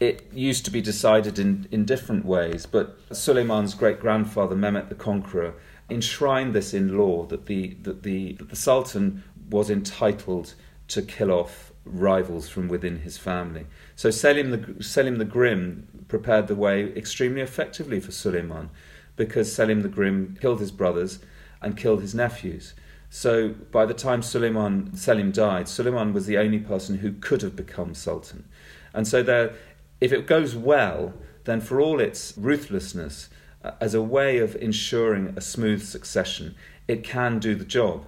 It 0.00 0.32
used 0.32 0.64
to 0.64 0.70
be 0.70 0.80
decided 0.80 1.38
in, 1.38 1.66
in 1.72 1.84
different 1.84 2.24
ways, 2.24 2.66
but 2.66 2.98
Suleiman's 3.10 3.74
great 3.74 4.00
grandfather, 4.00 4.54
Mehmet 4.54 4.88
the 4.88 4.94
Conqueror, 4.94 5.54
enshrined 5.90 6.54
this 6.54 6.72
in 6.72 6.96
law 6.96 7.24
that 7.26 7.46
the 7.46 7.74
that 7.82 8.02
the 8.02 8.34
that 8.34 8.50
the 8.50 8.56
Sultan 8.56 9.24
was 9.50 9.70
entitled 9.70 10.54
to 10.88 11.02
kill 11.02 11.32
off 11.32 11.72
rivals 11.84 12.48
from 12.48 12.68
within 12.68 13.00
his 13.00 13.18
family. 13.18 13.66
So 13.96 14.10
Selim 14.10 14.50
the 14.50 14.84
Selim 14.84 15.16
the 15.16 15.24
Grim 15.24 16.04
prepared 16.06 16.46
the 16.46 16.54
way 16.54 16.92
extremely 16.94 17.40
effectively 17.40 17.98
for 17.98 18.12
Suleiman, 18.12 18.70
because 19.16 19.52
Selim 19.52 19.82
the 19.82 19.88
Grim 19.88 20.36
killed 20.40 20.60
his 20.60 20.70
brothers 20.70 21.18
and 21.60 21.76
killed 21.76 22.02
his 22.02 22.14
nephews. 22.14 22.74
So 23.10 23.48
by 23.48 23.86
the 23.86 23.94
time 23.94 24.22
Suleiman 24.22 24.94
Selim 24.94 25.32
died, 25.32 25.68
Suleiman 25.68 26.12
was 26.12 26.26
the 26.26 26.38
only 26.38 26.58
person 26.58 26.98
who 26.98 27.12
could 27.12 27.42
have 27.42 27.56
become 27.56 27.94
sultan. 27.94 28.44
And 28.92 29.08
so 29.08 29.22
there, 29.22 29.54
if 30.00 30.12
it 30.12 30.26
goes 30.26 30.54
well, 30.54 31.14
then 31.44 31.60
for 31.60 31.80
all 31.80 32.00
its 32.00 32.34
ruthlessness, 32.36 33.28
uh, 33.64 33.72
as 33.80 33.94
a 33.94 34.02
way 34.02 34.38
of 34.38 34.54
ensuring 34.56 35.34
a 35.36 35.40
smooth 35.40 35.82
succession, 35.82 36.54
it 36.86 37.02
can 37.02 37.38
do 37.38 37.54
the 37.54 37.64
job. 37.64 38.04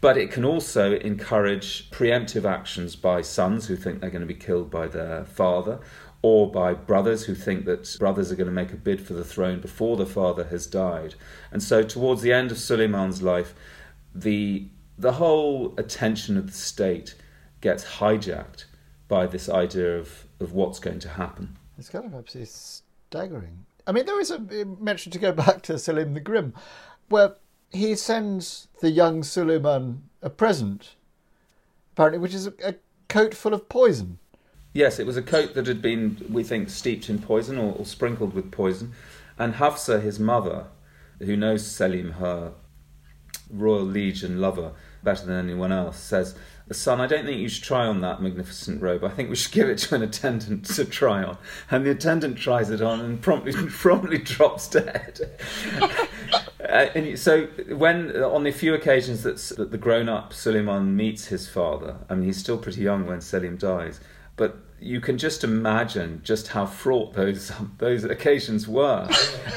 But 0.00 0.16
it 0.18 0.30
can 0.30 0.44
also 0.44 0.96
encourage 0.96 1.90
preemptive 1.90 2.44
actions 2.44 2.94
by 2.94 3.22
sons 3.22 3.66
who 3.66 3.76
think 3.76 4.00
they're 4.00 4.10
going 4.10 4.20
to 4.20 4.26
be 4.26 4.34
killed 4.34 4.70
by 4.70 4.86
their 4.86 5.24
father, 5.24 5.80
or 6.20 6.50
by 6.50 6.72
brothers 6.72 7.24
who 7.24 7.34
think 7.34 7.64
that 7.66 7.96
brothers 7.98 8.30
are 8.30 8.36
going 8.36 8.46
to 8.46 8.52
make 8.52 8.72
a 8.72 8.76
bid 8.76 9.00
for 9.00 9.14
the 9.14 9.24
throne 9.24 9.60
before 9.60 9.96
the 9.96 10.06
father 10.06 10.44
has 10.44 10.66
died. 10.66 11.14
And 11.50 11.62
so, 11.62 11.82
towards 11.82 12.22
the 12.22 12.32
end 12.32 12.50
of 12.50 12.58
Suleiman's 12.58 13.22
life, 13.22 13.54
the, 14.14 14.68
the 14.96 15.12
whole 15.12 15.74
attention 15.76 16.36
of 16.36 16.46
the 16.46 16.52
state 16.52 17.14
gets 17.60 17.84
hijacked 17.84 18.64
by 19.08 19.26
this 19.26 19.48
idea 19.48 19.98
of, 19.98 20.23
of 20.40 20.52
what's 20.52 20.78
going 20.78 20.98
to 21.00 21.08
happen. 21.08 21.56
It's 21.78 21.88
kind 21.88 22.04
of 22.04 22.14
absolutely 22.14 22.50
staggering. 22.52 23.66
I 23.86 23.92
mean, 23.92 24.06
there 24.06 24.20
is 24.20 24.30
a 24.30 24.38
mention 24.80 25.12
to 25.12 25.18
go 25.18 25.32
back 25.44 25.62
to 25.62 25.78
Selim 25.78 26.14
the 26.14 26.20
Grim, 26.20 26.54
where 27.08 27.36
he 27.70 27.94
sends 27.96 28.68
the 28.80 28.90
young 28.90 29.22
Suleiman 29.22 30.08
a 30.22 30.30
present, 30.30 30.94
apparently, 31.92 32.18
which 32.18 32.34
is 32.34 32.46
a, 32.46 32.54
a, 32.64 32.74
coat 33.08 33.34
full 33.34 33.54
of 33.54 33.68
poison. 33.68 34.18
Yes, 34.72 34.98
it 34.98 35.06
was 35.06 35.16
a 35.16 35.22
coat 35.22 35.54
that 35.54 35.66
had 35.66 35.82
been, 35.82 36.24
we 36.28 36.42
think, 36.42 36.68
steeped 36.70 37.08
in 37.08 37.20
poison 37.20 37.58
or, 37.58 37.74
or 37.74 37.84
sprinkled 37.84 38.32
with 38.32 38.50
poison. 38.50 38.92
And 39.38 39.54
Hafsa, 39.54 40.00
his 40.00 40.18
mother, 40.18 40.66
who 41.20 41.36
knows 41.36 41.66
Selim, 41.66 42.12
her 42.12 42.54
royal 43.50 43.84
liege 43.84 44.24
and 44.24 44.40
lover, 44.40 44.72
better 45.04 45.26
than 45.26 45.38
anyone 45.38 45.70
else, 45.70 45.98
says 45.98 46.34
son, 46.72 47.00
I 47.00 47.06
don't 47.06 47.26
think 47.26 47.40
you 47.40 47.48
should 47.48 47.64
try 47.64 47.86
on 47.86 48.00
that 48.00 48.22
magnificent 48.22 48.80
robe. 48.80 49.04
I 49.04 49.10
think 49.10 49.28
we 49.28 49.36
should 49.36 49.52
give 49.52 49.68
it 49.68 49.78
to 49.78 49.94
an 49.94 50.02
attendant 50.02 50.64
to 50.66 50.84
try 50.84 51.22
on. 51.22 51.36
And 51.70 51.84
the 51.84 51.90
attendant 51.90 52.38
tries 52.38 52.70
it 52.70 52.80
on 52.80 53.00
and 53.00 53.20
promptly, 53.20 53.52
promptly 53.68 54.18
drops 54.18 54.68
dead. 54.68 55.20
uh, 55.80 56.88
and 56.94 57.18
so, 57.18 57.46
when 57.76 58.16
on 58.22 58.44
the 58.44 58.50
few 58.50 58.74
occasions 58.74 59.22
that, 59.24 59.36
that 59.58 59.70
the 59.72 59.78
grown-up 59.78 60.32
Suleiman 60.32 60.96
meets 60.96 61.26
his 61.26 61.46
father, 61.46 61.96
I 62.08 62.14
mean, 62.14 62.24
he's 62.24 62.38
still 62.38 62.58
pretty 62.58 62.80
young 62.80 63.06
when 63.06 63.20
Selim 63.20 63.58
dies, 63.58 64.00
but 64.36 64.56
you 64.80 65.00
can 65.00 65.16
just 65.16 65.44
imagine 65.44 66.20
just 66.24 66.48
how 66.48 66.66
fraught 66.66 67.14
those 67.14 67.50
those 67.78 68.04
occasions 68.04 68.68
were, 68.68 69.08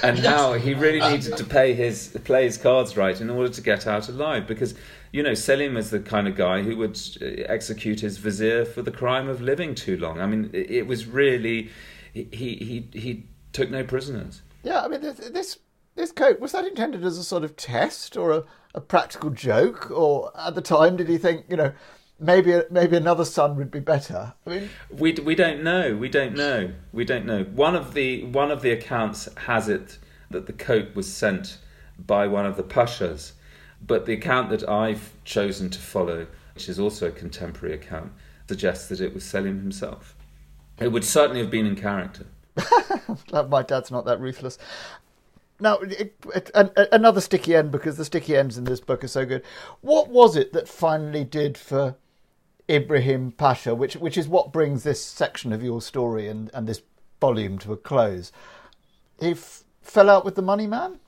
and 0.04 0.20
how 0.20 0.54
he 0.54 0.74
really 0.74 1.02
needed 1.12 1.38
to 1.38 1.44
pay 1.44 1.74
his 1.74 2.18
play 2.24 2.46
his 2.46 2.58
cards 2.58 2.96
right 2.96 3.20
in 3.20 3.30
order 3.30 3.52
to 3.52 3.62
get 3.62 3.88
out 3.88 4.10
alive. 4.10 4.48
Because 4.48 4.76
you 5.12 5.24
know 5.24 5.34
Selim 5.34 5.78
is 5.78 5.90
the 5.90 6.00
kind 6.00 6.28
of 6.28 6.36
guy 6.36 6.62
who 6.62 6.78
would 6.78 7.00
uh, 7.22 7.26
execute 7.48 8.02
his 8.02 8.18
vizier 8.18 8.66
for 8.66 8.82
the 8.82 8.92
crime 8.92 9.28
of 9.28 9.42
living 9.42 9.76
too 9.76 9.98
long. 9.98 10.20
I 10.20 10.28
mean, 10.28 10.50
it, 10.54 10.72
it 10.72 10.88
was 10.88 11.08
really 11.08 11.70
he 12.14 12.26
he 12.34 12.90
he 13.00 13.26
took 13.54 13.70
no 13.70 13.84
prisoners. 13.84 14.42
Yeah, 14.64 14.82
I 14.82 14.88
mean 14.88 15.02
this, 15.02 15.18
this 15.18 15.60
this 15.96 16.12
coat 16.12 16.40
was 16.40 16.52
that 16.52 16.66
intended 16.66 17.04
as 17.04 17.18
a 17.18 17.24
sort 17.24 17.44
of 17.44 17.56
test 17.56 18.18
or 18.18 18.32
a, 18.32 18.44
a 18.76 18.82
practical 18.82 19.30
joke, 19.30 19.90
or 19.92 20.32
at 20.38 20.56
the 20.56 20.62
time 20.62 20.98
did 20.98 21.10
he 21.10 21.18
think 21.18 21.46
you 21.50 21.58
know? 21.58 21.74
maybe 22.20 22.62
maybe 22.70 22.98
another 22.98 23.26
son 23.26 23.56
would 23.58 23.72
be 23.72 23.80
better. 23.80 24.34
I 24.46 24.50
mean, 24.50 24.70
we 24.90 25.14
we 25.14 25.36
don't 25.36 25.64
know. 25.64 25.96
We 25.96 26.10
don't 26.10 26.36
know. 26.36 26.72
We 26.92 27.06
don't 27.06 27.26
know. 27.26 27.44
One 27.44 27.76
of 27.76 27.94
the 27.94 28.24
one 28.26 28.52
of 28.52 28.62
the 28.62 28.72
accounts 28.72 29.30
has 29.36 29.70
it 29.70 29.98
that 30.32 30.46
the 30.46 30.54
coat 30.54 30.96
was 30.96 31.12
sent 31.12 31.58
by 31.98 32.28
one 32.28 32.46
of 32.46 32.58
the 32.58 32.64
pashas, 32.64 33.34
but 33.86 34.06
the 34.06 34.14
account 34.14 34.50
that 34.50 34.68
I've 34.68 35.12
chosen 35.24 35.70
to 35.70 35.80
follow, 35.80 36.28
which 36.56 36.70
is 36.70 36.80
also 36.80 37.08
a 37.08 37.12
contemporary 37.12 37.76
account, 37.76 38.12
suggests 38.48 38.88
that 38.90 39.02
it 39.02 39.14
was 39.14 39.24
Selim 39.24 39.60
himself. 39.60 40.16
It 40.80 40.92
would 40.92 41.04
certainly 41.04 41.42
have 41.42 41.52
been 41.52 41.66
in 41.66 41.76
character. 41.76 42.26
My 43.50 43.64
dad's 43.64 43.92
not 43.92 44.06
that 44.06 44.20
ruthless. 44.20 44.58
Now, 45.60 45.78
it, 45.78 46.16
it, 46.36 46.52
an, 46.54 46.70
another 46.92 47.20
sticky 47.22 47.56
end 47.56 47.72
because 47.72 47.98
the 47.98 48.06
sticky 48.06 48.36
ends 48.36 48.58
in 48.58 48.66
this 48.66 48.80
book 48.80 49.04
are 49.04 49.08
so 49.08 49.26
good. 49.26 49.44
What 49.82 50.10
was 50.10 50.36
it 50.36 50.54
that 50.54 50.68
finally 50.68 51.24
did 51.24 51.58
for 51.58 51.96
Ibrahim 52.70 53.32
Pasha, 53.32 53.74
which 53.74 53.96
which 53.96 54.18
is 54.18 54.28
what 54.28 54.52
brings 54.52 54.84
this 54.84 55.04
section 55.04 55.54
of 55.54 55.64
your 55.64 55.82
story 55.82 56.28
and, 56.28 56.52
and 56.54 56.68
this 56.68 56.82
volume 57.20 57.58
to 57.60 57.74
a 57.74 57.78
close. 57.78 58.32
He 59.20 59.32
f- 59.32 59.64
fell 59.82 60.10
out 60.10 60.26
with 60.26 60.36
the 60.36 60.42
money 60.42 60.68
man. 60.68 61.00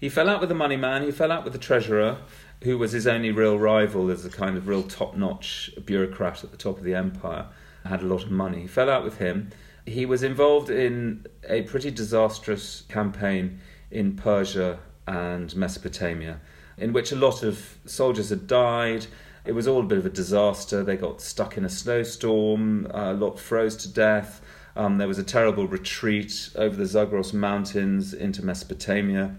He 0.00 0.08
fell 0.08 0.28
out 0.28 0.40
with 0.40 0.48
the 0.48 0.54
money 0.54 0.76
man. 0.76 1.02
He 1.02 1.10
fell 1.10 1.30
out 1.30 1.44
with 1.44 1.52
the 1.52 1.58
treasurer, 1.58 2.18
who 2.64 2.78
was 2.78 2.92
his 2.92 3.06
only 3.06 3.30
real 3.30 3.58
rival 3.58 4.10
as 4.10 4.24
a 4.24 4.30
kind 4.30 4.56
of 4.56 4.66
real 4.66 4.82
top-notch 4.82 5.70
bureaucrat 5.84 6.42
at 6.42 6.50
the 6.50 6.56
top 6.56 6.78
of 6.78 6.84
the 6.84 6.94
empire. 6.94 7.46
Had 7.84 8.02
a 8.02 8.06
lot 8.06 8.22
of 8.22 8.30
money. 8.30 8.62
He 8.62 8.66
fell 8.66 8.90
out 8.90 9.04
with 9.04 9.18
him. 9.18 9.50
He 9.86 10.06
was 10.06 10.22
involved 10.22 10.70
in 10.70 11.26
a 11.48 11.62
pretty 11.62 11.90
disastrous 11.90 12.82
campaign 12.88 13.60
in 13.90 14.16
Persia 14.16 14.78
and 15.06 15.54
Mesopotamia, 15.54 16.40
in 16.76 16.92
which 16.92 17.12
a 17.12 17.16
lot 17.16 17.42
of 17.42 17.78
soldiers 17.86 18.30
had 18.30 18.46
died 18.46 19.06
it 19.44 19.52
was 19.52 19.66
all 19.66 19.80
a 19.80 19.84
bit 19.84 19.98
of 19.98 20.06
a 20.06 20.10
disaster. 20.10 20.82
They 20.82 20.96
got 20.96 21.20
stuck 21.20 21.56
in 21.56 21.64
a 21.64 21.68
snowstorm, 21.68 22.86
a 22.90 23.12
lot 23.14 23.38
froze 23.38 23.76
to 23.78 23.88
death. 23.88 24.42
Um, 24.76 24.98
there 24.98 25.08
was 25.08 25.18
a 25.18 25.24
terrible 25.24 25.66
retreat 25.66 26.50
over 26.54 26.76
the 26.76 26.86
Zagros 26.86 27.32
Mountains 27.32 28.12
into 28.12 28.44
Mesopotamia. 28.44 29.34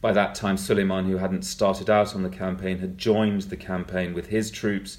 By 0.00 0.12
that 0.12 0.34
time, 0.34 0.56
Suleiman, 0.56 1.06
who 1.06 1.16
hadn't 1.16 1.42
started 1.42 1.90
out 1.90 2.14
on 2.14 2.22
the 2.22 2.28
campaign, 2.28 2.78
had 2.78 2.98
joined 2.98 3.42
the 3.42 3.56
campaign 3.56 4.14
with 4.14 4.28
his 4.28 4.50
troops. 4.50 4.98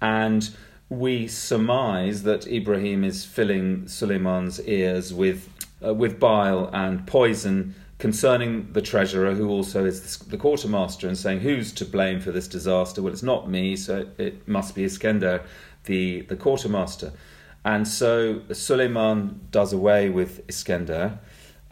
And 0.00 0.48
we 0.88 1.26
surmise 1.26 2.22
that 2.22 2.46
Ibrahim 2.46 3.02
is 3.02 3.24
filling 3.24 3.88
Suleiman's 3.88 4.60
ears 4.60 5.12
with, 5.12 5.48
uh, 5.84 5.94
with 5.94 6.20
bile 6.20 6.70
and 6.72 7.06
poison 7.06 7.74
concerning 7.98 8.72
the 8.72 8.82
treasurer, 8.82 9.34
who 9.34 9.48
also 9.48 9.84
is 9.84 10.18
the 10.18 10.36
quartermaster, 10.36 11.08
and 11.08 11.18
saying, 11.18 11.40
Who's 11.40 11.72
to 11.72 11.84
blame 11.84 12.20
for 12.20 12.30
this 12.30 12.46
disaster? 12.46 13.02
Well, 13.02 13.12
it's 13.12 13.22
not 13.22 13.50
me, 13.50 13.74
so 13.74 14.06
it 14.18 14.46
must 14.46 14.74
be 14.74 14.84
Iskender, 14.84 15.42
the, 15.84 16.20
the 16.22 16.36
quartermaster. 16.36 17.12
And 17.64 17.88
so 17.88 18.42
Suleiman 18.52 19.40
does 19.50 19.72
away 19.72 20.08
with 20.08 20.46
Iskender. 20.46 21.18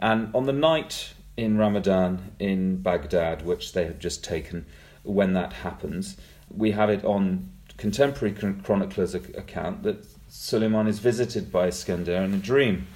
And 0.01 0.33
on 0.35 0.45
the 0.45 0.53
night 0.53 1.13
in 1.37 1.57
Ramadan 1.57 2.31
in 2.39 2.77
Baghdad, 2.77 3.45
which 3.45 3.73
they 3.73 3.85
have 3.85 3.99
just 3.99 4.23
taken, 4.23 4.65
when 5.03 5.33
that 5.33 5.53
happens, 5.53 6.17
we 6.49 6.71
have 6.71 6.89
it 6.89 7.03
on 7.03 7.49
contemporary 7.77 8.33
chroniclers' 8.63 9.15
account 9.15 9.83
that 9.83 10.05
Suleiman 10.29 10.87
is 10.87 10.99
visited 10.99 11.51
by 11.51 11.67
Iskender 11.67 12.23
in 12.23 12.33
a 12.33 12.37
dream. 12.37 12.87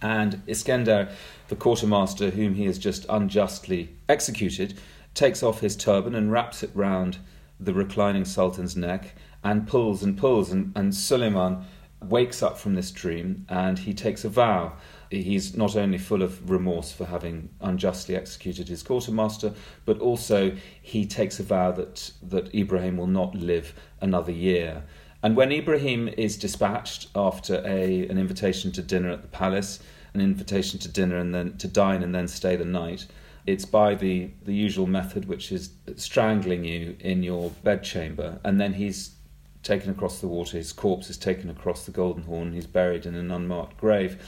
And 0.00 0.42
Iskender 0.46 1.10
the 1.48 1.56
quartermaster, 1.56 2.30
whom 2.30 2.54
he 2.54 2.64
has 2.64 2.78
just 2.78 3.04
unjustly 3.08 3.90
executed, 4.08 4.74
takes 5.14 5.42
off 5.42 5.60
his 5.60 5.76
turban 5.76 6.14
and 6.14 6.32
wraps 6.32 6.62
it 6.62 6.70
round 6.74 7.18
the 7.60 7.74
reclining 7.74 8.24
sultan's 8.24 8.74
neck 8.74 9.14
and 9.44 9.68
pulls 9.68 10.02
and 10.02 10.16
pulls. 10.16 10.50
And, 10.50 10.72
and 10.74 10.94
Suleiman 10.94 11.64
wakes 12.00 12.42
up 12.42 12.58
from 12.58 12.74
this 12.74 12.90
dream 12.90 13.44
and 13.48 13.78
he 13.78 13.92
takes 13.92 14.24
a 14.24 14.28
vow. 14.28 14.72
He's 15.12 15.56
not 15.56 15.76
only 15.76 15.98
full 15.98 16.22
of 16.22 16.50
remorse 16.50 16.90
for 16.90 17.04
having 17.04 17.50
unjustly 17.60 18.16
executed 18.16 18.68
his 18.68 18.82
quartermaster, 18.82 19.52
but 19.84 20.00
also 20.00 20.56
he 20.80 21.06
takes 21.06 21.38
a 21.38 21.42
vow 21.42 21.72
that, 21.72 22.12
that 22.22 22.54
Ibrahim 22.54 22.96
will 22.96 23.06
not 23.06 23.34
live 23.34 23.74
another 24.00 24.32
year. 24.32 24.84
And 25.22 25.36
when 25.36 25.52
Ibrahim 25.52 26.08
is 26.08 26.36
dispatched 26.36 27.08
after 27.14 27.62
a, 27.64 28.08
an 28.08 28.18
invitation 28.18 28.72
to 28.72 28.82
dinner 28.82 29.10
at 29.10 29.22
the 29.22 29.28
palace, 29.28 29.78
an 30.14 30.20
invitation 30.20 30.78
to 30.80 30.88
dinner 30.88 31.16
and 31.16 31.34
then 31.34 31.56
to 31.58 31.68
dine 31.68 32.02
and 32.02 32.14
then 32.14 32.28
stay 32.28 32.56
the 32.56 32.64
night. 32.64 33.06
It's 33.46 33.64
by 33.64 33.94
the, 33.94 34.30
the 34.44 34.54
usual 34.54 34.86
method, 34.86 35.26
which 35.26 35.50
is 35.50 35.70
strangling 35.96 36.64
you 36.64 36.96
in 37.00 37.22
your 37.22 37.50
bedchamber, 37.64 38.38
and 38.44 38.60
then 38.60 38.74
he's 38.74 39.16
taken 39.62 39.90
across 39.90 40.20
the 40.20 40.28
water. 40.28 40.56
His 40.56 40.72
corpse 40.72 41.10
is 41.10 41.16
taken 41.16 41.50
across 41.50 41.84
the 41.84 41.92
Golden 41.92 42.24
Horn. 42.24 42.52
He's 42.52 42.66
buried 42.66 43.06
in 43.06 43.14
an 43.14 43.30
unmarked 43.30 43.78
grave, 43.78 44.22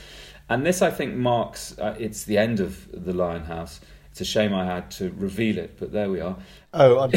and 0.48 0.64
this, 0.64 0.82
I 0.82 0.90
think, 0.90 1.14
marks 1.14 1.78
uh, 1.78 1.94
it's 1.98 2.24
the 2.24 2.38
end 2.38 2.60
of 2.60 2.88
the 2.92 3.12
Lion 3.12 3.44
House. 3.44 3.80
It's 4.10 4.20
a 4.20 4.24
shame 4.24 4.54
I 4.54 4.64
had 4.64 4.92
to 4.92 5.12
reveal 5.16 5.58
it, 5.58 5.76
but 5.78 5.90
there 5.90 6.08
we 6.08 6.20
are. 6.20 6.36
Oh, 6.72 7.00
I'm, 7.00 7.10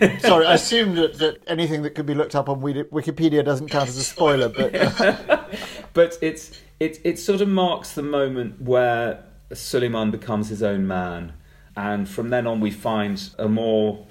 I'm 0.00 0.20
sorry. 0.20 0.44
I 0.46 0.54
assumed 0.54 0.98
that, 0.98 1.18
that 1.18 1.38
anything 1.46 1.80
that 1.82 1.94
could 1.94 2.04
be 2.04 2.14
looked 2.14 2.34
up 2.34 2.50
on 2.50 2.60
Wikipedia 2.60 3.42
doesn't 3.42 3.68
count 3.68 3.88
as 3.88 3.96
a 3.96 4.04
spoiler, 4.04 4.50
but 4.50 4.72
but 5.94 6.18
it's 6.20 6.60
it 6.78 7.00
it 7.04 7.18
sort 7.18 7.40
of 7.40 7.48
marks 7.48 7.92
the 7.92 8.02
moment 8.02 8.60
where 8.60 9.24
Suleiman 9.54 10.10
becomes 10.10 10.50
his 10.50 10.62
own 10.62 10.86
man, 10.86 11.32
and 11.74 12.06
from 12.06 12.28
then 12.28 12.46
on 12.46 12.60
we 12.60 12.70
find 12.70 13.30
a 13.38 13.48
more 13.48 14.06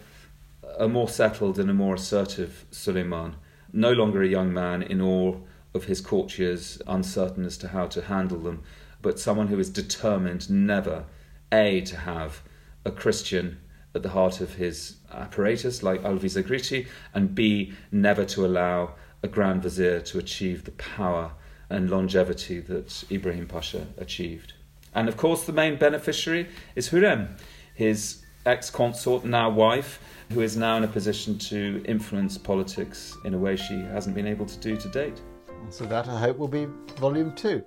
a 0.79 0.87
more 0.87 1.07
settled 1.07 1.59
and 1.59 1.69
a 1.69 1.73
more 1.75 1.93
assertive 1.93 2.65
Suleiman, 2.71 3.35
no 3.71 3.91
longer 3.91 4.23
a 4.23 4.27
young 4.27 4.51
man 4.51 4.81
in 4.81 4.99
awe 4.99 5.35
of 5.75 5.83
his 5.85 6.01
courtiers, 6.01 6.81
uncertain 6.87 7.45
as 7.45 7.57
to 7.57 7.67
how 7.67 7.85
to 7.87 8.01
handle 8.01 8.39
them, 8.39 8.63
but 9.01 9.19
someone 9.19 9.49
who 9.49 9.59
is 9.59 9.69
determined 9.69 10.49
never 10.49 11.05
a 11.51 11.81
to 11.81 11.97
have 11.97 12.41
a 12.85 12.91
Christian 12.91 13.59
at 13.93 14.01
the 14.01 14.09
heart 14.09 14.41
of 14.41 14.55
his 14.55 14.95
apparatus 15.11 15.83
like 15.83 16.01
Alvise 16.01 16.41
Zagriti, 16.41 16.87
and 17.13 17.35
b 17.35 17.73
never 17.91 18.25
to 18.25 18.45
allow 18.45 18.95
a 19.21 19.27
grand 19.27 19.61
vizier 19.63 19.99
to 19.99 20.17
achieve 20.17 20.63
the 20.63 20.71
power 20.71 21.31
and 21.69 21.89
longevity 21.89 22.59
that 22.59 23.03
Ibrahim 23.11 23.47
Pasha 23.47 23.87
achieved. 23.97 24.53
And 24.93 25.09
of 25.09 25.17
course, 25.17 25.43
the 25.43 25.53
main 25.53 25.77
beneficiary 25.77 26.47
is 26.75 26.89
Hurrem, 26.89 27.37
his 27.73 28.23
ex 28.45 28.69
consort, 28.69 29.25
now 29.25 29.49
wife, 29.49 29.99
who 30.31 30.41
is 30.41 30.55
now 30.55 30.77
in 30.77 30.83
a 30.83 30.87
position 30.87 31.37
to 31.37 31.83
influence 31.85 32.37
politics 32.37 33.15
in 33.25 33.33
a 33.33 33.37
way 33.37 33.55
she 33.55 33.79
hasn't 33.79 34.15
been 34.15 34.27
able 34.27 34.45
to 34.45 34.57
do 34.59 34.77
to 34.77 34.89
date. 34.89 35.21
So, 35.69 35.85
that 35.85 36.07
I 36.07 36.19
hope 36.19 36.37
will 36.37 36.47
be 36.47 36.67
volume 36.97 37.35
two. 37.35 37.63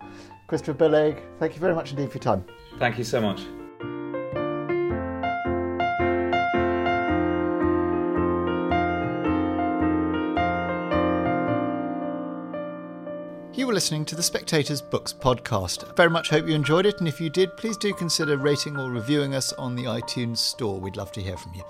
Christopher 0.47 0.79
Bellaigue, 0.79 1.21
thank 1.39 1.55
you 1.55 1.61
very 1.61 1.75
much 1.75 1.91
indeed 1.91 2.11
for 2.11 2.19
your 2.19 2.23
time. 2.23 2.45
Thank 2.79 2.97
you 2.97 3.05
so 3.05 3.21
much. 3.21 3.43
You 13.59 13.67
were 13.67 13.75
listening 13.75 14.05
to 14.05 14.15
the 14.15 14.23
Spectator's 14.23 14.81
Books 14.81 15.13
podcast. 15.13 15.91
I 15.91 15.93
very 15.95 16.09
much 16.09 16.31
hope 16.31 16.47
you 16.47 16.55
enjoyed 16.55 16.87
it, 16.87 17.01
and 17.01 17.09
if 17.09 17.21
you 17.21 17.29
did, 17.29 17.57
please 17.57 17.77
do 17.77 17.93
consider 17.93 18.37
rating 18.37 18.79
or 18.79 18.89
reviewing 18.89 19.35
us 19.35 19.53
on 19.55 19.75
the 19.75 19.83
iTunes 19.85 20.39
Store. 20.39 20.79
We'd 20.79 20.97
love 20.97 21.11
to 21.13 21.21
hear 21.21 21.37
from 21.37 21.55
you. 21.55 21.65